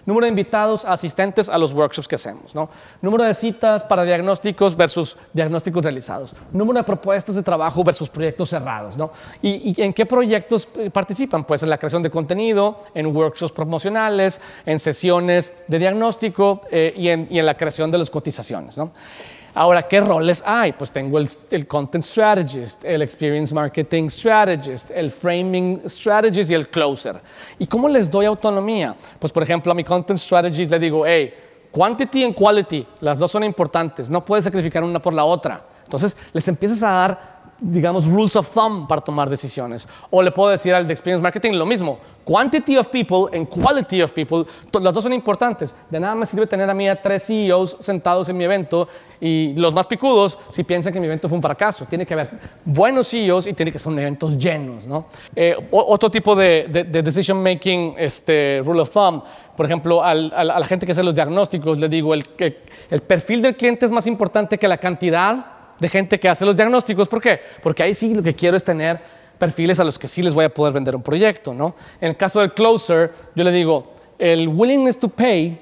número 0.05 0.25
de 0.25 0.29
invitados, 0.29 0.85
asistentes 0.85 1.49
a 1.49 1.57
los 1.57 1.73
workshops 1.73 2.07
que 2.07 2.15
hacemos, 2.15 2.55
¿no? 2.55 2.69
Número 3.01 3.23
de 3.23 3.33
citas 3.33 3.83
para 3.83 4.03
diagnósticos 4.03 4.75
versus 4.75 5.17
diagnósticos 5.33 5.83
realizados, 5.83 6.35
número 6.51 6.79
de 6.79 6.83
propuestas 6.83 7.35
de 7.35 7.43
trabajo 7.43 7.83
versus 7.83 8.09
proyectos 8.09 8.49
cerrados, 8.49 8.97
¿no? 8.97 9.11
¿Y, 9.41 9.79
en 9.81 9.93
qué 9.93 10.05
proyectos 10.05 10.67
eh, 10.77 10.89
participan? 10.89 11.43
Pues 11.43 11.61
en 11.61 11.69
la 11.69 11.77
creación 11.77 12.01
de 12.01 12.09
contenido, 12.09 12.79
en 12.95 13.15
workshops 13.15 13.51
promocionales, 13.51 14.41
en 14.65 14.79
sesiones 14.79 15.53
de 15.67 15.77
diagnóstico 15.77 16.61
eh, 16.71 16.93
y, 16.97 17.09
en, 17.09 17.27
y 17.29 17.39
en 17.39 17.45
la 17.45 17.55
creación 17.55 17.91
de 17.91 17.99
las 17.99 18.09
cotizaciones, 18.09 18.77
¿no? 18.77 18.91
Ahora, 19.55 19.83
¿qué 19.83 20.01
roles 20.01 20.43
hay? 20.45 20.73
Pues 20.73 20.91
tengo 20.91 21.19
el, 21.19 21.67
Content 21.67 22.03
Strategist, 22.03 22.83
el 22.83 23.03
Experience 23.03 23.53
Marketing 23.53 24.09
Strategist, 24.09 24.89
el 24.89 25.11
Framing 25.11 25.83
Strategist 25.87 26.49
y 26.49 26.55
el 26.55 26.69
Closer. 26.69 27.21
¿Y 27.59 27.67
cómo 27.67 27.87
les 27.87 28.09
doy 28.09 28.25
autonomía? 28.25 28.95
Pues, 29.19 29.31
por 29.31 29.43
ejemplo, 29.43 29.71
a 29.71 29.75
mi 29.75 29.83
Content 29.83 30.17
Strategist 30.17 30.71
le 30.71 30.79
digo, 30.79 31.05
hey, 31.05 31.31
quantity 31.71 32.23
and 32.23 32.33
quality, 32.33 32.87
las 33.01 33.19
dos 33.19 33.31
son 33.31 33.43
importantes, 33.43 34.09
no 34.09 34.25
puedes 34.25 34.45
sacrificar 34.45 34.83
una 34.83 34.99
por 34.99 35.13
la 35.13 35.23
otra. 35.23 35.63
Entonces, 35.83 36.17
les 36.31 36.47
empiezas 36.47 36.81
a 36.81 36.89
dar 36.89 37.32
digamos, 37.63 38.06
rules 38.06 38.36
of 38.36 38.49
thumb 38.54 38.88
para 38.88 39.02
tomar 39.02 39.30
decisiones. 39.30 39.88
O 40.12 40.21
le 40.21 40.32
puedo 40.32 40.49
decir 40.49 40.73
al 40.73 40.86
de 40.86 40.93
Experience 40.93 41.23
Marketing 41.23 41.54
lo 41.54 41.65
mismo. 41.65 41.97
Quantity 42.26 42.78
of 42.78 42.89
people 42.89 43.30
and 43.38 43.47
quality 43.47 44.02
of 44.02 44.12
people, 44.12 44.45
las 44.82 44.93
dos 44.93 45.04
son 45.04 45.13
importantes. 45.13 45.76
De 45.89 45.99
nada 45.99 46.15
me 46.15 46.26
sirve 46.26 46.45
tener 46.47 46.69
a 46.69 46.73
mí 46.73 46.88
a 46.88 47.02
tres 47.02 47.26
CEOs 47.26 47.78
sentados 47.80 48.30
en 48.30 48.38
mi 48.38 48.43
evento 48.43 48.88
y 49.19 49.56
los 49.56 49.73
más 49.73 49.88
picudos 49.88 50.38
si 50.49 50.63
piensan 50.63 50.91
que 50.93 50.99
mi 50.99 51.08
evento 51.08 51.30
fue 51.30 51.38
un 51.38 51.41
fracaso. 51.41 51.86
Tiene 51.86 52.06
que 52.06 52.13
haber 52.13 52.30
buenos 52.65 53.10
CEOs 53.10 53.47
y 53.47 53.54
tiene 53.54 53.71
que 53.71 53.80
ser 53.80 53.93
eventos 53.93 54.38
llenos. 54.38 54.86
¿no? 54.86 55.06
Eh, 55.36 55.56
otro 55.71 56.10
tipo 56.12 56.36
de, 56.36 56.67
decision 57.04 57.41
making 57.41 57.95
este, 57.97 58.62
rule 58.65 58.82
of 58.82 58.89
thumb, 58.91 59.23
por 59.56 59.65
ejemplo, 59.65 60.04
a 60.04 60.13
la 60.15 60.65
gente 60.65 60.86
que 60.86 60.93
hace 60.93 61.04
los 61.04 61.13
diagnósticos, 61.13 61.78
le 61.78 61.88
digo, 61.88 62.13
el, 62.13 62.26
el 62.89 63.02
perfil 63.02 63.41
del 63.41 63.56
cliente 63.56 63.86
es 63.86 63.91
más 63.91 64.08
importante 64.08 64.58
que 64.58 64.67
la 64.67 64.78
cantidad 64.78 65.52
de 65.83 65.89
gente 65.89 66.17
que 66.17 66.29
hace 66.29 66.45
los 66.45 66.55
diagnósticos. 66.55 67.09
¿Por 67.09 67.19
qué? 67.19 67.41
Porque 67.61 67.83
ahí 67.83 67.93
sí 67.93 68.15
lo 68.15 68.23
que 68.23 68.33
quiero 68.33 68.55
es 68.55 68.63
tener 68.63 69.01
perfiles 69.37 69.81
a 69.81 69.83
los 69.83 69.99
que 69.99 70.07
sí 70.07 70.23
les 70.23 70.33
voy 70.33 70.45
a 70.45 70.49
poder 70.49 70.73
vender 70.73 70.95
un 70.95 71.03
proyecto. 71.03 71.53
¿no? 71.53 71.75
En 71.99 72.07
el 72.07 72.15
caso 72.15 72.39
del 72.39 72.53
closer, 72.53 73.11
yo 73.35 73.43
le 73.43 73.51
digo, 73.51 73.91
el 74.17 74.47
willingness 74.47 74.97
to 74.97 75.09
pay 75.09 75.59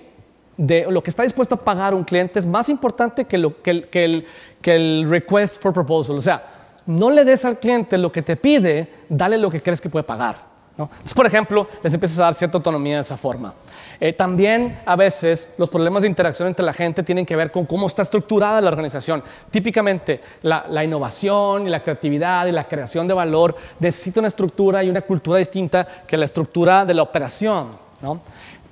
de 0.58 0.86
lo 0.88 1.02
que 1.02 1.10
está 1.10 1.24
dispuesto 1.24 1.56
a 1.56 1.58
pagar 1.58 1.96
un 1.96 2.04
cliente 2.04 2.38
es 2.38 2.46
más 2.46 2.70
importante 2.70 3.26
que, 3.26 3.36
el, 3.36 3.56
el, 3.64 4.26
que 4.62 4.76
el 4.76 5.10
request 5.10 5.60
for 5.60 5.74
proposal. 5.74 6.16
O 6.16 6.22
sea, 6.22 6.46
no 6.86 7.10
le 7.10 7.26
des 7.26 7.44
al 7.44 7.58
cliente 7.58 7.98
lo 7.98 8.12
que 8.12 8.22
te 8.22 8.36
pide, 8.36 8.94
dale 9.10 9.40
lo 9.40 9.50
que 9.50 9.60
crees 9.60 9.82
que 9.82 9.90
puede 9.90 10.04
pagar. 10.04 10.36
Entonces, 10.78 11.16
por 11.16 11.26
ejemplo, 11.26 11.68
les 11.82 11.92
empiezas 11.96 12.20
a 12.20 12.24
dar 12.24 12.36
cierta 12.36 12.60
autonomía 12.60 12.96
de 12.96 13.02
esa 13.02 13.18
forma. 13.18 13.56
Eh, 14.04 14.14
también 14.14 14.80
a 14.88 14.96
veces 14.96 15.50
los 15.60 15.70
problemas 15.70 16.02
de 16.02 16.08
interacción 16.08 16.48
entre 16.48 16.66
la 16.66 16.74
gente 16.74 17.04
tienen 17.04 17.24
que 17.24 17.36
ver 17.36 17.52
con 17.52 17.68
cómo 17.68 17.86
está 17.86 18.02
estructurada 18.02 18.60
la 18.60 18.70
organización. 18.70 19.24
Típicamente 19.52 20.20
la, 20.42 20.84
innovación 20.84 21.68
y 21.68 21.70
la 21.70 21.84
creatividad 21.84 22.48
y 22.48 22.52
la 22.52 22.68
creación 22.68 23.08
de 23.08 23.14
valor 23.14 23.56
necesita 23.78 24.20
una 24.20 24.28
estructura 24.28 24.84
y 24.84 24.90
una 24.90 25.02
cultura 25.02 25.38
distinta 25.38 25.88
que 26.08 26.18
la 26.18 26.26
estructura 26.26 26.84
de 26.84 26.96
la 26.96 27.04
operación. 27.04 27.78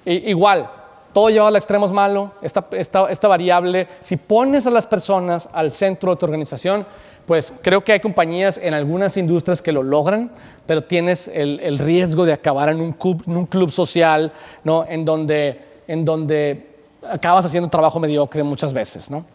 igual, 0.04 0.68
todo 1.14 1.30
lleva 1.30 1.48
al 1.48 1.56
extremo 1.56 1.86
es 1.86 1.92
malo, 1.92 2.32
esta, 2.42 3.28
variable, 3.28 3.88
si 4.00 4.18
pones 4.18 4.68
a 4.68 4.70
las 4.70 4.86
personas 4.86 5.50
al 5.52 5.72
centro 5.72 6.12
de 6.12 6.18
tu 6.18 6.26
organización, 6.26 6.86
pues 7.26 7.54
creo 7.62 7.84
que 7.84 7.94
hay 7.94 8.00
compañías 8.00 8.58
en 8.58 8.74
algunas 8.74 9.18
industrias 9.18 9.62
que 9.62 9.72
lo 9.72 9.84
logran, 9.84 10.32
pero 10.66 10.84
tienes 10.84 11.28
el, 11.28 11.78
riesgo 11.78 12.26
de 12.26 12.34
acabar 12.34 12.70
en 12.70 12.82
un 12.82 12.92
club, 12.94 13.72
social, 13.72 14.32
¿no? 14.64 14.86
En 14.88 15.06
donde, 15.06 15.60
en 15.88 16.06
donde 16.06 16.70
acabas 17.08 17.46
haciendo 17.46 17.70
trabajo 17.70 18.00
mediocre 18.00 18.44
muchas 18.44 18.74
veces, 18.74 19.10
¿no? 19.10 19.26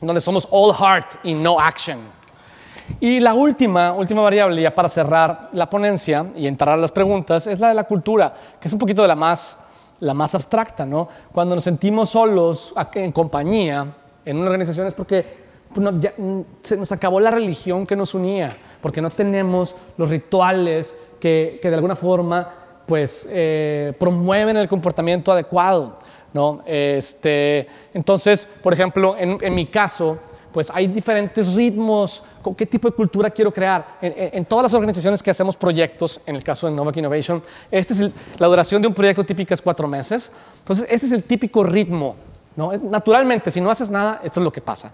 Donde 0.00 0.20
somos 0.20 0.48
all 0.50 0.74
heart 0.74 1.14
y 1.22 1.34
no 1.34 1.60
action. 1.60 1.98
Y 3.00 3.20
la 3.20 3.34
última, 3.34 3.92
última 3.92 4.22
variable, 4.22 4.60
ya 4.60 4.74
para 4.74 4.88
cerrar 4.88 5.48
la 5.52 5.68
ponencia 5.70 6.26
y 6.36 6.46
entrar 6.46 6.78
las 6.78 6.92
preguntas, 6.92 7.46
es 7.46 7.60
la 7.60 7.68
de 7.68 7.74
la 7.74 7.84
cultura, 7.84 8.32
que 8.60 8.68
es 8.68 8.72
un 8.72 8.78
poquito 8.78 9.02
de 9.02 9.08
la 9.08 9.16
más, 9.16 9.58
la 10.02 10.14
más 10.14 10.34
abstracta, 10.34 10.84
¿no? 10.84 11.08
Cuando 11.32 11.54
nos 11.54 11.62
sentimos 11.62 12.10
solos 12.10 12.74
en 12.94 13.12
compañía, 13.12 13.86
en 14.24 14.36
una 14.36 14.46
organización, 14.46 14.88
es 14.88 14.94
porque 14.94 15.42
pues 15.72 15.86
mm, 16.18 16.40
se 16.60 16.76
nos 16.76 16.90
acabó 16.90 17.20
la 17.20 17.30
religión 17.30 17.86
que 17.86 17.94
nos 17.94 18.12
unía, 18.14 18.54
porque 18.80 19.00
no 19.00 19.10
tenemos 19.10 19.76
los 19.96 20.10
rituales 20.10 20.96
que, 21.20 21.60
que 21.62 21.68
de 21.68 21.76
alguna 21.76 21.94
forma 21.94 22.52
pues, 22.84 23.28
eh, 23.30 23.92
promueven 23.98 24.56
el 24.56 24.66
comportamiento 24.66 25.30
adecuado. 25.30 25.98
¿no? 26.34 26.62
Este, 26.66 27.68
entonces, 27.94 28.48
por 28.60 28.72
ejemplo, 28.72 29.14
en, 29.16 29.38
en, 29.40 29.54
mi 29.54 29.66
caso, 29.66 30.18
pues 30.52 30.70
hay 30.72 30.86
diferentes 30.86 31.54
ritmos, 31.54 32.22
con 32.42 32.54
qué 32.54 32.66
tipo 32.66 32.88
de 32.88 32.94
cultura 32.94 33.30
quiero 33.30 33.52
crear. 33.52 33.98
En, 34.00 34.44
todas 34.44 34.64
las 34.64 34.74
organizaciones 34.74 35.22
que 35.22 35.30
hacemos 35.30 35.56
proyectos, 35.56 36.20
en 36.26 36.36
el 36.36 36.44
caso 36.44 36.66
de 36.66 36.74
Novak 36.74 36.96
Innovation, 36.96 37.42
este 37.70 37.94
es 37.94 38.10
la 38.38 38.46
duración 38.46 38.82
de 38.82 38.88
un 38.88 38.94
proyecto 38.94 39.24
típica 39.24 39.54
es 39.54 39.62
cuatro 39.62 39.88
meses. 39.88 40.30
Entonces, 40.58 40.86
este 40.90 41.06
es 41.06 41.12
el 41.12 41.24
típico 41.24 41.64
ritmo. 41.64 42.16
Naturalmente, 42.56 43.50
si 43.50 43.60
no 43.60 43.70
haces 43.70 43.90
nada, 43.90 44.20
esto 44.22 44.40
es 44.40 44.44
lo 44.44 44.52
que 44.52 44.60
pasa. 44.60 44.92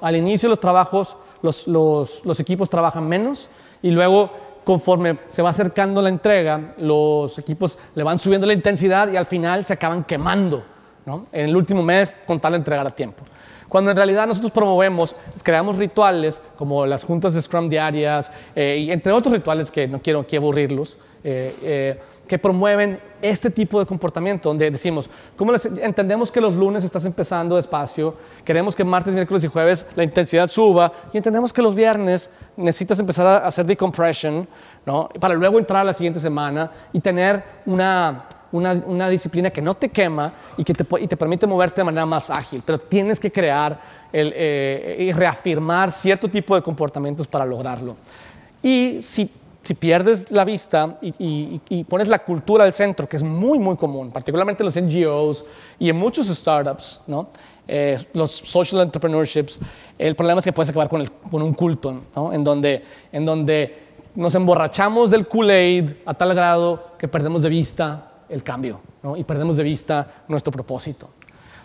Al 0.00 0.16
inicio 0.16 0.48
los 0.48 0.60
trabajos, 0.60 1.16
los, 1.42 2.40
equipos 2.40 2.70
trabajan 2.70 3.08
menos 3.08 3.50
y 3.82 3.90
luego, 3.90 4.30
conforme 4.64 5.18
se 5.26 5.42
va 5.42 5.50
acercando 5.50 6.00
la 6.00 6.08
entrega, 6.08 6.74
los 6.78 7.38
equipos 7.38 7.78
le 7.94 8.04
van 8.04 8.18
subiendo 8.18 8.46
la 8.46 8.52
intensidad 8.52 9.10
y 9.10 9.16
al 9.16 9.26
final 9.26 9.66
se 9.66 9.74
acaban 9.74 10.04
quemando 10.04 10.64
en 11.32 11.48
el 11.48 11.56
último 11.56 11.82
mes 11.82 12.14
con 12.26 12.38
tal 12.38 12.52
de 12.52 12.58
entregar 12.58 12.86
a 12.86 12.90
tiempo. 12.90 13.24
Cuando 13.72 13.90
en 13.90 13.96
realidad 13.96 14.26
nosotros 14.26 14.52
promovemos, 14.52 15.16
creamos 15.42 15.78
rituales 15.78 16.42
como 16.58 16.84
las 16.84 17.04
juntas 17.04 17.32
de 17.32 17.40
Scrum 17.40 17.70
diarias 17.70 18.30
eh, 18.54 18.84
y 18.84 18.90
entre 18.92 19.12
otros 19.12 19.32
rituales 19.32 19.70
que 19.70 19.88
no 19.88 19.98
quiero 19.98 20.20
aquí 20.20 20.36
aburrirlos, 20.36 20.98
eh, 21.24 21.56
eh, 21.62 22.00
que 22.28 22.38
promueven 22.38 23.00
este 23.22 23.48
tipo 23.48 23.80
de 23.80 23.86
comportamiento, 23.86 24.50
donde 24.50 24.70
decimos, 24.70 25.08
¿cómo 25.36 25.54
entendemos 25.80 26.30
que 26.30 26.38
los 26.42 26.52
lunes 26.52 26.84
estás 26.84 27.06
empezando 27.06 27.56
despacio, 27.56 28.14
queremos 28.44 28.76
que 28.76 28.84
martes, 28.84 29.14
miércoles 29.14 29.42
y 29.44 29.46
jueves 29.46 29.86
la 29.96 30.04
intensidad 30.04 30.48
suba, 30.48 30.92
y 31.10 31.16
entendemos 31.16 31.50
que 31.50 31.62
los 31.62 31.74
viernes 31.74 32.28
necesitas 32.58 32.98
empezar 32.98 33.26
a 33.26 33.36
hacer 33.38 33.64
decompression, 33.64 34.46
¿no? 34.84 35.08
para 35.18 35.32
luego 35.32 35.58
entrar 35.58 35.80
a 35.80 35.84
la 35.84 35.94
siguiente 35.94 36.20
semana 36.20 36.70
y 36.92 37.00
tener 37.00 37.42
una 37.64 38.26
una, 38.52 38.72
una 38.86 39.08
disciplina 39.08 39.50
que 39.50 39.60
no 39.60 39.74
te 39.74 39.88
quema 39.88 40.32
y 40.56 40.64
que 40.64 40.74
te, 40.74 40.86
y 41.00 41.06
te, 41.06 41.16
permite 41.16 41.46
moverte 41.46 41.80
de 41.80 41.84
manera 41.84 42.06
más 42.06 42.30
ágil, 42.30 42.62
pero 42.64 42.78
tienes 42.78 43.18
que 43.18 43.32
crear 43.32 43.78
el, 44.12 44.32
eh, 44.34 44.96
y 45.00 45.12
reafirmar 45.12 45.90
cierto 45.90 46.28
tipo 46.28 46.54
de 46.54 46.62
comportamientos 46.62 47.26
para 47.26 47.44
lograrlo. 47.44 47.96
Y 48.62 48.98
si, 49.00 49.30
si 49.60 49.74
pierdes 49.74 50.30
la 50.30 50.44
vista 50.44 50.98
y, 51.02 51.08
y, 51.18 51.60
y, 51.68 51.84
pones 51.84 52.08
la 52.08 52.20
cultura 52.20 52.64
al 52.64 52.74
centro, 52.74 53.08
que 53.08 53.16
es 53.16 53.22
muy, 53.22 53.58
muy 53.58 53.76
común, 53.76 54.10
particularmente 54.10 54.62
en 54.62 54.66
los 54.66 54.80
NGOs 54.80 55.44
y 55.78 55.88
en 55.88 55.96
muchos 55.96 56.28
startups, 56.28 57.00
¿no? 57.06 57.28
Eh, 57.66 57.96
los 58.14 58.30
social 58.32 58.82
entrepreneurships, 58.82 59.60
el 59.96 60.16
problema 60.16 60.40
es 60.40 60.44
que 60.44 60.52
puedes 60.52 60.70
acabar 60.70 60.88
con, 60.88 61.00
el, 61.00 61.10
con 61.12 61.42
un 61.42 61.54
culto, 61.54 62.02
¿no? 62.14 62.32
en, 62.32 62.42
donde, 62.42 62.84
en 63.12 63.24
donde 63.24 63.82
nos 64.16 64.34
emborrachamos 64.34 65.12
del 65.12 65.28
Kool-Aid 65.28 65.90
a 66.04 66.12
tal 66.12 66.34
grado 66.34 66.92
que 66.98 67.06
perdemos 67.06 67.42
de 67.42 67.48
vista 67.48 68.11
el 68.32 68.42
cambio 68.42 68.80
y 69.16 69.24
perdemos 69.24 69.56
de 69.56 69.62
vista 69.62 70.24
nuestro 70.28 70.50
propósito. 70.50 71.10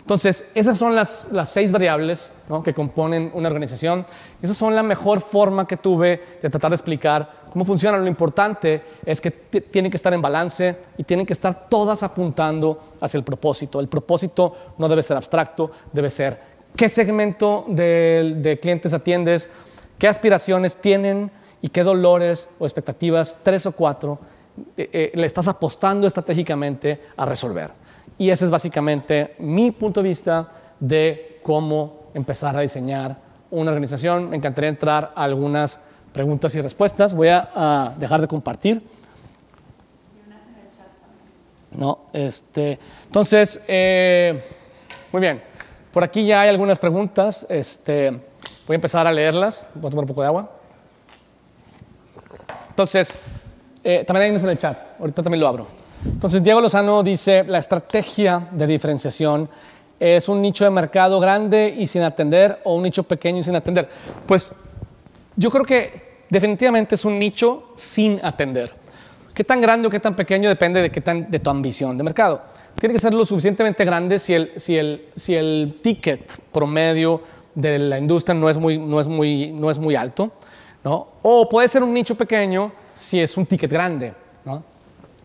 Entonces, 0.00 0.46
esas 0.54 0.78
son 0.78 0.94
las, 0.94 1.28
las 1.32 1.50
seis 1.50 1.70
variables 1.70 2.32
que 2.64 2.72
componen 2.72 3.30
una 3.34 3.48
organización. 3.48 4.06
Esas 4.40 4.56
son 4.56 4.74
la 4.74 4.82
mejor 4.82 5.20
forma 5.20 5.66
que 5.66 5.76
tuve 5.76 6.38
de 6.40 6.48
tratar 6.48 6.70
de 6.70 6.76
explicar 6.76 7.30
cómo 7.50 7.64
funciona. 7.64 7.98
Lo 7.98 8.06
importante 8.06 8.82
es 9.04 9.20
que 9.20 9.30
tienen 9.30 9.90
que 9.90 9.98
estar 9.98 10.14
en 10.14 10.22
balance 10.22 10.78
y 10.96 11.04
tienen 11.04 11.26
que 11.26 11.34
estar 11.34 11.68
todas 11.68 12.02
apuntando 12.02 12.80
hacia 13.02 13.18
el 13.18 13.24
propósito. 13.24 13.80
El 13.80 13.88
propósito 13.88 14.74
no 14.78 14.88
debe 14.88 15.02
ser 15.02 15.18
abstracto, 15.18 15.70
debe 15.92 16.08
ser 16.08 16.40
qué 16.74 16.88
segmento 16.88 17.66
de 17.68 18.58
clientes 18.62 18.94
atiendes, 18.94 19.50
qué 19.98 20.08
aspiraciones 20.08 20.76
tienen 20.76 21.30
y 21.60 21.68
qué 21.68 21.82
dolores 21.82 22.48
o 22.58 22.64
expectativas, 22.64 23.36
tres 23.42 23.66
o 23.66 23.72
cuatro, 23.72 24.18
eh, 24.76 24.90
eh, 24.92 25.12
le 25.14 25.26
estás 25.26 25.48
apostando 25.48 26.06
estratégicamente 26.06 27.00
a 27.16 27.24
resolver. 27.24 27.70
Y 28.16 28.30
ese 28.30 28.44
es 28.44 28.50
básicamente 28.50 29.34
mi 29.38 29.70
punto 29.70 30.02
de 30.02 30.08
vista 30.08 30.48
de 30.80 31.40
cómo 31.42 32.10
empezar 32.14 32.56
a 32.56 32.60
diseñar 32.60 33.16
una 33.50 33.70
organización. 33.70 34.30
Me 34.30 34.36
encantaría 34.36 34.70
entrar 34.70 35.12
a 35.14 35.24
algunas 35.24 35.80
preguntas 36.12 36.54
y 36.54 36.60
respuestas. 36.60 37.14
Voy 37.14 37.28
a, 37.28 37.48
a 37.54 37.94
dejar 37.98 38.20
de 38.20 38.28
compartir. 38.28 38.82
No, 41.78 42.00
este, 42.12 42.78
entonces, 43.06 43.60
eh, 43.68 44.42
muy 45.12 45.20
bien. 45.20 45.42
Por 45.92 46.02
aquí 46.02 46.26
ya 46.26 46.40
hay 46.40 46.48
algunas 46.48 46.78
preguntas. 46.78 47.46
Este, 47.48 48.10
voy 48.66 48.74
a 48.74 48.74
empezar 48.74 49.06
a 49.06 49.12
leerlas. 49.12 49.68
Voy 49.74 49.88
a 49.88 49.90
tomar 49.90 50.02
un 50.04 50.08
poco 50.08 50.22
de 50.22 50.26
agua. 50.26 50.50
Entonces, 52.70 53.18
eh, 53.90 54.04
también 54.04 54.24
hay 54.24 54.30
unos 54.32 54.42
en 54.42 54.50
el 54.50 54.58
chat. 54.58 55.00
Ahorita 55.00 55.22
también 55.22 55.40
lo 55.40 55.48
abro. 55.48 55.66
Entonces, 56.04 56.42
Diego 56.42 56.60
Lozano 56.60 57.02
dice, 57.02 57.44
la 57.44 57.56
estrategia 57.56 58.46
de 58.50 58.66
diferenciación 58.66 59.48
es 59.98 60.28
un 60.28 60.42
nicho 60.42 60.64
de 60.64 60.70
mercado 60.70 61.18
grande 61.18 61.74
y 61.74 61.86
sin 61.86 62.02
atender 62.02 62.60
o 62.64 62.74
un 62.74 62.82
nicho 62.82 63.02
pequeño 63.04 63.38
y 63.38 63.44
sin 63.44 63.56
atender. 63.56 63.88
Pues 64.26 64.54
yo 65.36 65.50
creo 65.50 65.64
que 65.64 66.24
definitivamente 66.28 66.96
es 66.96 67.04
un 67.06 67.18
nicho 67.18 67.72
sin 67.76 68.20
atender. 68.22 68.74
¿Qué 69.32 69.42
tan 69.42 69.58
grande 69.58 69.88
o 69.88 69.90
qué 69.90 70.00
tan 70.00 70.14
pequeño 70.14 70.50
depende 70.50 70.82
de, 70.82 70.90
qué 70.90 71.00
tan, 71.00 71.30
de 71.30 71.38
tu 71.38 71.48
ambición 71.48 71.96
de 71.96 72.04
mercado? 72.04 72.42
Tiene 72.78 72.92
que 72.92 73.00
ser 73.00 73.14
lo 73.14 73.24
suficientemente 73.24 73.86
grande 73.86 74.18
si 74.18 74.34
el, 74.34 74.52
si 74.56 74.76
el, 74.76 75.06
si 75.16 75.34
el 75.34 75.78
ticket 75.82 76.38
promedio 76.52 77.22
de 77.54 77.78
la 77.78 77.98
industria 77.98 78.34
no 78.34 78.50
es 78.50 78.58
muy, 78.58 78.76
no 78.76 79.00
es 79.00 79.06
muy, 79.06 79.50
no 79.50 79.70
es 79.70 79.78
muy 79.78 79.94
alto. 79.94 80.30
¿no? 80.84 81.08
O 81.22 81.48
puede 81.48 81.68
ser 81.68 81.82
un 81.82 81.94
nicho 81.94 82.14
pequeño 82.14 82.70
si 82.98 83.20
es 83.20 83.36
un 83.36 83.46
ticket 83.46 83.70
grande. 83.70 84.12
¿no? 84.44 84.62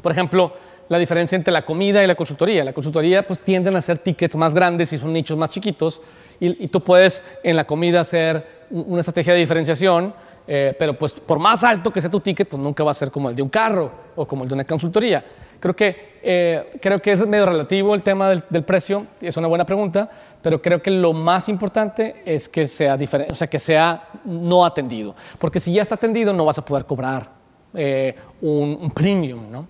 Por 0.01 0.11
ejemplo, 0.11 0.53
la 0.89 0.97
diferencia 0.97 1.35
entre 1.35 1.51
la 1.51 1.65
comida 1.65 2.03
y 2.03 2.07
la 2.07 2.15
consultoría. 2.15 2.63
La 2.63 2.73
consultoría 2.73 3.25
pues 3.25 3.39
tienden 3.39 3.75
a 3.75 3.81
ser 3.81 3.97
tickets 3.97 4.35
más 4.35 4.53
grandes 4.53 4.93
y 4.93 4.97
son 4.97 5.13
nichos 5.13 5.37
más 5.37 5.49
chiquitos 5.49 6.01
y, 6.39 6.65
y 6.65 6.67
tú 6.67 6.83
puedes 6.83 7.23
en 7.43 7.55
la 7.55 7.65
comida 7.65 8.01
hacer 8.01 8.63
una 8.69 8.99
estrategia 8.99 9.33
de 9.33 9.39
diferenciación, 9.39 10.13
eh, 10.45 10.75
pero 10.77 10.97
pues 10.97 11.13
por 11.13 11.39
más 11.39 11.63
alto 11.63 11.91
que 11.91 12.01
sea 12.01 12.09
tu 12.09 12.19
ticket, 12.19 12.47
pues 12.47 12.61
nunca 12.61 12.83
va 12.83 12.91
a 12.91 12.93
ser 12.93 13.11
como 13.11 13.29
el 13.29 13.35
de 13.35 13.41
un 13.41 13.49
carro 13.49 13.91
o 14.15 14.27
como 14.27 14.43
el 14.43 14.49
de 14.49 14.55
una 14.55 14.65
consultoría. 14.65 15.23
Creo 15.59 15.75
que, 15.75 16.19
eh, 16.21 16.71
creo 16.81 16.99
que 16.99 17.13
es 17.13 17.25
medio 17.25 17.45
relativo 17.45 17.95
el 17.95 18.03
tema 18.03 18.29
del, 18.29 18.43
del, 18.49 18.63
precio, 18.63 19.05
es 19.21 19.37
una 19.37 19.47
buena 19.47 19.65
pregunta, 19.65 20.09
pero 20.41 20.61
creo 20.61 20.81
que 20.81 20.91
lo 20.91 21.13
más 21.13 21.47
importante 21.47 22.21
es 22.25 22.49
que 22.49 22.67
sea 22.67 22.97
diferente, 22.97 23.31
o 23.31 23.35
sea, 23.35 23.47
que 23.47 23.59
sea 23.59 24.09
no 24.25 24.65
atendido, 24.65 25.15
porque 25.39 25.61
si 25.61 25.71
ya 25.71 25.81
está 25.81 25.95
atendido 25.95 26.33
no 26.33 26.43
vas 26.43 26.57
a 26.57 26.65
poder 26.65 26.85
cobrar 26.85 27.42
eh, 27.73 28.15
un, 28.41 28.77
un 28.81 28.91
premium, 28.91 29.51
¿no? 29.51 29.67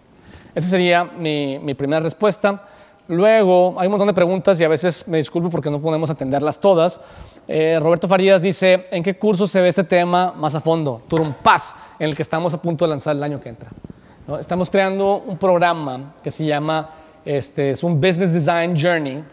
Esa 0.56 0.68
sería 0.68 1.04
mi, 1.04 1.58
mi, 1.60 1.74
primera 1.74 2.02
respuesta. 2.02 2.62
Luego, 3.08 3.76
hay 3.80 3.88
un 3.88 3.92
montón 3.92 4.08
de 4.08 4.14
preguntas 4.14 4.60
y 4.62 4.64
a 4.64 4.68
veces 4.68 5.08
me 5.08 5.18
disculpo 5.18 5.50
porque 5.50 5.70
no 5.70 5.82
podemos 5.82 6.10
atenderlas 6.10 6.60
todas. 6.60 7.00
Eh, 7.48 7.78
Roberto 7.82 8.08
Farías 8.08 8.42
dice, 8.42 8.88
¿en 8.92 9.04
qué 9.04 9.18
curso 9.18 9.48
se 9.48 9.60
ve 9.60 9.68
este 9.68 9.84
tema 9.84 10.34
más 10.38 10.56
a 10.56 10.62
fondo? 10.62 11.02
Turum 11.08 11.34
Paz, 11.34 11.76
en 12.00 12.10
el 12.10 12.16
que 12.16 12.22
estamos 12.22 12.54
a 12.54 12.62
punto 12.62 12.86
de 12.86 12.90
lanzar 12.90 13.16
el 13.16 13.24
año 13.24 13.42
que 13.42 13.50
entra. 13.50 13.70
¿no? 14.28 14.40
Estamos 14.40 14.70
creando 14.70 15.18
un 15.18 15.38
programa 15.38 16.14
que 16.24 16.32
se 16.32 16.46
llama, 16.46 16.90
este, 17.26 17.72
es 17.72 17.84
un 17.84 18.00
Business 18.00 18.32
Design 18.32 18.80
Journey 18.80 19.24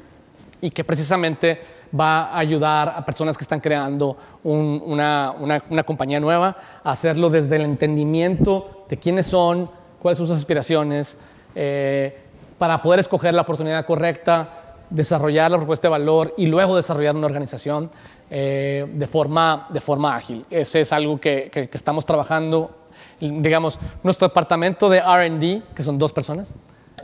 y 0.60 0.70
que 0.70 0.82
precisamente 0.82 1.60
va 1.98 2.26
a 2.26 2.38
ayudar 2.38 2.94
a 2.96 3.04
personas 3.04 3.36
que 3.36 3.44
están 3.44 3.60
creando 3.60 4.16
un, 4.44 4.82
una, 4.84 5.34
una, 5.38 5.82
compañía 5.82 6.20
nueva 6.20 6.56
a 6.84 6.90
hacerlo 6.90 7.30
desde 7.30 7.56
el 7.56 7.62
entendimiento 7.62 8.84
de 8.88 8.96
quiénes 8.96 9.26
son, 9.26 9.70
cuáles 9.98 10.18
son 10.18 10.26
sus 10.26 10.38
aspiraciones, 10.38 11.18
eh, 11.54 12.16
para 12.58 12.80
poder 12.80 13.00
escoger 13.00 13.34
la 13.34 13.42
oportunidad 13.42 13.84
correcta, 13.84 14.74
desarrollar 14.90 15.50
la 15.50 15.56
propuesta 15.56 15.88
de 15.88 15.92
valor 15.92 16.34
y 16.36 16.46
luego 16.46 16.76
desarrollar 16.76 17.16
una 17.16 17.26
organización 17.26 17.90
eh, 18.28 18.86
de, 18.92 19.06
forma, 19.06 19.66
de 19.70 19.80
forma 19.80 20.14
ágil. 20.14 20.44
Ese 20.50 20.80
es 20.80 20.92
algo 20.92 21.20
que, 21.20 21.50
que, 21.52 21.68
que 21.68 21.76
estamos 21.76 22.04
trabajando. 22.04 22.76
Digamos, 23.20 23.78
nuestro 24.02 24.28
departamento 24.28 24.88
de 24.88 25.00
RD, 25.00 25.74
que 25.74 25.82
son 25.82 25.98
dos 25.98 26.12
personas, 26.12 26.54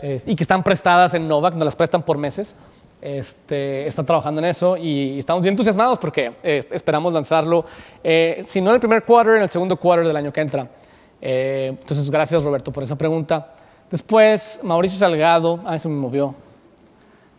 eh, 0.03 0.21
y 0.27 0.37
que 0.37 0.43
están 0.43 0.63
prestadas 0.63 1.15
en 1.15 1.27
Novak, 1.27 1.55
nos 1.55 1.65
las 1.65 1.77
prestan 1.77 2.03
por 2.03 2.19
meses, 2.19 2.55
este, 3.07 3.87
están 3.87 4.05
trabajando 4.05 4.41
en 4.41 4.47
eso 4.47 4.77
y 4.77 5.21
estamos 5.21 5.41
bien 5.41 5.53
entusiasmados 5.53 5.97
porque 5.99 6.33
eh, 6.43 6.65
esperamos 6.73 7.15
lanzarlo, 7.15 7.65
eh, 8.03 8.41
si 8.45 8.61
no 8.61 8.71
en 8.71 8.75
el 8.75 8.81
primer 8.81 9.05
quarter, 9.05 9.37
en 9.37 9.43
el 9.43 9.49
segundo 9.49 9.77
quarter 9.77 10.05
del 10.05 10.17
año 10.17 10.33
que 10.33 10.41
entra. 10.41 10.69
Eh, 11.21 11.69
entonces, 11.71 12.11
gracias 12.11 12.43
Roberto 12.43 12.73
por 12.73 12.83
esa 12.83 12.97
pregunta. 12.97 13.55
Después, 13.89 14.59
Mauricio 14.65 14.99
Salgado, 14.99 15.61
ah, 15.65 15.79
se 15.79 15.89
me 15.89 15.95
movió. 15.95 16.35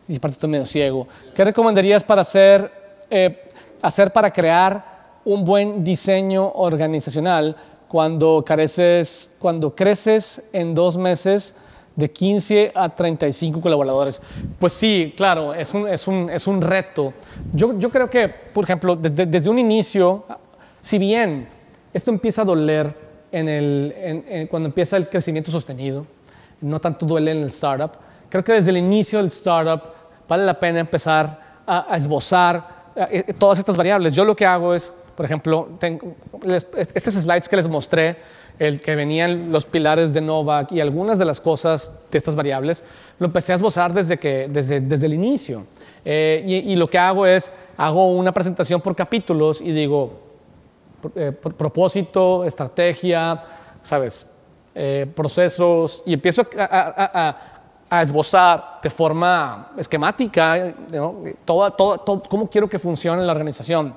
Sí, 0.05 0.15
aparte 0.15 0.35
estoy 0.35 0.49
medio 0.49 0.65
ciego. 0.65 1.05
¿Qué 1.35 1.43
recomendarías 1.43 2.01
para 2.01 2.21
hacer, 2.21 2.71
eh, 3.09 3.51
hacer 3.81 4.13
para 4.13 4.31
crear 4.31 5.19
un 5.25 5.43
buen 5.43 5.83
diseño 5.83 6.49
organizacional 6.49 7.57
cuando, 7.89 8.41
careces, 8.45 9.31
cuando 9.37 9.75
creces 9.75 10.43
en 10.53 10.73
dos 10.73 10.95
meses 10.95 11.55
de 11.97 12.09
15 12.09 12.71
a 12.73 12.87
35 12.87 13.59
colaboradores? 13.59 14.21
Pues 14.57 14.71
sí, 14.71 15.13
claro, 15.17 15.53
es 15.53 15.73
un, 15.73 15.89
es 15.89 16.07
un, 16.07 16.29
es 16.29 16.47
un 16.47 16.61
reto. 16.61 17.13
Yo, 17.51 17.77
yo 17.77 17.89
creo 17.89 18.09
que, 18.09 18.29
por 18.29 18.63
ejemplo, 18.63 18.95
desde, 18.95 19.25
desde 19.25 19.49
un 19.49 19.59
inicio, 19.59 20.23
si 20.79 20.97
bien 20.97 21.47
esto 21.93 22.11
empieza 22.11 22.43
a 22.43 22.45
doler 22.45 22.93
en 23.31 23.49
el, 23.49 23.93
en, 23.97 24.47
cuando 24.47 24.67
empieza 24.67 24.97
el 24.97 25.09
crecimiento 25.09 25.51
sostenido, 25.51 26.05
no 26.61 26.79
tanto 26.79 27.05
duele 27.05 27.31
en 27.31 27.37
el 27.39 27.47
startup. 27.47 27.91
Creo 28.29 28.43
que 28.43 28.53
desde 28.53 28.69
el 28.69 28.77
inicio 28.77 29.19
del 29.19 29.27
startup 29.27 29.81
vale 30.27 30.45
la 30.45 30.59
pena 30.59 30.79
empezar 30.79 31.39
a, 31.65 31.95
esbozar 31.97 32.91
a, 32.95 33.33
todas 33.37 33.59
estas 33.59 33.75
variables. 33.75 34.13
Yo 34.13 34.23
lo 34.25 34.35
que 34.35 34.45
hago 34.45 34.73
es, 34.73 34.91
por 35.15 35.25
ejemplo, 35.25 35.69
estos 36.93 37.13
slides 37.13 37.49
que 37.49 37.55
les 37.55 37.67
mostré, 37.67 38.17
el 38.59 38.81
que 38.81 38.95
venían 38.95 39.51
los 39.51 39.65
pilares 39.65 40.13
de 40.13 40.21
Novak 40.21 40.71
y 40.71 40.81
algunas 40.81 41.19
de 41.19 41.25
las 41.25 41.39
cosas 41.39 41.91
de 42.11 42.17
estas 42.17 42.35
variables, 42.35 42.83
lo 43.19 43.27
empecé 43.27 43.51
a 43.51 43.55
esbozar 43.55 43.93
desde, 43.93 44.17
que, 44.17 44.47
desde, 44.49 44.81
desde 44.81 45.05
el 45.05 45.13
inicio. 45.13 45.65
Eh, 46.03 46.43
y, 46.45 46.73
y 46.73 46.75
lo 46.75 46.89
que 46.89 46.97
hago 46.97 47.25
es, 47.25 47.51
hago 47.77 48.11
una 48.11 48.31
presentación 48.31 48.81
por 48.81 48.95
capítulos 48.95 49.61
y 49.61 49.71
digo, 49.71 50.27
eh, 51.15 51.31
propósito, 51.31 52.43
estrategia, 52.43 53.43
¿sabes? 53.83 54.25
Eh, 54.73 55.05
procesos, 55.15 56.03
y 56.05 56.13
empiezo 56.13 56.43
a, 56.57 56.65
a, 56.69 57.37
a, 57.89 58.01
esbozar 58.01 58.79
de 58.81 58.89
forma 58.89 59.71
esquemática 59.77 60.73
¿no? 60.93 61.23
todo, 61.45 61.71
todo, 61.71 61.97
todo, 61.99 62.23
cómo 62.23 62.49
quiero 62.49 62.67
que 62.67 62.79
funcione 62.79 63.23
la 63.23 63.31
organización. 63.31 63.95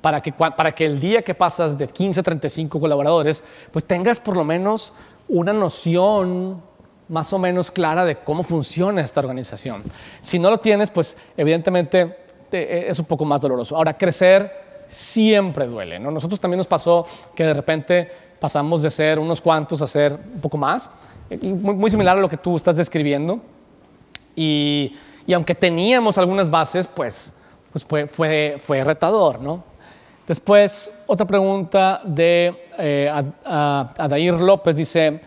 Para 0.00 0.20
que, 0.20 0.86
el 0.86 1.00
día 1.00 1.22
que 1.22 1.34
pasas 1.34 1.76
de 1.76 1.88
15 1.88 2.20
a 2.20 2.22
35 2.22 2.78
colaboradores, 2.78 3.42
pues 3.72 3.84
tengas 3.84 4.20
por 4.20 4.36
lo 4.36 4.44
menos 4.44 4.92
una 5.28 5.52
noción 5.52 6.62
más 7.08 7.32
o 7.32 7.38
menos 7.38 7.70
clara 7.70 8.04
de 8.04 8.16
cómo 8.16 8.42
funciona 8.42 9.00
esta 9.00 9.20
organización. 9.20 9.82
Si 10.20 10.38
no 10.38 10.50
lo 10.50 10.58
tienes, 10.58 10.90
pues 10.90 11.16
evidentemente 11.36 12.16
te, 12.48 12.88
es 12.88 12.98
un 12.98 13.06
poco 13.06 13.24
más 13.24 13.40
doloroso. 13.40 13.76
Ahora, 13.76 13.96
crecer 13.96 14.84
siempre 14.86 15.66
duele. 15.66 15.98
¿no? 15.98 16.10
Nosotros 16.10 16.38
también 16.38 16.58
nos 16.58 16.66
pasó 16.66 17.04
que 17.34 17.44
de 17.44 17.54
repente 17.54 18.08
pasamos 18.38 18.82
de 18.82 18.90
ser 18.90 19.18
unos 19.18 19.40
cuantos 19.40 19.82
a 19.82 19.86
ser 19.86 20.12
un 20.12 20.40
poco 20.40 20.56
más 20.56 20.90
muy, 21.36 21.74
muy 21.74 21.90
similar 21.90 22.16
a 22.16 22.20
lo 22.20 22.28
que 22.28 22.36
tú 22.36 22.56
estás 22.56 22.76
describiendo. 22.76 23.40
Y, 24.34 24.94
aunque 25.34 25.54
teníamos 25.54 26.16
algunas 26.16 26.48
bases, 26.48 26.86
pues, 26.86 27.32
pues 27.72 27.84
fue, 28.08 28.56
fue 28.58 28.84
retador, 28.84 29.40
¿no? 29.40 29.62
Después, 30.28 30.92
otra 31.06 31.26
pregunta 31.26 32.02
de 32.04 32.66
eh, 32.76 33.10
Adair 33.46 34.34
López 34.34 34.76
dice, 34.76 35.22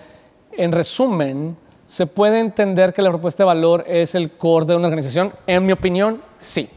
en 0.51 0.71
resumen, 0.71 1.57
¿se 1.87 2.05
puede 2.05 2.39
entender 2.39 2.93
que 2.93 3.01
la 3.01 3.09
propuesta 3.09 3.41
de 3.41 3.47
valor 3.47 3.83
es 3.87 4.13
el 4.13 4.33
core 4.33 4.67
de 4.67 4.75
una 4.75 4.85
organización? 4.89 5.33
En 5.47 5.65
mi 5.65 5.71
opinión, 5.71 6.21
sí. 6.37 6.69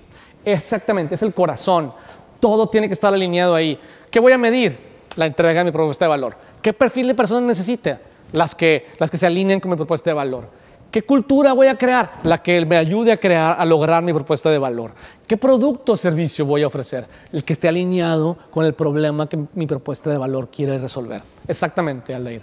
Exactamente, 0.43 1.17
es 1.17 1.23
el 1.23 1.35
corazón. 1.35 1.93
Todo 2.41 2.67
tiene 2.71 2.87
que 2.87 2.95
estar 2.95 3.13
alineado 3.13 3.55
ahí. 3.55 3.79
¿Qué 4.11 4.21
voy 4.21 4.33
a 4.33 4.39
medir? 4.39 4.79
La 5.17 5.27
entrega 5.27 5.59
de 5.59 5.67
mi 5.67 5.71
propuesta 5.71 6.07
de 6.07 6.09
valor. 6.09 6.35
¿Qué 6.63 6.73
perfil 6.73 7.09
de 7.09 7.15
personas 7.15 7.43
necesita? 7.43 8.01
Las 8.33 8.55
que, 8.55 8.87
las 8.99 9.11
que 9.11 9.19
se 9.19 9.27
alineen 9.27 9.61
con 9.61 9.71
mi 9.71 9.77
propuesta 9.77 10.09
de 10.09 10.15
valor. 10.15 10.49
¿Qué 10.95 11.03
cultura 11.03 11.53
voy 11.55 11.67
a 11.67 11.77
crear? 11.77 12.21
La 12.23 12.41
que 12.41 12.65
me 12.65 12.77
ayude 12.77 13.11
a 13.11 13.17
crear, 13.17 13.57
a 13.59 13.65
lograr 13.65 14.01
mi 14.01 14.13
propuesta 14.13 14.49
de 14.49 14.59
valor. 14.61 14.93
¿Qué 15.27 15.37
producto 15.37 15.95
o 15.95 15.97
servicio 15.97 16.47
voy 16.47 16.63
a 16.63 16.69
ofrecer? 16.69 17.05
El 17.33 17.43
que 17.43 17.53
esté 17.53 17.67
alineado 17.67 18.39
con 18.53 18.65
el 18.65 18.75
problema 18.75 19.29
que 19.29 19.37
mi 19.55 19.67
propuesta 19.67 20.09
de 20.09 20.19
valor 20.19 20.51
quiere 20.51 20.79
resolver. 20.79 21.21
Exactamente, 21.49 22.15
Aldair. 22.15 22.43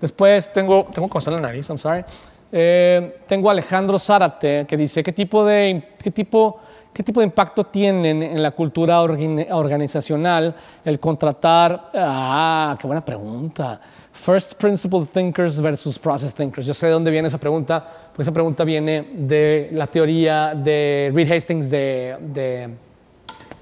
Después 0.00 0.52
tengo, 0.52 0.86
tengo 0.94 1.08
que 1.08 1.28
la 1.28 1.40
nariz, 1.40 1.70
I'm 1.70 1.76
sorry. 1.76 2.04
Eh, 2.52 3.18
tengo 3.26 3.48
a 3.48 3.50
Alejandro 3.50 3.98
Zárate 3.98 4.64
que 4.64 4.76
dice, 4.76 5.02
¿qué 5.02 5.12
tipo 5.12 5.44
de, 5.44 5.96
qué 6.00 6.12
tipo, 6.12 6.60
qué 6.92 7.02
tipo 7.02 7.18
de 7.18 7.26
impacto 7.26 7.64
tienen 7.64 8.22
en 8.22 8.40
la 8.40 8.52
cultura 8.52 9.00
organizacional 9.00 10.54
el 10.84 11.00
contratar... 11.00 11.90
Ah, 11.94 12.78
qué 12.80 12.86
buena 12.86 13.04
pregunta 13.04 13.80
First 14.12 14.54
Principle 14.54 15.06
Thinkers 15.06 15.60
versus 15.60 15.98
Process 15.98 16.34
Thinkers. 16.34 16.66
Yo 16.66 16.74
sé 16.74 16.86
de 16.86 16.92
dónde 16.92 17.10
viene 17.10 17.28
esa 17.28 17.38
pregunta, 17.38 17.84
porque 18.08 18.22
esa 18.22 18.32
pregunta 18.32 18.62
viene 18.62 19.08
de 19.14 19.70
la 19.72 19.86
teoría 19.86 20.54
de 20.54 21.10
Reed 21.14 21.32
Hastings 21.32 21.70
de, 21.70 22.70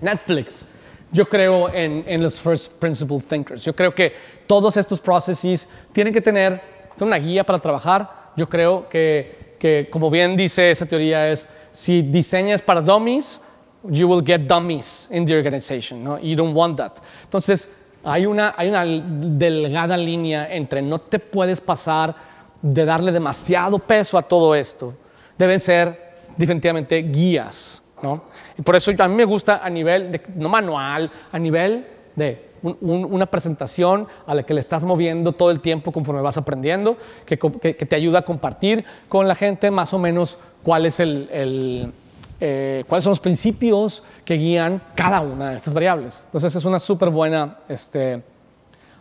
Netflix. 0.01 0.67
Yo 1.13 1.29
creo 1.29 1.73
en, 1.73 2.23
los 2.23 2.41
First 2.41 2.79
Principle 2.79 3.21
Thinkers. 3.21 3.65
Yo 3.65 3.75
creo 3.75 3.95
que 3.95 4.13
todos 4.47 4.77
estos 4.77 5.01
processes 5.01 5.69
tienen 5.93 6.13
que 6.13 6.21
tener, 6.21 6.61
son 6.95 7.09
una 7.09 7.19
guía 7.19 7.45
para 7.45 7.59
trabajar. 7.59 8.33
Yo 8.37 8.49
creo 8.49 8.89
que, 8.89 9.57
que, 9.59 9.89
como 9.91 10.11
bien 10.11 10.37
dice 10.37 10.71
esa 10.71 10.87
teoría, 10.87 11.29
es 11.31 11.47
si 11.73 12.03
diseñas 12.03 12.61
para 12.61 12.81
dummies, 12.81 13.41
you 13.85 14.09
will 14.09 14.23
get 14.25 14.47
dummies 14.47 15.09
in 15.11 15.25
the 15.25 15.37
organization. 15.37 16.03
¿no? 16.03 16.19
You 16.19 16.37
don't 16.37 16.55
want 16.55 16.77
that. 16.77 16.97
Entonces, 17.25 17.69
hay 18.05 18.27
una, 18.27 18.55
hay 18.57 18.69
una 18.69 18.85
delgada 18.85 19.97
línea 19.97 20.53
entre 20.55 20.83
no 20.83 20.99
te 20.99 21.19
puedes 21.19 21.61
pasar 21.61 22.15
de 22.63 22.85
darle 22.85 23.13
demasiado 23.13 23.79
peso 23.79 24.19
a 24.19 24.23
todo 24.23 24.55
esto. 24.55 24.95
Deben 25.37 25.61
ser 25.61 26.17
definitivamente 26.37 26.99
guías. 27.03 27.83
¿no? 28.03 28.25
Y 28.59 28.63
por 28.63 28.77
eso 28.77 28.91
a 28.99 29.09
mí 29.09 29.15
me 29.15 29.25
gusta 29.25 29.61
a 29.63 29.69
nivel, 29.69 30.13
de, 30.13 30.23
no 30.37 30.49
manual, 30.49 31.11
a 31.33 31.39
nivel 31.39 31.87
de 32.17 32.51
una 32.81 33.25
presentación 33.27 34.07
a 34.27 34.35
la 34.35 34.43
que 34.43 34.53
le 34.53 34.61
estás 34.61 34.85
moviendo 34.85 35.33
todo 35.33 35.51
el 35.51 35.61
tiempo 35.61 35.93
conforme 35.93 36.21
vas 36.21 36.37
aprendiendo, 36.37 36.99
que, 37.25 37.39
que, 37.39 37.75
te 37.75 37.97
ayuda 37.97 38.19
a 38.19 38.23
compartir 38.23 38.85
con 39.09 39.27
la 39.27 39.35
gente 39.35 39.71
más 39.71 39.95
o 39.95 39.99
menos 39.99 40.37
cuál 40.63 40.85
es 40.85 41.01
el 41.01 41.93
eh, 42.41 42.85
cuáles 42.89 43.05
son 43.05 43.11
los 43.11 43.21
principios 43.21 44.03
que 44.25 44.35
guían 44.35 44.83
cada 44.95 45.21
una 45.21 45.51
de 45.51 45.57
estas 45.57 45.75
variables. 45.75 46.23
Entonces 46.27 46.57
es 46.57 46.65
una 46.65 46.79
súper 46.79 47.11
buena, 47.11 47.59
este, 47.69 48.23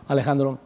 Alejandro. 0.08 0.58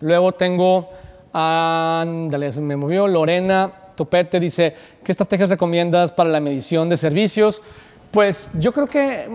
Luego 0.00 0.32
tengo, 0.32 0.90
dale, 1.32 2.52
se 2.52 2.60
me 2.60 2.76
movió, 2.76 3.08
Lorena 3.08 3.72
Topete 3.94 4.40
dice, 4.40 4.74
¿qué 5.02 5.12
estrategias 5.12 5.50
recomiendas 5.50 6.12
para 6.12 6.28
la 6.30 6.40
medición 6.40 6.88
de 6.88 6.96
servicios? 6.96 7.62
Pues 8.10 8.52
yo 8.58 8.72
creo 8.72 8.86
que, 8.86 9.28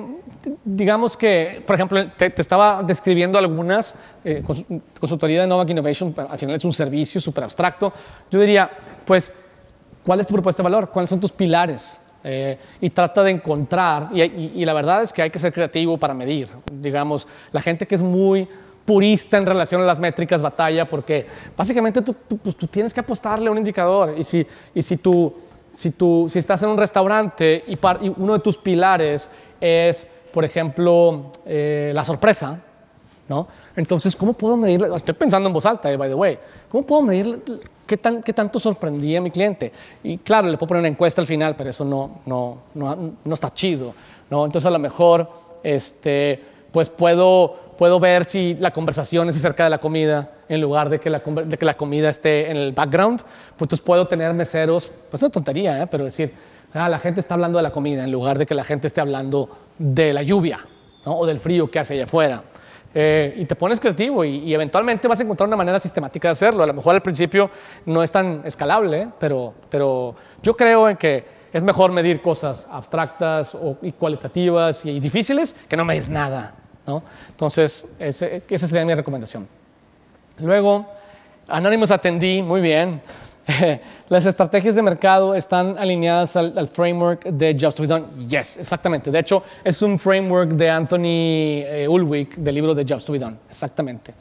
digamos 0.63 1.17
que, 1.17 1.63
por 1.65 1.75
ejemplo, 1.75 2.11
te, 2.11 2.33
estaba 2.37 2.81
describiendo 2.83 3.37
algunas, 3.37 3.95
eh, 4.23 4.41
consultoría 4.99 5.41
de 5.41 5.47
Novak 5.47 5.69
Innovation, 5.69 6.13
al 6.17 6.37
final 6.37 6.55
es 6.55 6.63
un 6.63 6.71
servicio 6.71 7.19
súper 7.19 7.43
abstracto. 7.43 7.91
Yo 8.31 8.39
diría, 8.39 8.69
pues, 9.05 9.33
¿cuál 10.05 10.21
es 10.21 10.27
tu 10.27 10.33
propuesta 10.33 10.63
de 10.63 10.69
valor? 10.69 10.89
¿Cuáles 10.91 11.09
son 11.09 11.19
tus 11.19 11.31
pilares? 11.31 11.99
Eh, 12.23 12.57
y 12.81 12.89
trata 12.89 13.23
de 13.23 13.31
encontrar, 13.31 14.09
y, 14.13 14.65
la 14.65 14.73
verdad 14.73 15.03
es 15.03 15.13
que 15.13 15.21
hay 15.21 15.29
que 15.29 15.39
ser 15.39 15.53
creativo 15.53 15.97
para 15.97 16.13
medir, 16.13 16.49
digamos, 16.73 17.25
la 17.53 17.61
gente 17.61 17.87
que 17.87 17.95
es 17.95 18.01
muy 18.01 18.45
purista 18.83 19.37
en 19.37 19.45
relación 19.45 19.81
a 19.81 19.85
las 19.85 19.99
métricas 19.99 20.41
batalla, 20.41 20.87
porque 20.87 21.25
básicamente 21.55 22.01
tú, 22.01 22.13
pues, 22.43 22.57
tú 22.57 22.67
tienes 22.67 22.93
que 22.93 22.99
apostarle 22.99 23.47
a 23.47 23.51
un 23.51 23.57
indicador, 23.57 24.15
y 24.17 24.25
si, 24.25 24.45
y 24.73 24.81
si, 24.81 24.97
tú, 24.97 25.33
si, 25.69 25.91
tú, 25.91 26.27
si 26.27 26.39
estás 26.39 26.61
en 26.63 26.69
un 26.69 26.77
restaurante 26.77 27.63
y, 27.67 27.77
uno 28.17 28.33
de 28.33 28.39
tus 28.39 28.57
pilares 28.57 29.29
es, 29.61 30.05
por 30.33 30.43
ejemplo, 30.43 31.31
eh, 31.45 31.91
la 31.93 32.03
sorpresa, 32.03 32.59
¿no? 33.29 33.47
Entonces, 33.79 34.13
¿cómo 34.13 34.33
puedo 34.33 34.57
medir? 34.57 34.85
Estoy 34.93 35.13
pensando 35.13 35.47
en 35.47 35.53
voz 35.53 35.65
alta, 35.65 35.95
by 35.95 36.09
the 36.09 36.13
way. 36.13 36.37
¿Cómo 36.67 36.85
puedo 36.85 37.01
medir 37.01 37.41
qué, 37.87 37.95
tan, 37.95 38.21
qué 38.21 38.33
tanto 38.33 38.59
sorprendía 38.59 39.19
a 39.19 39.21
mi 39.21 39.31
cliente? 39.31 39.71
Y 40.03 40.17
claro, 40.17 40.49
le 40.49 40.57
puedo 40.57 40.67
poner 40.67 40.81
una 40.81 40.89
encuesta 40.89 41.21
al 41.21 41.27
final, 41.27 41.55
pero 41.55 41.69
eso 41.69 41.85
no, 41.85 42.19
no, 42.25 42.57
no, 42.73 43.13
no 43.23 43.33
está 43.33 43.53
chido, 43.53 43.93
¿no? 44.29 44.43
Entonces, 44.43 44.67
a 44.67 44.71
lo 44.71 44.79
mejor, 44.79 45.29
este, 45.63 46.43
pues 46.73 46.89
puedo, 46.89 47.55
puedo 47.77 48.01
ver 48.01 48.25
si 48.25 48.53
la 48.55 48.71
conversación 48.71 49.29
es 49.29 49.37
acerca 49.37 49.63
de 49.63 49.69
la 49.69 49.77
comida 49.77 50.29
en 50.49 50.59
lugar 50.59 50.89
de 50.89 50.99
que 50.99 51.09
la, 51.09 51.19
de 51.19 51.57
que 51.57 51.65
la 51.65 51.75
comida 51.75 52.09
esté 52.09 52.51
en 52.51 52.57
el 52.57 52.73
background. 52.73 53.21
Pues 53.21 53.61
entonces 53.61 53.79
puedo 53.79 54.05
tener 54.07 54.33
meseros, 54.33 54.91
pues 55.09 55.21
es 55.21 55.23
una 55.23 55.31
tontería, 55.31 55.81
¿eh? 55.81 55.87
pero 55.87 56.03
decir, 56.03 56.33
ah, 56.73 56.89
la 56.89 56.99
gente 56.99 57.21
está 57.21 57.35
hablando 57.35 57.59
de 57.59 57.63
la 57.63 57.71
comida 57.71 58.03
en 58.03 58.11
lugar 58.11 58.37
de 58.37 58.45
que 58.45 58.55
la 58.55 58.65
gente 58.65 58.87
esté 58.87 58.99
hablando 58.99 59.49
de 59.77 60.11
la 60.11 60.21
lluvia 60.21 60.59
o 61.05 61.25
del 61.25 61.39
frío 61.39 61.71
que 61.71 61.79
hace 61.79 61.93
allá 61.93 62.03
afuera. 62.03 62.43
Eh, 62.93 63.35
y 63.37 63.45
te 63.45 63.55
pones 63.55 63.79
creativo 63.79 64.25
y, 64.25 64.51
eventualmente 64.51 65.07
vas 65.07 65.19
a 65.19 65.23
encontrar 65.23 65.47
una 65.47 65.55
manera 65.55 65.79
sistemática 65.79 66.27
de 66.29 66.31
hacerlo. 66.31 66.63
A 66.63 66.67
lo 66.67 66.73
mejor 66.73 66.95
al 66.95 67.01
principio 67.01 67.51
no 67.85 68.01
es 68.01 68.11
tan 68.11 68.41
escalable, 68.45 69.09
pero, 69.19 69.53
pero 69.69 70.15
yo 70.41 70.55
creo 70.55 70.89
en 70.89 70.97
que 70.97 71.23
es 71.53 71.63
mejor 71.63 71.91
medir 71.91 72.21
cosas 72.21 72.67
abstractas 72.71 73.53
o, 73.55 73.77
y 73.81 73.91
cualitativas 73.91 74.85
y, 74.85 74.99
difíciles 74.99 75.55
que 75.67 75.77
no 75.77 75.85
medir 75.85 76.09
nada. 76.09 76.55
¿no? 76.87 77.03
Entonces, 77.29 77.87
ese, 77.99 78.43
esa 78.49 78.67
sería 78.67 78.85
mi 78.85 78.95
recomendación. 78.95 79.47
Luego, 80.39 80.87
Anonymous 81.47 81.91
atendí, 81.91 82.41
muy 82.41 82.61
bien. 82.61 83.01
las 84.09 84.25
estrategias 84.25 84.75
de 84.75 84.81
mercado 84.81 85.33
están 85.33 85.77
alineadas 85.77 86.35
al, 86.35 86.67
framework 86.67 87.25
de 87.25 87.55
Just 87.59 87.77
to 87.77 87.83
be 87.83 87.87
Done. 87.87 88.05
Yes, 88.27 88.57
exactamente. 88.57 89.11
De 89.11 89.19
hecho, 89.19 89.43
es 89.63 89.81
un 89.81 89.97
framework 89.97 90.51
de 90.51 90.69
Anthony 90.69 91.63
eh, 91.65 91.87
Ulwick 91.89 92.35
del 92.35 92.55
libro 92.55 92.75
de 92.75 92.85
Just 92.87 93.07
to 93.07 93.13
be 93.13 93.19
Done. 93.19 93.37
Exactamente. 93.47 94.13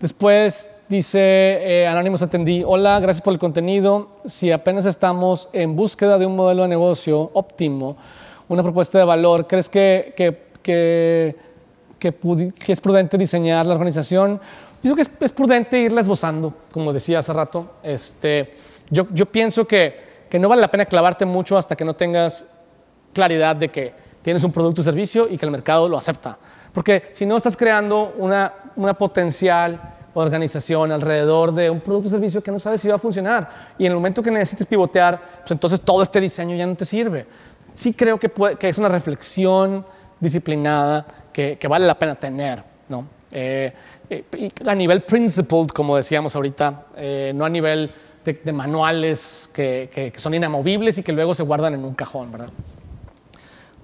Después 0.00 0.70
dice 0.88 1.18
eh, 1.20 1.86
Anonymous 1.86 2.22
Atendí, 2.22 2.62
hola, 2.64 3.00
gracias 3.00 3.22
por 3.22 3.32
el 3.32 3.38
contenido. 3.38 4.10
Si 4.24 4.50
apenas 4.50 4.86
estamos 4.86 5.48
en 5.52 5.74
búsqueda 5.74 6.18
de 6.18 6.26
un 6.26 6.36
modelo 6.36 6.62
de 6.62 6.68
negocio 6.68 7.30
óptimo, 7.32 7.96
una 8.48 8.62
propuesta 8.62 8.98
de 8.98 9.04
valor, 9.04 9.46
¿crees 9.46 9.68
que, 9.68 10.12
que, 10.16 10.48
que, 10.62 11.36
que 11.98 12.72
es 12.72 12.80
prudente 12.80 13.16
diseñar 13.16 13.64
la 13.64 13.72
organización? 13.72 14.40
Creo 14.84 14.94
que 14.94 15.00
es, 15.00 15.32
prudente 15.32 15.78
irla 15.78 16.02
esbozando, 16.02 16.52
como 16.70 16.92
decía 16.92 17.20
hace 17.20 17.32
rato. 17.32 17.76
Este, 17.82 18.52
yo, 18.90 19.06
yo 19.12 19.24
pienso 19.24 19.66
que, 19.66 20.26
que, 20.28 20.38
no 20.38 20.46
vale 20.46 20.60
la 20.60 20.70
pena 20.70 20.84
clavarte 20.84 21.24
mucho 21.24 21.56
hasta 21.56 21.74
que 21.74 21.86
no 21.86 21.94
tengas 21.96 22.44
claridad 23.14 23.56
de 23.56 23.70
que 23.70 23.94
tienes 24.20 24.44
un 24.44 24.52
producto 24.52 24.82
o 24.82 24.84
servicio 24.84 25.26
y 25.26 25.38
que 25.38 25.46
el 25.46 25.52
mercado 25.52 25.88
lo 25.88 25.96
acepta. 25.96 26.36
Porque 26.74 27.04
si 27.12 27.24
no 27.24 27.38
estás 27.38 27.56
creando 27.56 28.12
una, 28.18 28.52
una 28.76 28.92
potencial 28.92 29.80
organización 30.12 30.92
alrededor 30.92 31.54
de 31.54 31.70
un 31.70 31.80
producto 31.80 32.08
o 32.08 32.10
servicio 32.10 32.42
que 32.42 32.52
no 32.52 32.58
sabes 32.58 32.82
si 32.82 32.88
va 32.88 32.96
a 32.96 32.98
funcionar. 32.98 33.74
Y 33.78 33.86
en 33.86 33.92
el 33.92 33.96
momento 33.96 34.22
que 34.22 34.30
necesites 34.30 34.66
pivotear, 34.66 35.18
pues 35.38 35.50
entonces 35.50 35.80
todo 35.80 36.02
este 36.02 36.20
diseño 36.20 36.54
ya 36.56 36.66
no 36.66 36.74
te 36.74 36.84
sirve. 36.84 37.24
Sí 37.72 37.94
creo 37.94 38.18
que, 38.18 38.30
que 38.58 38.68
es 38.68 38.76
una 38.76 38.90
reflexión 38.90 39.82
disciplinada 40.20 41.06
que, 41.32 41.56
que, 41.56 41.68
vale 41.68 41.86
la 41.86 41.98
pena 41.98 42.14
tener. 42.16 42.62
¿no? 42.90 43.06
Eh, 43.36 43.72
eh, 44.10 44.50
a 44.66 44.74
nivel 44.74 45.02
principled, 45.02 45.68
como 45.68 45.96
decíamos 45.96 46.36
ahorita, 46.36 46.86
eh, 46.96 47.32
no 47.34 47.44
a 47.44 47.48
nivel 47.48 47.90
de, 48.24 48.52
manuales 48.52 49.48
que, 49.52 50.12
son 50.16 50.34
inamovibles 50.34 50.98
y 50.98 51.02
que 51.02 51.12
luego 51.12 51.34
se 51.34 51.42
guardan 51.42 51.74
en 51.74 51.84
un 51.84 51.94
cajón. 51.94 52.30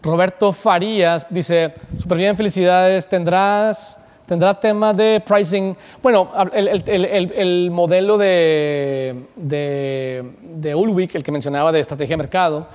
Roberto 0.03 0.53
Farías 0.53 1.27
dice, 1.29 1.73
súper 1.99 2.19
bien, 2.19 2.37
felicidades, 2.37 3.07
tendrás, 3.07 3.99
tendrá 4.27 4.59
tema 4.59 4.95
de 4.95 5.23
pricing. 5.27 5.77
Bueno, 6.03 6.31
el, 6.53 7.71
modelo 7.71 8.17
de, 8.17 9.27
de, 9.37 10.33
de, 10.43 10.75
Ulwick, 10.75 11.15
el 11.15 11.23
que 11.23 11.33
mencionaba 11.33 11.71
de 11.71 11.81
estrategia 11.81 12.15
de 12.15 12.23
mercado, 12.23 12.67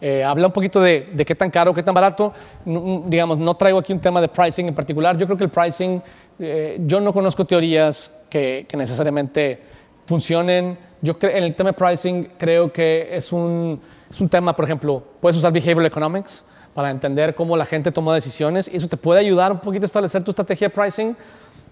eh, 0.00 0.22
habla 0.22 0.48
un 0.48 0.52
poquito 0.52 0.82
de, 0.82 1.08
de, 1.14 1.24
qué 1.24 1.34
tan 1.34 1.50
caro, 1.50 1.72
qué 1.72 1.82
tan 1.82 1.94
barato. 1.94 2.34
digamos, 2.64 3.38
no 3.38 3.54
traigo 3.54 3.78
aquí 3.78 3.92
un 3.92 4.00
tema 4.00 4.20
de 4.20 4.28
pricing 4.28 4.68
en 4.68 4.74
particular. 4.74 5.16
Yo 5.16 5.24
creo 5.24 5.38
que 5.38 5.44
el 5.44 5.50
pricing 5.50 6.02
eh, 6.38 6.78
yo 6.84 7.00
no 7.00 7.12
conozco 7.12 7.44
teorías 7.44 8.10
que, 8.28 8.66
necesariamente 8.74 9.60
funcionen. 10.06 10.76
Yo 11.00 11.16
en 11.20 11.44
el 11.44 11.54
tema 11.54 11.70
de 11.70 11.74
pricing 11.74 12.30
creo 12.38 12.72
que 12.72 13.08
es 13.12 13.32
un, 13.32 13.80
es 14.10 14.20
un 14.20 14.28
tema, 14.28 14.54
por 14.54 14.64
ejemplo, 14.64 15.02
puedes 15.20 15.36
usar 15.36 15.52
behavioral 15.52 15.86
economics 15.86 16.44
para 16.74 16.90
entender 16.90 17.34
cómo 17.34 17.56
la 17.56 17.64
gente 17.64 17.92
toma 17.92 18.14
decisiones 18.14 18.68
y 18.72 18.76
eso 18.76 18.88
te 18.88 18.96
puede 18.96 19.20
ayudar 19.20 19.52
un 19.52 19.60
poquito 19.60 19.84
a 19.84 19.86
establecer 19.86 20.22
tu 20.24 20.30
estrategia 20.30 20.68
de 20.68 20.74
pricing, 20.74 21.16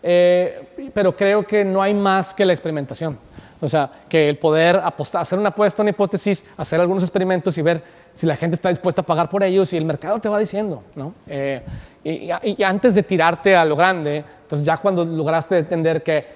eh, 0.02 0.90
pero 0.94 1.14
creo 1.16 1.44
que 1.46 1.64
no 1.64 1.82
hay 1.82 1.94
más 1.94 2.32
que 2.32 2.44
la 2.44 2.52
experimentación. 2.52 3.18
O 3.62 3.68
sea, 3.68 3.88
que 4.08 4.28
el 4.28 4.38
poder 4.38 4.76
apostar, 4.76 5.22
hacer 5.22 5.38
una 5.38 5.50
apuesta, 5.50 5.82
una 5.82 5.90
hipótesis, 5.90 6.44
hacer 6.56 6.80
algunos 6.80 7.04
experimentos 7.04 7.56
y 7.58 7.62
ver 7.62 7.82
si 8.12 8.26
la 8.26 8.34
gente 8.34 8.56
está 8.56 8.68
dispuesta 8.68 9.02
a 9.02 9.06
pagar 9.06 9.28
por 9.28 9.44
ellos 9.44 9.72
y 9.72 9.76
el 9.76 9.84
mercado 9.84 10.18
te 10.18 10.28
va 10.28 10.36
diciendo, 10.40 10.82
¿no? 10.96 11.14
Eh, 11.28 11.62
y, 12.02 12.62
antes 12.64 12.96
de 12.96 13.04
tirarte 13.04 13.54
a 13.54 13.64
lo 13.64 13.76
grande, 13.76 14.24
entonces 14.52 14.66
ya 14.66 14.76
cuando 14.76 15.02
lograste 15.06 15.56
entender 15.56 16.02
que, 16.02 16.26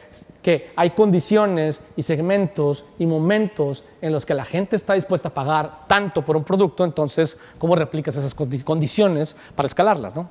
que 0.40 0.70
hay 0.74 0.88
condiciones 0.92 1.82
y 1.96 2.02
segmentos 2.02 2.86
y 2.98 3.04
momentos 3.04 3.84
en 4.00 4.10
los 4.10 4.24
que 4.24 4.32
la 4.32 4.46
gente 4.46 4.74
está 4.74 4.94
dispuesta 4.94 5.28
a 5.28 5.34
pagar 5.34 5.86
tanto 5.86 6.24
por 6.24 6.34
un 6.34 6.42
producto, 6.42 6.82
entonces, 6.82 7.36
¿cómo 7.58 7.76
replicas 7.76 8.16
esas 8.16 8.34
condiciones 8.34 9.36
para 9.54 9.66
escalarlas, 9.66 10.16
no? 10.16 10.30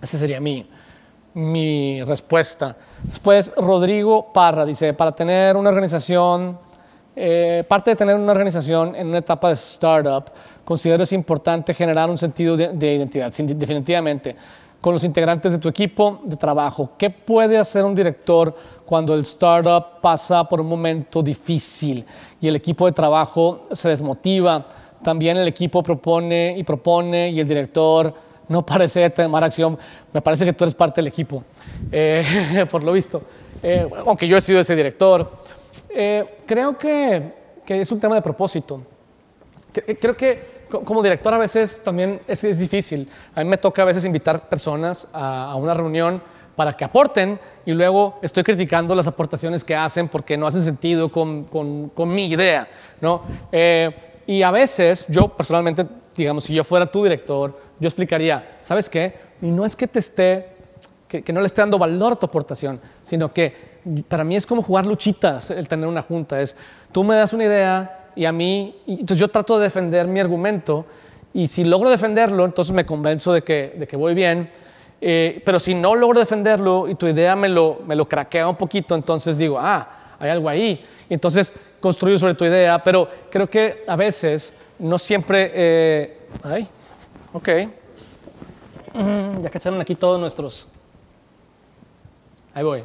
Ese 0.00 0.16
sería 0.16 0.40
mi, 0.40 0.66
mi 1.34 2.02
respuesta. 2.02 2.74
Después, 3.02 3.52
Rodrigo 3.58 4.32
Parra 4.32 4.64
dice, 4.64 4.94
para 4.94 5.12
tener 5.12 5.54
una 5.54 5.68
organización, 5.68 6.58
eh, 7.14 7.62
parte 7.68 7.90
de 7.90 7.96
tener 7.96 8.16
una 8.16 8.32
organización 8.32 8.96
en 8.96 9.08
una 9.08 9.18
etapa 9.18 9.48
de 9.48 9.54
startup, 9.54 10.32
considero 10.64 11.02
es 11.02 11.12
importante 11.12 11.74
generar 11.74 12.08
un 12.08 12.16
sentido 12.16 12.56
de, 12.56 12.68
de 12.68 12.94
identidad, 12.94 13.30
definitivamente, 13.30 14.34
con 14.80 14.92
los 14.92 15.04
integrantes 15.04 15.52
de 15.52 15.58
tu 15.58 15.68
equipo 15.68 16.20
de 16.24 16.36
trabajo. 16.36 16.90
¿Qué 16.96 17.10
puede 17.10 17.58
hacer 17.58 17.84
un 17.84 17.94
director 17.94 18.54
cuando 18.84 19.14
el 19.14 19.20
startup 19.20 20.00
pasa 20.00 20.44
por 20.44 20.60
un 20.60 20.68
momento 20.68 21.22
difícil 21.22 22.04
y 22.40 22.48
el 22.48 22.56
equipo 22.56 22.86
de 22.86 22.92
trabajo 22.92 23.66
se 23.72 23.88
desmotiva? 23.88 24.66
También 25.02 25.36
el 25.36 25.48
equipo 25.48 25.82
propone 25.82 26.54
y 26.56 26.62
propone 26.62 27.30
y 27.30 27.40
el 27.40 27.48
director 27.48 28.14
no 28.48 28.64
parece 28.64 29.10
tomar 29.10 29.42
acción, 29.42 29.76
me 30.12 30.22
parece 30.22 30.44
que 30.44 30.52
tú 30.52 30.64
eres 30.64 30.74
parte 30.74 31.00
del 31.00 31.08
equipo, 31.08 31.42
eh, 31.90 32.66
por 32.70 32.84
lo 32.84 32.92
visto, 32.92 33.22
eh, 33.62 33.88
aunque 34.04 34.28
yo 34.28 34.36
he 34.36 34.40
sido 34.40 34.60
ese 34.60 34.76
director. 34.76 35.28
Eh, 35.90 36.38
creo 36.46 36.78
que, 36.78 37.32
que, 37.64 37.80
es 37.80 37.90
un 37.90 38.00
tema 38.00 38.14
de 38.14 38.22
propósito. 38.22 38.80
Creo 39.72 40.16
que 40.16 40.55
como 40.68 41.02
director 41.02 41.32
a 41.32 41.38
veces 41.38 41.82
también 41.82 42.20
es, 42.26 42.44
es, 42.44 42.58
difícil. 42.58 43.08
A 43.34 43.42
mí 43.42 43.50
me 43.50 43.58
toca 43.58 43.82
a 43.82 43.84
veces 43.84 44.04
invitar 44.04 44.48
personas 44.48 45.08
a, 45.12 45.50
a 45.50 45.54
una 45.56 45.74
reunión 45.74 46.22
para 46.56 46.72
que 46.72 46.84
aporten 46.84 47.38
y 47.66 47.72
luego 47.72 48.18
estoy 48.22 48.42
criticando 48.42 48.94
las 48.94 49.06
aportaciones 49.06 49.62
que 49.62 49.76
hacen 49.76 50.08
porque 50.08 50.36
no 50.36 50.46
hacen 50.46 50.62
sentido 50.62 51.12
con, 51.12 51.44
con, 51.44 51.90
con 51.90 52.08
mi 52.08 52.26
idea. 52.26 52.66
¿no? 53.00 53.22
y 54.26 54.42
a 54.42 54.50
veces 54.50 55.04
yo 55.08 55.28
personalmente, 55.28 55.86
digamos, 56.16 56.44
si 56.44 56.54
yo 56.54 56.64
fuera 56.64 56.90
tu 56.90 57.04
director, 57.04 57.56
yo 57.78 57.86
explicaría, 57.86 58.58
¿sabes 58.60 58.90
qué? 58.90 59.14
No 59.40 59.64
es 59.64 59.76
que 59.76 59.86
te 59.86 59.98
esté, 59.98 60.48
que, 61.06 61.32
no 61.32 61.40
le 61.40 61.46
esté 61.46 61.60
dando 61.60 61.78
valor 61.78 62.14
a 62.14 62.16
tu 62.16 62.26
aportación, 62.26 62.80
sino 63.02 63.32
que 63.32 63.76
para 64.08 64.24
mí 64.24 64.34
es 64.34 64.46
como 64.46 64.62
jugar 64.62 64.86
luchitas 64.86 65.50
el 65.50 65.68
tener 65.68 65.86
una 65.86 66.02
junta. 66.02 66.40
Es, 66.40 66.56
tú 66.90 67.04
me 67.04 67.14
das 67.14 67.32
una 67.34 67.44
idea 67.44 68.05
y 68.16 68.24
a 68.24 68.32
mí, 68.32 68.74
entonces 68.86 69.18
yo 69.18 69.28
trato 69.28 69.58
de 69.58 69.64
defender 69.64 70.06
mi 70.08 70.18
argumento 70.18 70.86
y 71.32 71.46
si 71.48 71.64
logro 71.64 71.90
defenderlo, 71.90 72.44
entonces 72.44 72.74
me 72.74 72.84
convenzo 72.84 73.32
de 73.32 73.42
que, 73.42 73.74
de 73.76 73.86
que 73.86 73.96
voy 73.96 74.14
bien. 74.14 74.50
Eh, 75.00 75.42
pero 75.44 75.60
si 75.60 75.74
no 75.74 75.94
logro 75.94 76.18
defenderlo 76.18 76.88
y 76.88 76.94
tu 76.94 77.06
idea 77.06 77.36
me 77.36 77.48
lo, 77.48 77.82
me 77.86 77.94
lo 77.94 78.08
craquea 78.08 78.48
un 78.48 78.56
poquito, 78.56 78.94
entonces 78.94 79.36
digo, 79.36 79.58
ah, 79.60 80.16
hay 80.18 80.30
algo 80.30 80.48
ahí. 80.48 80.84
Y 81.08 81.14
entonces 81.14 81.52
construyo 81.78 82.18
sobre 82.18 82.34
tu 82.34 82.44
idea, 82.44 82.82
pero 82.82 83.08
creo 83.30 83.48
que 83.48 83.84
a 83.86 83.94
veces 83.94 84.54
no 84.78 84.98
siempre... 84.98 85.52
Eh, 85.54 86.18
ay, 86.42 86.68
Ok. 87.36 87.48
Ya 89.42 89.50
cacharon 89.50 89.78
aquí 89.78 89.94
todos 89.94 90.18
nuestros. 90.18 90.68
Ahí 92.54 92.64
voy. 92.64 92.82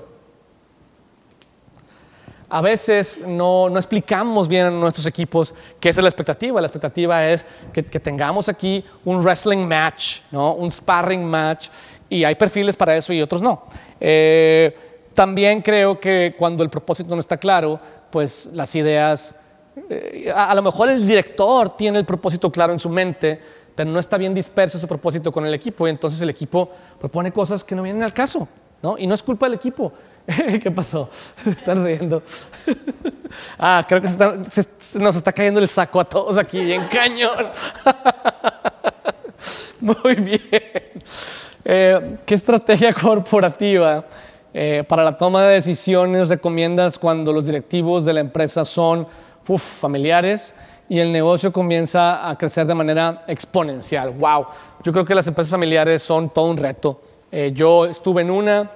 A 2.53 2.59
veces 2.59 3.21
no, 3.25 3.69
no, 3.69 3.77
explicamos 3.77 4.49
bien 4.49 4.65
a 4.65 4.69
nuestros 4.69 5.07
equipos 5.07 5.55
qué 5.79 5.87
es 5.87 5.95
la 5.95 6.09
expectativa. 6.09 6.59
La 6.59 6.67
expectativa 6.67 7.25
es 7.29 7.45
que, 7.71 7.81
tengamos 7.81 8.49
aquí 8.49 8.83
un 9.05 9.23
wrestling 9.23 9.65
match, 9.65 10.19
¿no? 10.31 10.55
un 10.55 10.69
sparring 10.69 11.23
match, 11.23 11.69
y 12.09 12.25
hay 12.25 12.35
perfiles 12.35 12.75
para 12.75 12.97
eso 12.97 13.13
y 13.13 13.21
otros 13.21 13.41
no. 13.41 13.63
Eh, 13.97 14.75
también 15.13 15.61
creo 15.61 15.97
que 15.97 16.35
cuando 16.37 16.61
el 16.61 16.69
propósito 16.69 17.15
no 17.15 17.21
está 17.21 17.37
claro, 17.37 17.79
pues 18.11 18.49
las 18.51 18.75
ideas, 18.75 19.33
eh, 19.89 20.29
a, 20.35 20.51
a 20.51 20.55
lo 20.55 20.61
mejor 20.61 20.89
el 20.89 21.07
director 21.07 21.77
tiene 21.77 21.99
el 21.99 22.05
propósito 22.05 22.51
claro 22.51 22.73
en 22.73 22.79
su 22.79 22.89
mente, 22.89 23.39
pero 23.73 23.89
no 23.89 23.99
está 23.99 24.17
bien 24.17 24.33
disperso 24.33 24.77
ese 24.77 24.87
propósito 24.87 25.31
con 25.31 25.45
el 25.45 25.53
equipo 25.53 25.87
y 25.87 25.89
entonces 25.89 26.21
el 26.21 26.29
equipo 26.29 26.69
propone 26.99 27.31
cosas 27.31 27.63
que 27.63 27.75
no 27.75 27.83
vienen 27.83 28.03
al 28.03 28.13
caso, 28.13 28.45
¿no? 28.83 28.97
Y 28.97 29.07
no 29.07 29.13
es 29.13 29.23
culpa 29.23 29.45
del 29.45 29.55
equipo. 29.55 29.93
¿Qué 30.61 30.71
pasó? 30.71 31.09
Están 31.45 31.83
riendo. 31.83 32.23
ah, 33.59 33.85
creo 33.87 34.01
que 34.01 34.07
se 34.07 34.99
nos 34.99 35.15
está 35.15 35.31
cayendo 35.31 35.59
el 35.59 35.67
saco 35.67 35.99
a 35.99 36.05
todos 36.05 36.37
aquí, 36.37 36.71
en 36.71 36.85
cañón. 36.87 37.47
Muy 39.79 40.15
bien. 40.15 40.41
Eh, 41.63 42.17
¿Qué 42.25 42.35
estrategia 42.35 42.93
corporativa 42.93 44.05
eh, 44.53 44.83
para 44.87 45.03
la 45.03 45.17
toma 45.17 45.43
de 45.43 45.53
decisiones 45.53 46.29
recomiendas 46.29 46.97
cuando 46.97 47.33
los 47.33 47.45
directivos 47.45 48.05
de 48.05 48.13
la 48.13 48.19
empresa 48.19 48.63
son 48.65 49.07
familiares? 49.57 50.55
y 50.91 50.99
el 50.99 51.09
negocio 51.09 51.53
comienza 51.53 52.29
a 52.29 52.37
crecer 52.37 52.67
de 52.67 52.75
manera 52.75 53.23
exponencial. 53.25 54.09
¡Wow! 54.11 54.47
Yo 54.83 54.91
creo 54.91 55.05
que 55.05 55.15
las 55.15 55.25
empresas 55.25 55.49
familiares 55.49 56.03
son 56.03 56.29
todo 56.31 56.49
un 56.49 56.57
reto. 56.57 56.99
Eh, 57.31 57.53
yo 57.55 57.85
estuve 57.85 58.23
en 58.23 58.29
una, 58.29 58.69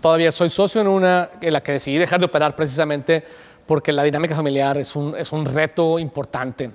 todavía 0.00 0.32
soy 0.32 0.48
socio 0.48 0.80
en 0.80 0.88
una, 0.88 1.30
en 1.40 1.52
la 1.52 1.62
que 1.62 1.72
decidí 1.72 1.98
dejar 1.98 2.20
de 2.20 2.26
operar 2.26 2.56
precisamente 2.56 3.24
porque 3.66 3.92
la 3.92 4.02
dinámica 4.02 4.34
familiar 4.34 4.78
es 4.78 4.96
un, 4.96 5.16
es 5.16 5.32
un 5.32 5.44
reto 5.44 5.98
importante. 5.98 6.70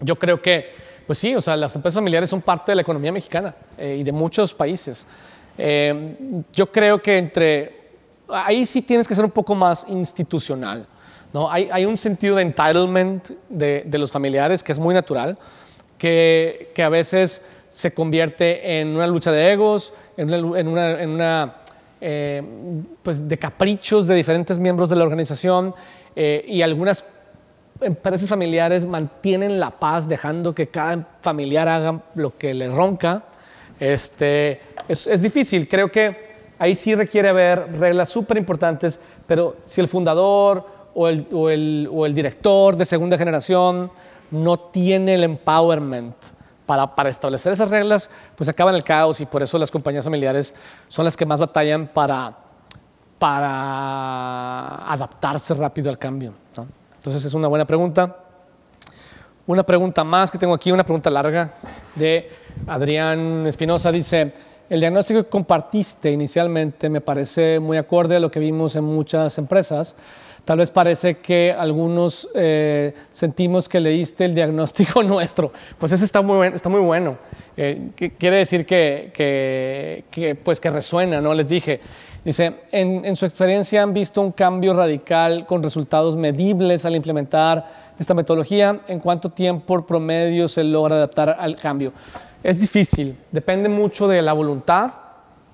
Yo 0.00 0.16
creo 0.16 0.40
que, 0.40 0.72
pues 1.06 1.18
sí, 1.18 1.34
o 1.34 1.40
sea, 1.40 1.56
las 1.56 1.74
empresas 1.76 1.96
familiares 1.96 2.30
son 2.30 2.40
parte 2.40 2.72
de 2.72 2.76
la 2.76 2.82
economía 2.82 3.12
mexicana 3.12 3.54
eh, 3.76 3.98
y 4.00 4.02
de 4.02 4.12
muchos 4.12 4.54
países. 4.54 5.06
Eh, 5.58 6.16
yo 6.52 6.70
creo 6.70 7.00
que 7.02 7.18
entre, 7.18 7.84
ahí 8.28 8.64
sí 8.66 8.82
tienes 8.82 9.06
que 9.06 9.14
ser 9.14 9.24
un 9.24 9.30
poco 9.30 9.54
más 9.54 9.86
institucional. 9.88 10.86
¿no? 11.32 11.50
Hay, 11.50 11.84
un 11.84 11.98
sentido 11.98 12.36
de 12.36 12.42
entitlement 12.42 13.30
de, 13.48 13.98
los 13.98 14.12
familiares 14.12 14.62
que 14.62 14.72
es 14.72 14.78
muy 14.78 14.94
natural, 14.94 15.36
que, 15.98 16.72
a 16.82 16.88
veces 16.88 17.42
se 17.68 17.92
convierte 17.92 18.80
en 18.80 18.88
una 18.88 19.06
lucha 19.06 19.32
de 19.32 19.52
egos, 19.52 19.92
en 20.16 20.32
una, 20.68 21.56
eh, 22.00 22.42
pues 23.02 23.28
de 23.28 23.38
caprichos 23.38 24.06
de 24.06 24.14
diferentes 24.14 24.58
miembros 24.58 24.90
de 24.90 24.96
la 24.96 25.04
organización 25.04 25.74
eh, 26.16 26.44
y 26.46 26.62
algunas 26.62 27.04
empresas 27.80 28.28
familiares 28.28 28.86
mantienen 28.86 29.58
la 29.58 29.70
paz 29.70 30.08
dejando 30.08 30.54
que 30.54 30.68
cada 30.68 31.06
familiar 31.20 31.68
haga 31.68 32.02
lo 32.14 32.36
que 32.36 32.54
le 32.54 32.68
ronca. 32.68 33.24
Este, 33.80 34.60
es, 34.88 35.22
difícil, 35.22 35.66
creo 35.66 35.90
que 35.90 36.16
ahí 36.58 36.74
sí 36.74 36.94
requiere 36.94 37.28
haber 37.28 37.78
reglas 37.78 38.08
súper 38.08 38.36
importantes, 38.36 39.00
pero 39.26 39.56
si 39.64 39.80
el 39.80 39.88
fundador 39.88 40.66
o 40.94 41.08
el, 41.08 41.26
o, 41.32 41.50
el, 41.50 41.88
o 41.92 42.06
el, 42.06 42.14
director 42.14 42.76
de 42.76 42.84
segunda 42.84 43.18
generación 43.18 43.90
no 44.30 44.58
tiene 44.58 45.14
el 45.14 45.24
empowerment 45.24 46.14
para, 46.66 46.94
para, 46.94 47.10
establecer 47.10 47.52
esas 47.52 47.70
reglas, 47.70 48.10
pues 48.36 48.48
acaba 48.48 48.70
en 48.70 48.76
el 48.76 48.84
caos 48.84 49.20
y 49.20 49.26
por 49.26 49.42
eso 49.42 49.58
las 49.58 49.70
compañías 49.70 50.04
familiares 50.04 50.54
son 50.88 51.04
las 51.04 51.16
que 51.16 51.26
más 51.26 51.40
batallan 51.40 51.86
para, 51.88 52.36
para 53.18 54.90
adaptarse 54.90 55.54
rápido 55.54 55.90
al 55.90 55.98
cambio. 55.98 56.32
Entonces 56.96 57.24
es 57.24 57.34
una 57.34 57.48
buena 57.48 57.64
pregunta. 57.64 58.16
Una 59.46 59.62
pregunta 59.62 60.04
más 60.04 60.30
que 60.30 60.38
tengo 60.38 60.54
aquí, 60.54 60.72
una 60.72 60.84
pregunta 60.84 61.10
larga 61.10 61.52
de 61.94 62.30
Adrián 62.66 63.46
Espinosa. 63.46 63.92
Dice, 63.92 64.32
el 64.70 64.80
diagnóstico 64.80 65.22
que 65.22 65.28
compartiste 65.28 66.10
inicialmente 66.10 66.88
me 66.88 67.02
parece 67.02 67.60
muy 67.60 67.76
acorde 67.76 68.16
a 68.16 68.20
lo 68.20 68.30
que 68.30 68.40
vimos 68.40 68.74
en 68.76 68.84
muchas 68.84 69.36
empresas 69.36 69.96
Tal 70.44 70.58
vez 70.58 70.70
parece 70.70 71.18
que 71.18 71.54
algunos 71.56 72.28
eh, 72.34 72.94
sentimos 73.10 73.66
que 73.68 73.80
leíste 73.80 74.26
el 74.26 74.34
diagnóstico 74.34 75.02
nuestro. 75.04 75.52
Pues 75.78 75.92
ese 75.92 76.04
está 76.04 76.20
muy, 76.20 76.48
está 76.48 76.68
muy 76.68 76.80
bueno. 76.80 77.16
Eh, 77.56 77.90
quiere 78.18 78.36
decir 78.36 78.66
que, 78.66 79.10
que, 79.14 80.34
pues 80.42 80.60
que 80.60 80.70
resuena, 80.70 81.20
¿no? 81.20 81.32
Les 81.34 81.48
dije. 81.48 81.80
Dice, 82.24 82.54
en, 82.72 83.04
en, 83.04 83.16
su 83.16 83.26
experiencia 83.26 83.82
han 83.82 83.92
visto 83.92 84.22
un 84.22 84.32
cambio 84.32 84.72
radical 84.72 85.44
con 85.46 85.62
resultados 85.62 86.16
medibles 86.16 86.86
al 86.86 86.96
implementar 86.96 87.66
esta 87.98 88.14
metodología. 88.14 88.80
¿En 88.88 88.98
cuánto 89.00 89.28
tiempo 89.28 89.84
promedio 89.84 90.48
se 90.48 90.64
logra 90.64 90.96
adaptar 90.96 91.36
al 91.38 91.56
cambio? 91.56 91.92
Es 92.42 92.58
difícil, 92.60 93.16
depende 93.30 93.68
mucho 93.68 94.08
de 94.08 94.20
la 94.20 94.34
voluntad 94.34 94.92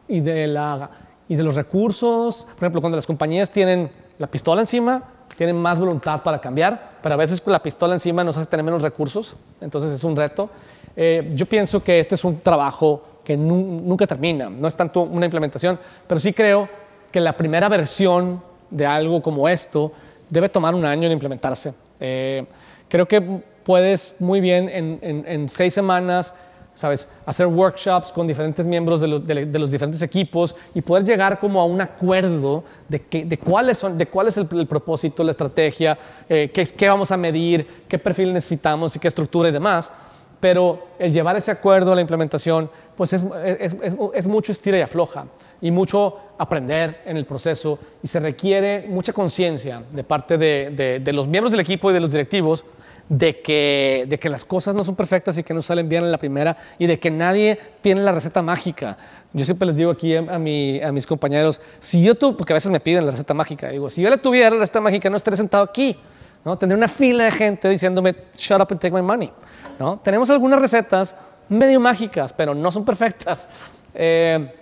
y 0.08 0.20
de, 0.20 0.48
la, 0.48 0.90
y 1.28 1.36
de 1.36 1.42
los 1.42 1.54
recursos. 1.54 2.44
Por 2.54 2.64
ejemplo, 2.64 2.80
cuando 2.80 2.96
las 2.96 3.06
compañías 3.06 3.50
tienen 3.50 3.90
la 4.20 4.26
pistola 4.26 4.60
encima, 4.60 5.02
tienen 5.34 5.56
más 5.56 5.78
voluntad 5.78 6.22
para 6.22 6.38
cambiar, 6.38 6.90
pero 7.02 7.14
a 7.14 7.16
veces 7.16 7.42
la 7.46 7.62
pistola 7.62 7.94
encima 7.94 8.22
nos 8.22 8.36
hace 8.36 8.46
tener 8.50 8.62
menos 8.62 8.82
recursos, 8.82 9.34
entonces 9.62 9.90
es 9.92 10.04
un 10.04 10.14
reto. 10.14 10.50
Eh, 10.94 11.30
yo 11.32 11.46
pienso 11.46 11.82
que 11.82 11.98
este 11.98 12.16
es 12.16 12.24
un 12.24 12.38
trabajo 12.40 13.02
que 13.24 13.34
nunca 13.34 14.06
termina, 14.06 14.50
no 14.50 14.68
es 14.68 14.76
tanto 14.76 15.00
una 15.00 15.24
implementación, 15.24 15.78
pero 16.06 16.20
sí 16.20 16.34
creo 16.34 16.68
que 17.10 17.18
la 17.18 17.34
primera 17.34 17.70
versión 17.70 18.42
de 18.68 18.84
algo 18.84 19.22
como 19.22 19.48
esto 19.48 19.90
debe 20.28 20.50
tomar 20.50 20.74
un 20.74 20.84
año 20.84 21.06
en 21.06 21.12
implementarse. 21.12 21.72
Eh, 21.98 22.44
creo 22.90 23.08
que 23.08 23.22
puedes 23.22 24.16
muy 24.18 24.42
bien 24.42 24.68
en, 24.68 25.24
en 25.26 25.48
seis 25.48 25.72
semanas 25.72 26.34
¿sabes? 26.80 27.10
Hacer 27.26 27.46
workshops 27.46 28.10
con 28.10 28.26
diferentes 28.26 28.66
miembros 28.66 29.02
de, 29.02 29.58
los 29.58 29.70
diferentes 29.70 30.00
equipos 30.00 30.56
y 30.74 30.80
poder 30.80 31.04
llegar 31.04 31.38
como 31.38 31.60
a 31.60 31.66
un 31.66 31.78
acuerdo 31.78 32.64
de, 32.88 33.02
que, 33.02 33.26
de, 33.26 33.38
cuáles 33.38 33.76
son, 33.76 33.98
de 33.98 34.06
cuál 34.06 34.28
es 34.28 34.38
el, 34.38 34.46
propósito, 34.66 35.22
la 35.22 35.32
estrategia, 35.32 35.98
eh, 36.26 36.50
qué, 36.52 36.64
qué, 36.64 36.88
vamos 36.88 37.10
a 37.12 37.18
medir, 37.18 37.84
qué 37.86 37.98
perfil 37.98 38.32
necesitamos 38.32 38.96
y 38.96 38.98
qué 38.98 39.08
estructura 39.08 39.50
y 39.50 39.52
demás. 39.52 39.92
Pero 40.40 40.86
el 40.98 41.12
llevar 41.12 41.36
ese 41.36 41.50
acuerdo 41.50 41.92
a 41.92 41.94
la 41.94 42.00
implementación, 42.00 42.70
pues 42.96 43.12
es, 43.12 44.26
mucho 44.26 44.52
estira 44.52 44.78
y 44.78 44.80
afloja 44.80 45.26
y 45.60 45.70
mucho 45.70 46.16
aprender 46.38 47.02
en 47.04 47.18
el 47.18 47.26
proceso 47.26 47.78
y 48.02 48.06
se 48.08 48.20
requiere 48.20 48.86
mucha 48.88 49.12
conciencia 49.12 49.82
de 49.90 50.02
parte 50.02 50.38
de 50.38 51.12
los 51.12 51.28
miembros 51.28 51.52
del 51.52 51.60
equipo 51.60 51.90
y 51.90 51.94
de 51.94 52.00
los 52.00 52.10
directivos 52.10 52.64
de 53.10 53.40
que, 53.40 54.06
de 54.08 54.20
que 54.20 54.28
las 54.28 54.44
cosas 54.44 54.72
no 54.72 54.84
son 54.84 54.94
perfectas 54.94 55.36
y 55.36 55.42
que 55.42 55.52
no 55.52 55.62
salen 55.62 55.88
bien 55.88 56.04
en 56.04 56.12
la 56.12 56.18
primera 56.18 56.56
y 56.78 56.86
de 56.86 57.00
que 57.00 57.10
nadie 57.10 57.58
tiene 57.80 58.02
la 58.02 58.12
receta 58.12 58.40
mágica. 58.40 58.96
Yo 59.32 59.44
siempre 59.44 59.66
les 59.66 59.76
digo 59.76 59.90
aquí 59.90 60.14
a, 60.14 60.38
mi, 60.38 60.80
a 60.80 60.92
mis 60.92 61.08
compañeros, 61.08 61.60
si 61.80 62.04
yo 62.04 62.14
tuviera, 62.14 62.38
porque 62.38 62.52
a 62.52 62.54
veces 62.54 62.70
me 62.70 62.78
piden 62.78 63.04
la 63.04 63.10
receta 63.10 63.34
mágica, 63.34 63.68
digo, 63.70 63.90
si 63.90 64.00
yo 64.00 64.08
la 64.08 64.16
tuviera 64.16 64.50
la 64.50 64.60
receta 64.60 64.80
mágica 64.80 65.10
no 65.10 65.16
estaría 65.16 65.36
sentado 65.36 65.64
aquí, 65.64 65.98
¿no? 66.44 66.56
Tendría 66.56 66.76
una 66.76 66.86
fila 66.86 67.24
de 67.24 67.32
gente 67.32 67.68
diciéndome, 67.68 68.14
shut 68.36 68.60
up 68.60 68.68
and 68.70 68.80
take 68.80 68.94
my 68.94 69.02
money, 69.02 69.32
¿no? 69.76 69.98
Tenemos 69.98 70.30
algunas 70.30 70.60
recetas 70.60 71.16
medio 71.48 71.80
mágicas, 71.80 72.32
pero 72.32 72.54
no 72.54 72.70
son 72.70 72.84
perfectas. 72.84 73.48
Eh, 73.92 74.54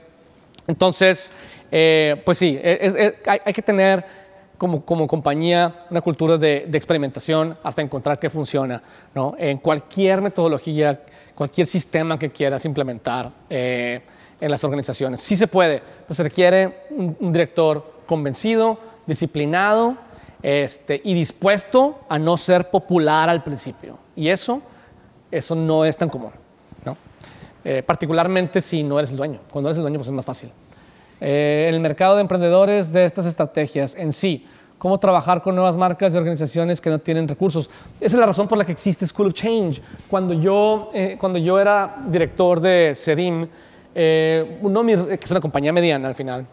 entonces, 0.67 1.35
eh, 1.71 2.23
pues 2.25 2.39
sí, 2.39 2.59
hay 2.63 3.53
que 3.53 3.63
tener 3.63 4.18
como, 4.59 4.85
como 4.85 5.07
compañía 5.07 5.87
una 5.89 6.01
cultura 6.01 6.37
de, 6.37 6.67
de, 6.69 6.77
experimentación 6.77 7.57
hasta 7.63 7.81
encontrar 7.81 8.19
que 8.19 8.29
funciona, 8.29 8.83
¿no? 9.15 9.35
En 9.39 9.59
cualquier 9.59 10.21
metodología, 10.21 11.01
cualquier 11.35 11.67
sistema 11.67 12.19
que 12.19 12.31
quieras 12.31 12.65
implementar 12.65 13.31
eh, 13.49 14.01
en 14.41 14.51
las 14.51 14.65
organizaciones. 14.65 15.21
Sí 15.21 15.37
se 15.37 15.47
puede, 15.47 15.81
pero 16.03 16.15
se 16.15 16.25
requiere 16.25 16.87
un, 16.91 17.33
director 17.33 18.03
convencido, 18.07 18.79
disciplinado 19.07 19.97
este, 20.43 21.01
y 21.05 21.15
dispuesto 21.15 22.01
a 22.09 22.19
no 22.19 22.37
ser 22.37 22.71
popular 22.71 23.29
al 23.29 23.45
principio. 23.45 23.99
Y 24.17 24.29
eso, 24.29 24.61
eso 25.31 25.55
no 25.55 25.85
es 25.85 25.97
tan 25.97 26.09
común, 26.09 26.33
¿no? 26.85 26.97
Eh, 27.65 27.83
particularmente 27.85 28.61
si 28.61 28.83
no 28.83 28.99
eres 28.99 29.13
el 29.13 29.17
dueño. 29.17 29.41
Cuando 29.51 29.69
eres 29.69 29.79
el 29.79 29.83
dueño, 29.83 29.99
pues 29.99 30.09
es 30.09 30.15
más 30.15 30.25
fácil. 30.25 30.51
Eh, 31.21 31.69
el 31.69 31.81
mercado 31.81 32.15
de 32.15 32.21
emprendedores 32.21 32.93
de 32.93 33.05
estas 33.05 33.27
estrategias 33.27 33.95
en 33.97 34.13
sí, 34.13 34.47
cómo 34.79 34.99
trabajar 34.99 35.43
con 35.43 35.55
nuevas 35.55 35.77
marcas 35.77 36.15
y 36.15 36.17
organizaciones 36.17 36.81
que 36.81 36.91
no 36.91 36.99
tienen 36.99 37.27
recursos. 37.27 37.69
Esa 38.01 38.17
es 38.17 38.21
la 38.21 38.27
razón 38.27 38.47
por 38.47 38.57
la 38.57 38.65
que 38.65 38.73
existe 38.73 39.07
School 39.07 39.29
of 39.29 39.33
Change. 39.33 39.83
Cuando 40.09 40.35
yo, 40.35 40.91
eh, 40.95 41.17
cuando 41.19 41.39
yo 41.39 41.59
era 41.59 41.97
director 42.07 42.61
de 42.61 42.93
CEDIM, 42.95 43.49
eh, 43.95 44.59
uno 44.63 44.85
que 44.85 45.19
es 45.21 45.31
una 45.31 45.41
compañía 45.41 45.73
mediana 45.73 46.07
al 46.07 46.15
final, 46.15 46.47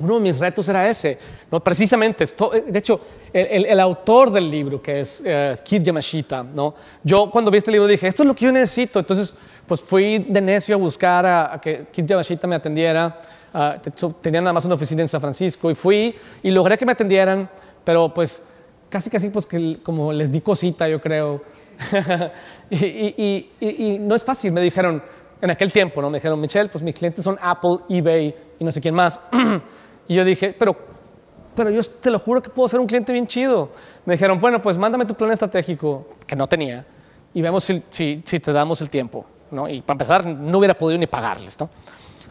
uno 0.00 0.14
de 0.14 0.20
mis 0.20 0.40
retos 0.40 0.68
era 0.68 0.88
ese, 0.88 1.16
¿no? 1.52 1.62
precisamente, 1.62 2.24
de 2.66 2.78
hecho, 2.80 3.00
el, 3.32 3.78
autor 3.78 4.32
del 4.32 4.50
libro, 4.50 4.82
que 4.82 4.98
es 4.98 5.22
Kid 5.62 5.82
Yamashita, 5.82 6.42
¿no? 6.42 6.74
yo 7.04 7.30
cuando 7.30 7.48
vi 7.48 7.58
este 7.58 7.70
libro 7.70 7.86
dije, 7.86 8.08
esto 8.08 8.24
es 8.24 8.26
lo 8.26 8.34
que 8.34 8.46
yo 8.46 8.50
necesito, 8.50 8.98
entonces 8.98 9.36
pues 9.68 9.80
fui 9.80 10.18
de 10.18 10.40
necio 10.40 10.74
a 10.74 10.78
buscar 10.78 11.24
a, 11.24 11.54
a 11.54 11.60
que 11.60 11.86
Kid 11.92 12.06
Yamashita 12.06 12.48
me 12.48 12.56
atendiera, 12.56 13.20
uh, 13.54 14.30
nada 14.30 14.52
más 14.52 14.64
una 14.64 14.74
oficina 14.74 15.02
en 15.02 15.08
San 15.08 15.20
Francisco 15.20 15.70
y 15.70 15.74
fui 15.74 16.14
y 16.42 16.50
logré 16.50 16.76
que 16.76 16.84
me 16.84 16.92
atendieran, 16.92 17.48
pero 17.84 18.12
pues 18.12 18.42
casi 18.88 19.10
casi 19.10 19.30
pues 19.30 19.46
que 19.46 19.78
como 19.82 20.12
les 20.12 20.30
di 20.30 20.40
cosita 20.40 20.88
yo 20.88 21.00
creo. 21.00 21.42
y, 22.70 23.48
y, 23.60 23.98
no 24.00 24.14
es 24.14 24.24
fácil, 24.24 24.52
me 24.52 24.60
dijeron 24.60 25.02
en 25.40 25.50
aquel 25.50 25.72
tiempo, 25.72 26.00
¿no? 26.00 26.08
Me 26.08 26.18
dijeron, 26.18 26.40
Michelle, 26.40 26.68
pues 26.68 26.82
mis 26.82 26.94
clientes 26.94 27.24
son 27.24 27.36
Apple, 27.42 27.78
eBay 27.88 28.34
y 28.58 28.64
no 28.64 28.70
sé 28.70 28.80
quién 28.80 28.94
más. 28.94 29.20
y 30.08 30.14
yo 30.14 30.24
dije, 30.24 30.54
pero, 30.56 30.76
pero 31.54 31.70
yo 31.70 31.82
te 31.82 32.10
lo 32.10 32.18
juro 32.18 32.40
que 32.42 32.50
puedo 32.50 32.68
ser 32.68 32.80
un 32.80 32.86
cliente 32.86 33.12
bien 33.12 33.26
chido. 33.26 33.70
Me 34.04 34.14
dijeron, 34.14 34.40
bueno, 34.40 34.62
pues 34.62 34.78
mándame 34.78 35.04
tu 35.04 35.14
plan 35.14 35.32
estratégico, 35.32 36.06
que 36.26 36.36
no 36.36 36.46
tenía, 36.46 36.86
y 37.34 37.42
vemos 37.42 37.64
si, 37.64 37.82
si, 37.90 38.22
si 38.24 38.40
te 38.40 38.52
damos 38.52 38.80
el 38.80 38.88
tiempo. 38.88 39.26
¿no? 39.50 39.68
Y 39.68 39.82
para 39.82 39.94
empezar, 39.94 40.24
no 40.24 40.58
hubiera 40.58 40.78
podido 40.78 40.98
ni 40.98 41.06
pagarles. 41.06 41.58
¿no? 41.58 41.68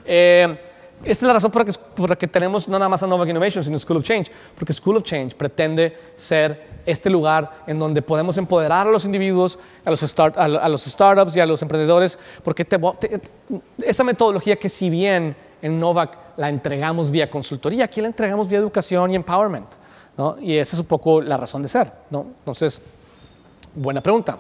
Eh, 0.06 0.58
esta 1.04 1.26
es 1.26 1.28
la 1.28 1.34
razón 1.34 1.52
por 1.52 2.10
la, 2.10 2.16
que, 2.16 2.28
tenemos 2.28 2.68
no 2.68 2.80
nada 2.80 2.88
más 2.88 3.04
a 3.04 3.08
Novak 3.08 3.30
Innovation, 3.30 3.64
sino 3.64 3.78
School 3.78 3.98
of 3.98 4.04
Change, 4.04 4.32
porque 4.56 4.72
School 4.72 4.98
of 4.98 5.04
Change 5.04 5.36
pretende 5.36 5.98
ser 6.16 6.74
este 6.86 7.10
lugar 7.10 7.64
en 7.68 7.78
donde 7.78 8.02
podemos 8.02 8.38
empoderar 8.38 8.88
a 8.88 8.92
los 8.92 9.06
individuos, 9.06 9.60
a 9.84 9.90
los, 9.90 10.02
startups 10.02 11.36
y 11.36 11.40
a 11.40 11.46
los 11.46 11.62
emprendedores, 11.62 12.18
porque 12.44 12.66
esa 13.82 14.04
metodología 14.04 14.56
que 14.56 14.70
si 14.70 14.90
bien 14.90 15.36
en 15.62 15.80
Novak 15.80 16.18
la 16.38 16.50
entregamos 16.50 17.12
vía 17.12 17.30
consultoría, 17.30 17.86
aquí 17.86 18.02
la 18.02 18.08
entregamos 18.08 18.50
vía 18.50 18.60
educación 18.60 19.12
y 19.12 19.16
empowerment. 19.16 19.68
Y 20.42 20.58
esa 20.58 20.76
es 20.76 20.80
un 20.80 20.86
poco 20.86 21.22
la 21.22 21.38
razón 21.38 21.62
de 21.62 21.68
ser. 21.68 21.92
¿no? 22.12 22.28
Entonces, 22.40 22.82
buena 23.76 24.02
pregunta. 24.02 24.38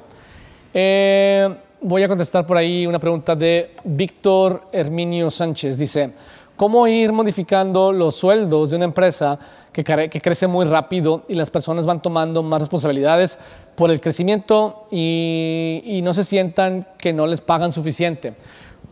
Eh, 0.73 1.55
voy 1.81 2.03
a 2.03 2.07
contestar 2.07 2.45
por 2.45 2.57
ahí 2.57 2.85
una 2.87 2.99
pregunta 2.99 3.35
de 3.35 3.73
Víctor 3.83 4.67
Herminio 4.71 5.29
Sánchez. 5.29 5.77
Dice, 5.77 6.13
cómo 6.55 6.87
ir 6.87 7.11
modificando 7.11 7.91
los 7.91 8.15
sueldos 8.15 8.69
de 8.69 8.75
una 8.75 8.85
empresa 8.85 9.39
que, 9.71 9.83
crece 9.83 10.47
muy 10.47 10.65
rápido 10.65 11.23
y 11.27 11.33
las 11.33 11.49
personas 11.49 11.85
van 11.85 12.01
tomando 12.01 12.43
más 12.43 12.61
responsabilidades 12.61 13.39
por 13.75 13.89
el 13.89 13.99
crecimiento 13.99 14.87
y, 14.91 15.99
no 16.03 16.13
se 16.13 16.23
sientan 16.23 16.87
que 16.97 17.13
no 17.13 17.25
les 17.27 17.41
pagan 17.41 17.71
suficiente. 17.71 18.33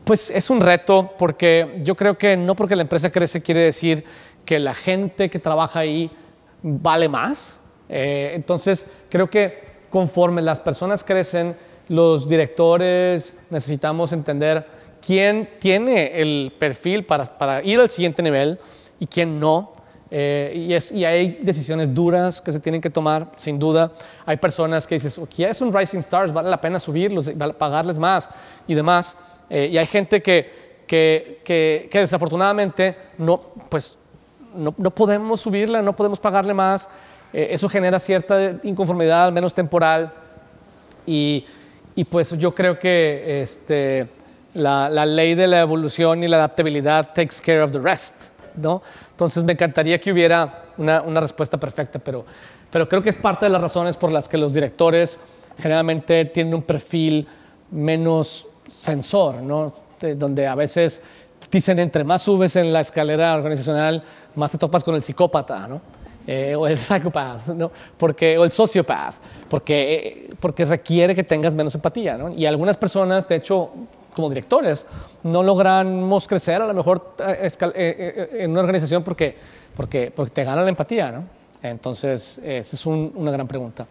Pues 0.03 0.31
es 0.31 0.49
un 0.49 0.61
reto 0.61 1.11
porque 1.17 1.81
yo 1.83 1.95
creo 1.95 2.17
que 2.17 2.35
no 2.35 2.55
porque 2.55 2.75
la 2.75 2.81
empresa 2.81 3.11
crece 3.11 3.41
quiere 3.41 3.61
decir 3.61 4.03
que 4.45 4.57
la 4.57 4.73
gente 4.73 5.29
que 5.29 5.37
trabaja 5.37 5.79
ahí 5.79 6.09
vale 6.63 7.07
más. 7.07 7.61
Eh, 7.87 8.31
entonces 8.33 8.87
creo 9.09 9.29
que 9.29 9.61
conforme 9.89 10.41
las 10.41 10.59
personas 10.59 11.03
crecen, 11.03 11.55
los 11.89 12.27
directores 12.27 13.35
necesitamos 13.49 14.13
entender 14.13 14.65
quién 15.05 15.49
tiene 15.59 16.21
el 16.21 16.53
perfil 16.57 17.05
para, 17.05 17.25
para 17.25 17.63
ir 17.63 17.79
al 17.79 17.89
siguiente 17.89 18.21
nivel 18.21 18.59
y 18.99 19.07
quién 19.07 19.39
no. 19.39 19.73
Eh, 20.13 20.65
y, 20.67 20.73
es, 20.73 20.91
y, 20.91 21.05
hay 21.05 21.39
decisiones 21.41 21.93
duras 21.93 22.41
que 22.41 22.51
se 22.51 22.59
tienen 22.59 22.81
que 22.81 22.89
tomar, 22.89 23.31
sin 23.35 23.57
duda. 23.57 23.91
Hay 24.25 24.37
personas 24.37 24.85
que 24.85 24.95
dices, 24.95 25.17
aquí 25.17 25.43
es 25.43 25.61
un 25.61 25.73
Rising 25.73 25.99
Stars, 25.99 26.33
vale 26.33 26.49
la 26.49 26.59
pena 26.59 26.79
subirlos, 26.79 27.31
pagarles 27.57 27.97
más 27.97 28.29
y 28.67 28.73
demás. 28.73 29.15
Eh, 29.49 29.69
y 29.71 29.77
hay 29.77 29.85
gente 29.85 30.21
que, 30.21 30.83
que, 30.85 31.41
que, 31.43 31.87
que, 31.89 31.99
desafortunadamente 31.99 32.95
no, 33.17 33.39
pues, 33.69 33.97
no, 34.53 34.73
no, 34.77 34.91
podemos 34.91 35.39
subirla, 35.39 35.81
no 35.81 35.95
podemos 35.95 36.19
pagarle 36.19 36.53
más. 36.53 36.89
Eh, 37.31 37.47
eso 37.51 37.69
genera 37.69 37.97
cierta 37.97 38.59
inconformidad, 38.63 39.25
al 39.25 39.31
menos 39.31 39.53
temporal. 39.53 40.13
Y, 41.05 41.45
y 41.95 42.03
pues 42.03 42.37
yo 42.37 42.53
creo 42.53 42.77
que 42.77 43.41
este, 43.41 44.09
la, 44.53 45.05
ley 45.05 45.35
de 45.35 45.47
la 45.47 45.61
evolución 45.61 46.23
y 46.23 46.27
la 46.27 46.37
adaptabilidad 46.37 47.13
takes 47.13 47.35
care 47.43 47.61
of 47.61 47.71
the 47.71 47.79
rest, 47.79 48.31
¿no? 48.55 48.81
Entonces 49.11 49.43
me 49.43 49.53
encantaría 49.53 49.99
que 49.99 50.11
hubiera 50.11 50.65
una, 50.77 51.01
respuesta 51.19 51.57
perfecta, 51.57 51.99
pero, 51.99 52.25
pero 52.69 52.87
creo 52.87 53.01
que 53.01 53.09
es 53.09 53.15
parte 53.15 53.45
de 53.45 53.51
las 53.51 53.61
razones 53.61 53.97
por 53.97 54.11
las 54.11 54.27
que 54.27 54.37
los 54.37 54.53
directores 54.53 55.19
generalmente 55.57 56.25
tienen 56.25 56.53
un 56.53 56.63
perfil 56.63 57.27
menos 57.71 58.47
sensor, 58.67 59.35
¿no? 59.35 59.73
donde 60.15 60.47
a 60.47 60.55
veces 60.55 61.01
dicen 61.51 61.77
entre 61.77 62.03
más 62.03 62.23
subes 62.23 62.55
en 62.55 62.73
la 62.73 62.79
escalera 62.79 63.35
organizacional, 63.35 64.03
más 64.35 64.51
te 64.51 64.57
topas 64.57 64.83
con 64.83 64.95
el 64.95 65.03
psicópata, 65.03 65.67
¿no? 65.67 65.81
Eh, 66.27 66.55
o 66.55 66.67
el 66.67 66.77
psychopath, 66.77 67.47
¿no? 67.47 67.71
porque, 67.97 68.37
o 68.37 68.43
el 68.43 68.51
sociopath, 68.51 69.15
porque, 69.49 69.95
eh, 69.95 70.33
porque 70.39 70.65
requiere 70.65 71.15
que 71.15 71.23
tengas 71.23 71.55
menos 71.55 71.73
empatía. 71.73 72.15
¿no? 72.15 72.29
Y 72.29 72.45
algunas 72.45 72.77
personas, 72.77 73.27
de 73.27 73.37
hecho, 73.37 73.71
como 74.13 74.29
directores, 74.29 74.85
no 75.23 75.43
logramos 75.43 76.27
crecer 76.27 76.61
a 76.61 76.67
lo 76.67 76.73
mejor 76.73 77.15
eh, 77.19 77.47
eh, 77.47 77.69
eh, 77.75 78.29
en 78.39 78.51
una 78.51 78.61
organización 78.61 79.03
porque, 79.03 79.35
porque, 79.75 80.11
porque 80.15 80.31
te 80.31 80.43
gana 80.43 80.61
la 80.61 80.69
empatía, 80.69 81.11
¿no? 81.11 81.23
Entonces, 81.61 82.39
esa 82.43 82.75
es 82.75 82.85
una 82.85 83.29
gran 83.29 83.47
pregunta. 83.47 83.85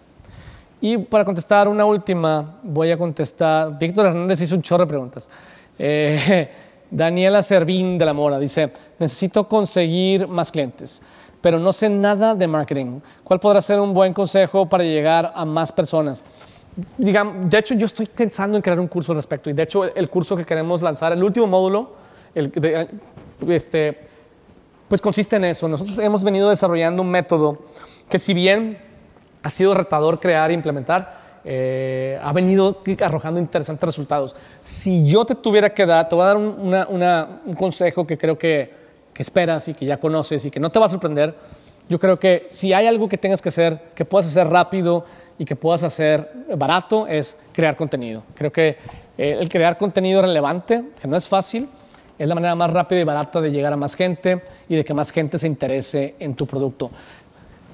Y 0.81 0.99
para 0.99 1.25
contestar 1.25 1.69
una 1.69 1.85
última, 1.85 2.59
voy 2.63 2.91
a 2.91 2.99
contestar, 2.99 3.79
Víctor 3.79 4.07
Hernández 4.07 4.41
hizo 4.41 4.57
un 4.57 4.63
chorro 4.63 4.85
de 4.85 4.89
preguntas. 4.89 5.29
Daniela 6.91 7.43
Servín 7.43 7.97
de 7.97 8.05
la 8.05 8.13
Mora 8.13 8.41
dice, 8.41 8.73
necesito 8.99 9.47
conseguir 9.47 10.27
más 10.27 10.51
clientes. 10.51 11.01
pero 11.41 11.59
no 11.59 11.73
sé 11.73 11.89
nada 11.89 12.35
de 12.35 12.47
marketing. 12.47 13.01
¿Cuál 13.23 13.39
podrá 13.41 13.63
ser 13.63 13.79
un 13.79 13.95
buen 13.95 14.13
consejo 14.13 14.69
para 14.69 14.83
llegar 14.83 15.33
a 15.35 15.45
más 15.45 15.71
personas? 15.71 16.23
Digamos, 16.97 17.51
de 17.51 17.59
hecho, 17.59 17.75
yo 17.75 17.87
estoy 17.87 18.07
pensando 18.07 18.57
en 18.57 18.63
crear 18.63 18.79
un 18.79 18.87
curso 18.87 19.13
al 19.13 19.17
respecto 19.17 19.51
y 19.51 19.53
de 19.53 19.65
hecho 19.65 19.85
el 19.85 20.09
curso 20.09 20.37
que 20.37 20.45
queremos 20.45 20.83
lanzar, 20.83 21.13
el 21.13 21.23
último 21.23 21.47
módulo, 21.47 21.93
el, 22.35 22.51
este, 23.49 23.99
pues 24.89 25.01
consiste 25.01 25.37
en 25.37 25.45
eso. 25.45 25.69
Nosotros 25.69 25.99
hemos 25.99 26.23
venido 26.23 26.49
desarrollando 26.49 27.03
un 27.03 27.11
método 27.11 27.59
que 28.09 28.19
si 28.19 28.35
bien 28.35 28.79
ha 29.43 29.51
sido 29.51 29.75
retador 29.75 30.21
crear 30.21 30.51
e 30.51 30.55
implementar, 30.55 31.21
eh, 31.45 32.19
ha 32.23 32.33
venido 32.33 32.83
arrojando 33.01 33.41
interesantes 33.41 33.85
resultados. 33.85 34.37
Si 34.61 35.07
yo 35.09 35.25
te 35.25 35.35
tuviera 35.35 35.73
que 35.73 35.87
dar, 35.87 36.09
te 36.09 36.15
voy 36.15 36.25
a 36.25 36.27
dar 36.27 36.37
un 36.37 37.55
consejo 37.57 38.07
que 38.07 38.19
creo 38.19 38.37
que, 38.37 38.71
que, 39.15 39.23
esperas 39.23 39.69
y 39.69 39.75
que 39.75 39.87
ya 39.87 39.99
conoces 39.99 40.45
y 40.45 40.51
que 40.51 40.61
no 40.61 40.71
te 40.71 40.79
va 40.79 40.87
a 40.87 40.89
sorprender. 40.89 41.35
Yo 41.89 41.99
creo 41.99 42.19
que 42.19 42.47
si 42.49 42.73
hay 42.73 42.87
algo 42.87 43.09
que 43.09 43.19
tengas 43.19 43.43
que 43.43 43.49
hacer, 43.49 43.91
que 43.95 44.05
puedas 44.05 44.29
hacer 44.29 44.49
rápido 44.49 45.05
y 45.41 45.47
que 45.47 45.57
puedas 45.57 45.83
hacer 45.85 46.31
barato, 46.55 47.07
es 47.07 47.39
crear 47.51 47.75
contenido. 47.75 48.23
Creo 48.35 48.53
que 48.53 48.77
eh, 49.17 49.39
el 49.41 49.49
crear 49.49 49.79
contenido 49.79 50.21
relevante, 50.21 50.85
que 51.01 51.09
no 51.09 51.17
es 51.17 51.27
fácil, 51.27 51.67
es 52.19 52.29
la 52.29 52.35
manera 52.35 52.55
más 52.55 52.71
rápida 52.71 53.01
y 53.01 53.05
barata 53.05 53.41
de 53.41 53.51
llegar 53.51 53.73
a 53.73 53.77
más 53.79 53.95
gente 53.95 54.43
y 54.69 54.77
de 54.77 54.85
que 54.85 54.93
más 54.93 55.11
gente 55.11 55.39
se 55.39 55.47
interese 55.47 56.15
en 56.19 56.35
tu 56.35 56.47
producto. 56.47 56.91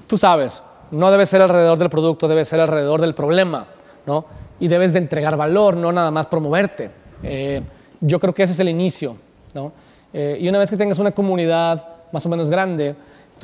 Tú 0.07 0.17
sabes, 0.17 0.63
no 0.91 1.11
debe 1.11 1.25
ser 1.25 1.41
alrededor 1.41 1.77
del 1.77 1.89
producto, 1.89 2.29
debe 2.29 2.45
ser 2.45 2.61
alrededor 2.61 3.01
del 3.01 3.13
problema, 3.13 3.67
¿no? 4.05 4.23
Y 4.61 4.69
debes 4.69 4.93
de 4.93 4.99
entregar 4.99 5.35
valor, 5.35 5.75
no 5.75 5.91
nada 5.91 6.09
más 6.09 6.27
promoverte. 6.27 6.89
Eh, 7.21 7.61
yo 7.99 8.17
creo 8.21 8.33
que 8.33 8.43
ese 8.43 8.53
es 8.53 8.59
el 8.61 8.69
inicio, 8.69 9.17
¿no? 9.53 9.73
Eh, 10.13 10.37
y 10.39 10.47
una 10.47 10.59
vez 10.59 10.69
que 10.69 10.77
tengas 10.77 10.99
una 10.99 11.11
comunidad 11.11 11.85
más 12.13 12.25
o 12.25 12.29
menos 12.29 12.49
grande, 12.49 12.95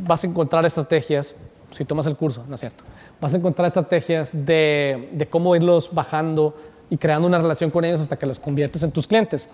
vas 0.03 0.24
a 0.24 0.28
encontrar 0.28 0.65
estrategias, 0.65 1.36
si 1.74 1.86
tomas 1.86 2.05
el 2.05 2.15
curso, 2.15 2.43
¿no 2.47 2.55
es 2.55 2.61
cierto? 2.61 2.84
Vas 3.19 3.34
a 3.34 3.38
encontrar 3.38 3.67
estrategias 3.67 4.32
de, 4.34 5.09
de 5.11 5.28
cómo 5.28 5.55
irlos 5.55 5.89
bajando 5.91 6.55
y 6.89 6.97
creando 6.97 7.28
una 7.28 7.39
relación 7.39 7.71
con 7.71 7.84
ellos 7.84 8.01
hasta 8.01 8.17
que 8.17 8.26
los 8.26 8.39
conviertes 8.39 8.84
en 8.84 8.91
tus 8.91 9.07
clientes. 9.07 9.49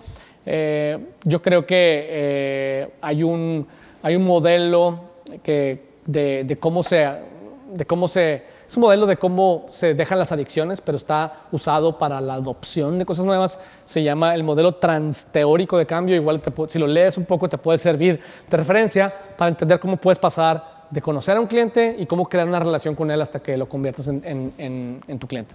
Eh, 0.46 0.98
yo 1.24 1.40
creo 1.40 1.66
que 1.66 2.90
hay, 3.00 3.22
un, 3.22 3.66
hay 4.02 4.16
un 4.16 4.24
modelo 4.24 5.00
que, 5.42 5.94
de, 6.06 6.44
de 6.44 6.58
cómo 6.58 6.82
se 6.82 7.30
de 7.72 7.86
cómo 7.86 8.08
se, 8.08 8.42
es 8.66 8.76
un 8.76 8.82
modelo 8.82 9.06
de 9.06 9.16
cómo 9.16 9.66
se 9.68 9.94
dejan 9.94 10.18
las 10.18 10.32
adicciones, 10.32 10.80
pero 10.80 10.96
está 10.96 11.44
usado 11.52 11.96
para 11.96 12.20
la 12.20 12.34
adopción 12.34 12.98
de 12.98 13.06
cosas 13.06 13.24
nuevas. 13.24 13.60
Se 13.84 14.02
llama 14.02 14.34
el 14.34 14.42
modelo 14.42 14.74
transteórico 14.74 15.78
de 15.78 15.86
cambio. 15.86 16.16
Igual 16.16 16.42
si 16.68 16.78
lo 16.78 16.86
lees 16.86 17.16
un 17.16 17.24
poco 17.24 17.48
te 17.48 17.58
puede 17.58 17.78
servir 17.78 18.20
de 18.48 18.56
referencia 18.56 19.12
para 19.36 19.50
entender 19.50 19.78
cómo 19.78 19.96
puedes 19.96 20.18
pasar 20.18 20.79
de 20.90 21.00
conocer 21.00 21.36
a 21.36 21.40
un 21.40 21.46
cliente 21.46 21.96
y 21.98 22.06
cómo 22.06 22.28
crear 22.28 22.46
una 22.46 22.58
relación 22.58 22.94
con 22.94 23.10
él 23.10 23.20
hasta 23.20 23.40
que 23.40 23.56
lo 23.56 23.68
conviertas 23.68 24.08
en, 24.08 25.00
tu 25.18 25.26
cliente. 25.26 25.54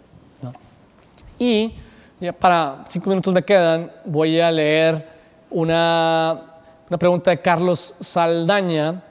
Y 1.37 1.73
ya 2.19 2.31
para 2.33 2.83
cinco 2.87 3.09
minutos 3.09 3.33
me 3.33 3.43
quedan, 3.43 3.91
voy 4.05 4.39
a 4.39 4.49
leer 4.51 5.07
una, 5.49 6.41
una 6.89 6.97
pregunta 6.97 7.31
de 7.31 7.41
Carlos 7.41 7.95
Saldaña 7.99 9.03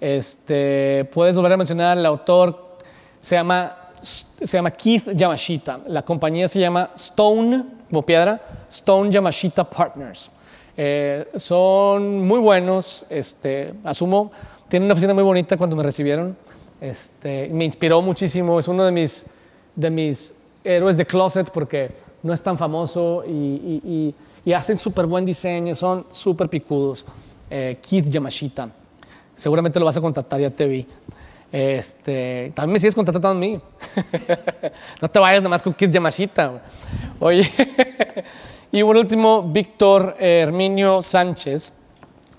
este, 0.00 1.08
puedes 1.12 1.36
volver 1.36 1.52
a 1.52 1.56
mencionar 1.56 1.98
el 1.98 2.06
autor, 2.06 2.76
se 3.20 3.34
llama, 3.34 3.76
se 4.00 4.56
llama 4.56 4.70
Keith 4.70 5.10
Yamashita. 5.12 5.80
La 5.86 6.02
compañía 6.02 6.46
se 6.46 6.60
llama 6.60 6.90
Stone, 6.94 7.64
como 7.88 8.02
piedra, 8.02 8.40
Stone 8.68 9.10
Yamashita 9.10 9.64
Partners. 9.64 10.30
Eh, 10.76 11.28
son 11.34 12.20
muy 12.20 12.38
buenos, 12.38 13.04
este, 13.10 13.74
asumo, 13.82 14.30
tienen 14.68 14.86
una 14.86 14.92
oficina 14.92 15.14
muy 15.14 15.22
bonita 15.22 15.56
cuando 15.56 15.76
me 15.76 15.82
recibieron. 15.82 16.36
Este, 16.80 17.48
me 17.48 17.64
inspiró 17.64 18.00
muchísimo, 18.02 18.58
es 18.58 18.68
uno 18.68 18.84
de 18.84 18.92
mis, 18.92 19.26
de 19.74 19.90
mis 19.90 20.34
héroes 20.62 20.96
de 20.96 21.06
closet 21.06 21.50
porque 21.50 21.90
no 22.22 22.32
es 22.32 22.42
tan 22.42 22.56
famoso 22.56 23.24
y, 23.26 24.14
y, 24.44 24.52
hacen 24.54 24.78
súper 24.78 25.04
buen 25.04 25.26
diseño, 25.26 25.74
son 25.74 26.06
súper 26.10 26.48
picudos. 26.48 27.04
Eh, 27.50 27.78
Keith 27.82 28.08
Yamashita 28.08 28.70
seguramente 29.38 29.78
lo 29.78 29.86
vas 29.86 29.96
a 29.96 30.00
contactar, 30.00 30.40
ya 30.40 30.50
te 30.50 30.66
vi. 30.66 30.86
Este, 31.50 32.52
también 32.54 32.74
me 32.74 32.80
sigues 32.80 32.94
contratando 32.94 33.28
a 33.28 33.34
mí. 33.34 33.58
no 35.00 35.08
te 35.08 35.18
vayas 35.18 35.42
nomás 35.42 35.62
con 35.62 35.72
Kid 35.72 35.90
Yamashita. 35.90 36.60
Oye, 37.20 37.50
y 38.72 38.82
por 38.82 38.96
último, 38.96 39.42
Víctor 39.44 40.16
Herminio 40.18 41.00
Sánchez. 41.00 41.72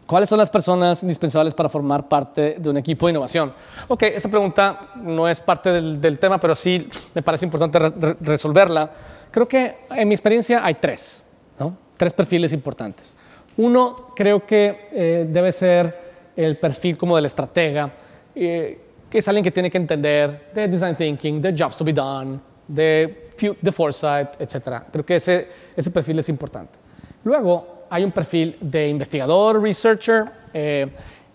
¿Cuáles 0.10 0.28
son 0.28 0.39
las 0.39 0.49
personas 0.49 1.03
indispensables 1.03 1.53
para 1.53 1.70
formar 1.70 2.10
parte 2.10 2.55
de 2.57 2.68
un 2.68 2.78
equipo 2.78 3.05
de 3.05 3.12
innovación? 3.12 3.53
Ok, 3.89 4.01
esa 4.01 4.28
pregunta 4.28 4.89
no 4.95 5.28
es 5.28 5.39
parte 5.39 5.72
del, 5.72 6.18
tema, 6.18 6.39
pero 6.39 6.55
sí 6.55 6.89
me 7.14 7.22
parece 7.22 7.45
importante 7.45 7.78
resolverla. 8.20 8.89
Creo 9.30 9.47
que 9.47 9.82
en 9.91 10.07
mi 10.07 10.16
experiencia 10.16 10.66
hay 10.66 10.74
tres, 10.82 11.24
¿no? 11.60 11.78
tres 11.95 12.12
perfiles 12.14 12.53
importantes. 12.53 13.16
Uno, 13.57 13.95
creo 14.16 14.43
que 14.47 14.89
eh, 14.91 15.28
debe 15.30 15.51
ser 15.51 16.32
el 16.36 16.57
perfil 16.57 16.97
como 16.97 17.16
del 17.16 17.26
estratega, 17.26 17.93
eh, 18.34 18.82
que 19.12 19.20
es 19.20 19.28
alguien 19.28 19.43
que 19.43 19.51
tiene 19.51 19.70
que 19.70 19.78
entender 19.78 20.49
de 20.55 20.68
design 20.68 20.95
thinking, 20.95 21.39
de 21.39 21.55
jobs 21.55 21.78
to 21.78 21.86
be 21.86 21.93
done, 21.93 22.39
de, 22.68 23.30
de 23.62 23.72
foresight, 23.72 24.30
etc. 24.41 24.86
Creo 24.91 25.05
que 25.05 25.18
ese, 25.18 25.47
ese 25.76 25.91
perfil 25.91 26.18
es 26.18 26.30
importante. 26.30 26.80
Luego 27.24 27.78
hay 27.89 28.03
un 28.03 28.11
perfil 28.11 28.57
de 28.61 28.89
investigador, 28.89 29.61
researcher. 29.61 30.25
Eh, 30.53 30.87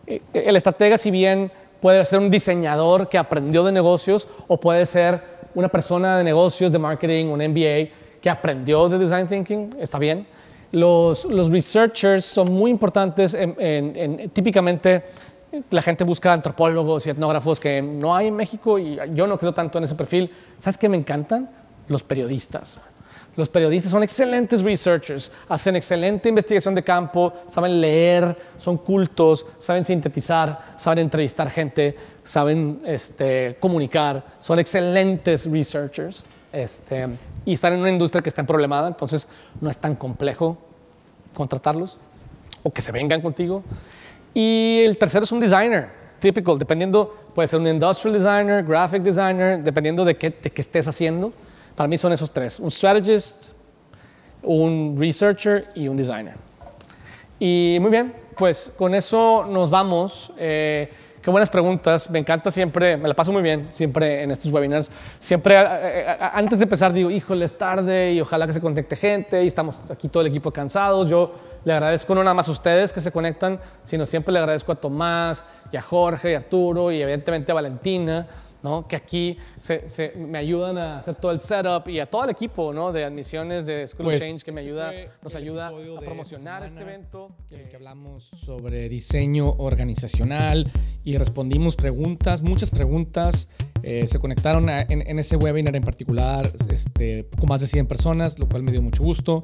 eh, 0.07 0.20
el 0.32 0.57
estratega, 0.57 0.96
si 0.98 1.11
bien 1.11 1.50
puede 1.80 2.05
ser 2.05 2.18
un 2.18 2.30
diseñador 2.30 3.09
que 3.09 3.18
aprendió 3.18 3.64
de 3.64 3.72
negocios 3.72 4.28
o 4.48 4.59
puede 4.59 4.86
ser 4.86 5.22
una 5.55 5.68
persona 5.68 6.18
de 6.18 6.24
negocios, 6.24 6.72
de 6.72 6.78
marketing, 6.78 7.26
un 7.26 7.40
MBA 7.40 8.20
que 8.20 8.30
aprendió 8.30 8.88
de 8.88 8.98
design 8.98 9.26
thinking, 9.26 9.76
está 9.78 9.98
bien. 9.98 10.26
Los, 10.72 11.24
los 11.26 11.50
researchers 11.50 12.24
son 12.24 12.52
muy 12.52 12.70
importantes, 12.70 13.34
en, 13.34 14.30
típicamente 14.30 15.05
la 15.70 15.82
gente 15.82 16.02
busca 16.05 16.32
antropólogos 16.32 17.07
y 17.07 17.11
etnógrafos 17.11 17.61
que 17.61 17.80
no 17.80 18.14
hay 18.14 18.28
en 18.28 18.34
México 18.34 18.78
y 18.78 18.98
yo 19.12 19.26
no 19.26 19.36
creo 19.38 19.52
tanto 19.52 19.78
en 19.78 19.84
ese 19.84 19.94
perfil. 19.94 20.30
¿Sabes 20.59 20.78
qué 20.78 20.88
me 20.88 20.96
encantan? 20.96 21.48
Los 21.86 22.02
periodistas. 22.02 22.78
Los 23.37 23.49
periodistas 23.49 23.91
son 23.91 24.03
excelentes 24.03 24.62
researchers, 24.62 25.32
hacen 25.49 25.74
excelente 25.74 26.28
investigación 26.28 26.74
de 26.74 26.85
campo, 26.85 27.32
saben 27.47 27.80
leer, 27.80 28.37
son 28.59 28.78
cultos, 28.78 29.45
saben 29.59 29.85
sintetizar, 29.85 30.74
saben 30.76 31.01
entrevistar 31.01 31.51
gente, 31.51 31.97
saben 32.22 32.80
este, 32.85 33.57
comunicar, 33.59 34.24
son 34.39 34.61
excelentes 34.61 35.51
researchers. 35.51 36.22
Este, 36.53 37.09
y 37.45 37.55
están 37.55 37.72
en 37.72 37.80
una 37.80 37.91
industria 37.91 38.22
que 38.22 38.28
está 38.28 38.43
en 38.43 38.47
problemada, 38.47 38.87
entonces 38.87 39.26
no 39.61 39.68
es 39.68 39.78
tan 39.78 39.97
complejo 39.97 40.57
contratarlos 41.35 41.99
o 42.62 42.70
que 42.70 42.80
se 42.80 42.93
vengan 42.93 43.20
contigo. 43.20 43.64
Y 44.32 44.82
el 44.85 44.97
tercero 44.97 45.24
es 45.24 45.32
un 45.32 45.41
designer, 45.41 45.91
típico, 46.20 46.57
dependiendo, 46.57 47.12
puede 47.35 47.49
ser 47.49 47.59
un 47.59 47.66
industrial 47.66 48.14
designer, 48.14 48.62
graphic 48.64 49.03
designer, 49.03 49.62
dependiendo 49.62 50.05
de 50.05 50.16
qué, 50.16 50.30
de 50.30 50.51
qué 50.51 50.61
estés 50.62 50.87
haciendo. 50.87 51.32
Para 51.75 51.89
mí 51.89 51.99
son 51.99 52.12
esos 52.12 52.31
tres, 52.31 52.61
un 52.61 52.70
strategist, 52.70 53.53
un 54.43 54.97
researcher 54.99 55.68
y 55.75 55.89
un 55.89 55.97
designer. 55.97 56.35
Y 57.39 57.79
muy 57.81 57.91
bien, 57.91 58.14
pues 58.37 58.72
con 58.77 58.95
eso 58.95 59.45
nos 59.49 59.70
vamos. 59.70 60.33
Eh, 60.39 60.91
Qué 61.25 61.31
buenas 61.31 61.49
preguntas. 61.49 62.11
Me 62.11 62.18
encanta 62.18 62.51
siempre, 62.51 62.99
me 62.99 63.09
la 63.09 63.14
paso 63.14 63.33
muy 63.33 63.41
bien 63.41 63.64
siempre 63.72 64.22
en 64.22 64.31
estos 64.31 64.53
webinars. 64.53 64.91
Siempre, 65.18 65.55
eh, 65.55 65.61
eh, 65.62 66.16
antes 66.20 66.59
de 66.59 66.64
empezar, 66.64 66.93
digo, 66.93 67.11
híjole, 67.11 67.47
es 67.47 67.57
tarde 67.57 68.12
y 68.12 68.20
ojalá 68.20 68.47
que 68.47 68.53
se 68.53 68.61
conecte 68.61 68.95
gente 68.95 69.43
y 69.43 69.47
estamos 69.47 69.81
aquí 69.89 70.09
todo 70.09 70.20
el 70.20 70.27
equipo 70.27 70.51
cansados. 70.51 71.09
Yo 71.09 71.33
le 71.64 71.72
agradezco 71.72 72.14
no 72.14 72.22
nada 72.22 72.35
más 72.35 72.49
a 72.49 72.51
ustedes 72.51 72.93
que 72.93 73.01
se 73.01 73.11
conectan, 73.11 73.59
sino 73.83 74.05
siempre 74.05 74.35
le 74.35 74.41
agradezco 74.41 74.72
a 74.72 74.75
Tomás 74.75 75.43
y 75.72 75.79
a 75.79 75.81
Jorge 75.81 76.33
y 76.33 76.35
a 76.35 76.37
Arturo 76.37 76.93
y 76.93 77.01
evidentemente 77.01 77.53
a 77.53 77.55
Valentina 77.55 78.27
que 78.89 78.97
aquí 78.97 79.37
se, 79.59 80.12
me 80.17 80.39
ayudan 80.39 80.79
a 80.79 80.99
hacer 80.99 81.17
todo 81.17 81.33
el 81.33 81.41
setup 81.41 81.89
y 81.89 82.01
a 82.01 82.07
todo 82.07 82.25
el 82.25 82.31
equipo 82.31 82.73
¿no? 82.73 82.93
de 82.93 83.05
admisiones 83.05 83.67
de 83.67 83.87
School 83.87 84.07
pues, 84.07 84.23
Change 84.23 84.43
que 84.43 84.53
me 84.53 84.62
este 84.62 84.71
ayuda, 84.71 84.93
nos 85.23 85.35
ayuda 85.35 85.69
a 85.69 86.01
promocionar 86.01 86.65
este 86.65 86.81
evento. 86.81 87.35
En 87.51 87.61
el 87.61 87.69
que 87.69 87.77
hablamos 87.77 88.25
sobre 88.25 88.89
diseño 88.89 89.51
organizacional 89.51 90.71
y 91.05 91.19
respondimos 91.19 91.77
preguntas, 91.77 92.43
muchas 92.43 92.71
preguntas. 92.71 93.49
Eh, 93.83 94.07
se 94.07 94.19
conectaron 94.19 94.69
en, 94.71 95.19
ese 95.19 95.37
webinar 95.37 95.77
en 95.77 95.83
particular 95.83 96.51
este, 96.71 97.25
poco 97.25 97.47
más 97.47 97.61
de 97.61 97.67
100 97.67 97.87
personas, 97.87 98.39
lo 98.39 98.49
cual 98.49 98.62
me 98.62 98.73
dio 98.73 98.81
mucho 98.81 99.03
gusto. 99.03 99.43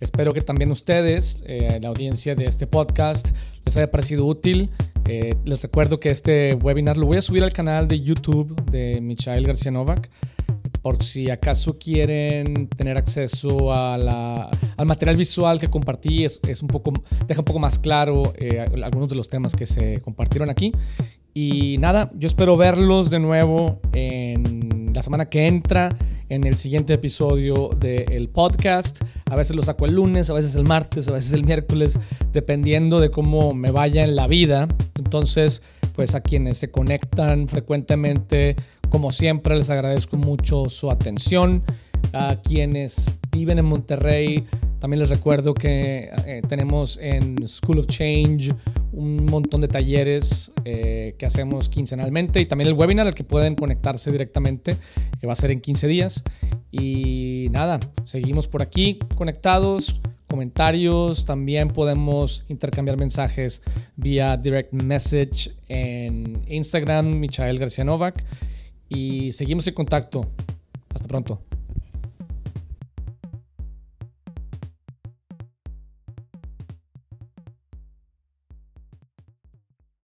Espero 0.00 0.32
que 0.32 0.40
también 0.40 0.70
ustedes, 0.70 1.44
eh, 1.46 1.78
la 1.80 1.88
audiencia 1.88 2.34
de 2.34 2.46
este 2.46 2.66
podcast, 2.66 3.36
les 3.64 3.76
haya 3.76 3.90
parecido 3.90 4.26
útil. 4.26 4.70
Eh, 5.06 5.34
les 5.44 5.62
recuerdo 5.62 5.98
que 6.00 6.10
este 6.10 6.54
webinar 6.54 6.96
lo 6.96 7.06
voy 7.06 7.18
a 7.18 7.22
subir 7.22 7.42
al 7.42 7.52
canal 7.52 7.88
de 7.88 8.00
YouTube 8.00 8.54
de 8.70 9.00
Michael 9.00 9.46
García 9.46 9.70
Novak. 9.70 10.10
Por 10.80 11.02
si 11.02 11.30
acaso 11.30 11.78
quieren 11.78 12.66
tener 12.66 12.98
acceso 12.98 13.72
al 13.72 14.84
material 14.84 15.16
visual 15.16 15.60
que 15.60 15.68
compartí, 15.68 16.24
es, 16.24 16.40
un 16.60 16.68
poco, 16.68 16.92
deja 17.26 17.40
un 17.40 17.44
poco 17.44 17.60
más 17.60 17.78
claro 17.78 18.32
eh, 18.36 18.64
algunos 18.82 19.08
de 19.08 19.14
los 19.14 19.28
temas 19.28 19.54
que 19.54 19.64
se 19.64 20.00
compartieron 20.00 20.50
aquí. 20.50 20.72
Y 21.34 21.78
nada, 21.78 22.10
yo 22.14 22.26
espero 22.26 22.56
verlos 22.56 23.10
de 23.10 23.18
nuevo 23.18 23.80
en 23.92 24.61
semana 25.02 25.28
que 25.28 25.46
entra, 25.46 25.90
en 26.28 26.44
el 26.44 26.56
siguiente 26.56 26.94
episodio 26.94 27.70
del 27.78 28.28
podcast. 28.28 29.02
A 29.30 29.36
veces 29.36 29.54
lo 29.54 29.62
saco 29.62 29.84
el 29.84 29.94
lunes, 29.94 30.30
a 30.30 30.32
veces 30.32 30.54
el 30.54 30.64
martes, 30.64 31.08
a 31.08 31.12
veces 31.12 31.32
el 31.34 31.44
miércoles, 31.44 31.98
dependiendo 32.32 33.00
de 33.00 33.10
cómo 33.10 33.52
me 33.52 33.70
vaya 33.70 34.04
en 34.04 34.16
la 34.16 34.26
vida. 34.26 34.68
Entonces, 34.96 35.62
pues 35.94 36.14
a 36.14 36.20
quienes 36.20 36.58
se 36.58 36.70
conectan 36.70 37.48
frecuentemente, 37.48 38.56
como 38.88 39.10
siempre, 39.12 39.56
les 39.56 39.68
agradezco 39.68 40.16
mucho 40.16 40.68
su 40.68 40.90
atención. 40.90 41.62
A 42.14 42.40
quienes 42.42 43.18
viven 43.30 43.58
en 43.58 43.64
Monterrey, 43.64 44.44
también 44.80 45.00
les 45.00 45.10
recuerdo 45.10 45.54
que 45.54 46.10
eh, 46.26 46.42
tenemos 46.48 46.98
en 47.00 47.46
School 47.46 47.78
of 47.78 47.86
Change 47.86 48.52
un 48.92 49.26
montón 49.26 49.60
de 49.60 49.68
talleres 49.68 50.52
eh, 50.64 51.14
que 51.18 51.26
hacemos 51.26 51.68
quincenalmente 51.68 52.40
y 52.40 52.46
también 52.46 52.68
el 52.68 52.74
webinar 52.74 53.06
al 53.06 53.14
que 53.14 53.24
pueden 53.24 53.54
conectarse 53.54 54.12
directamente, 54.12 54.76
que 55.20 55.26
va 55.26 55.32
a 55.32 55.36
ser 55.36 55.50
en 55.50 55.60
15 55.60 55.86
días. 55.86 56.22
Y 56.70 57.48
nada, 57.50 57.80
seguimos 58.04 58.48
por 58.48 58.62
aquí 58.62 58.98
conectados, 59.14 60.00
comentarios, 60.28 61.24
también 61.24 61.68
podemos 61.68 62.44
intercambiar 62.48 62.96
mensajes 62.96 63.62
vía 63.96 64.36
direct 64.36 64.72
message 64.72 65.52
en 65.68 66.42
Instagram, 66.48 67.18
Michael 67.18 67.58
García 67.58 67.84
Novak. 67.84 68.24
Y 68.88 69.32
seguimos 69.32 69.66
en 69.66 69.74
contacto. 69.74 70.26
Hasta 70.94 71.08
pronto. 71.08 71.51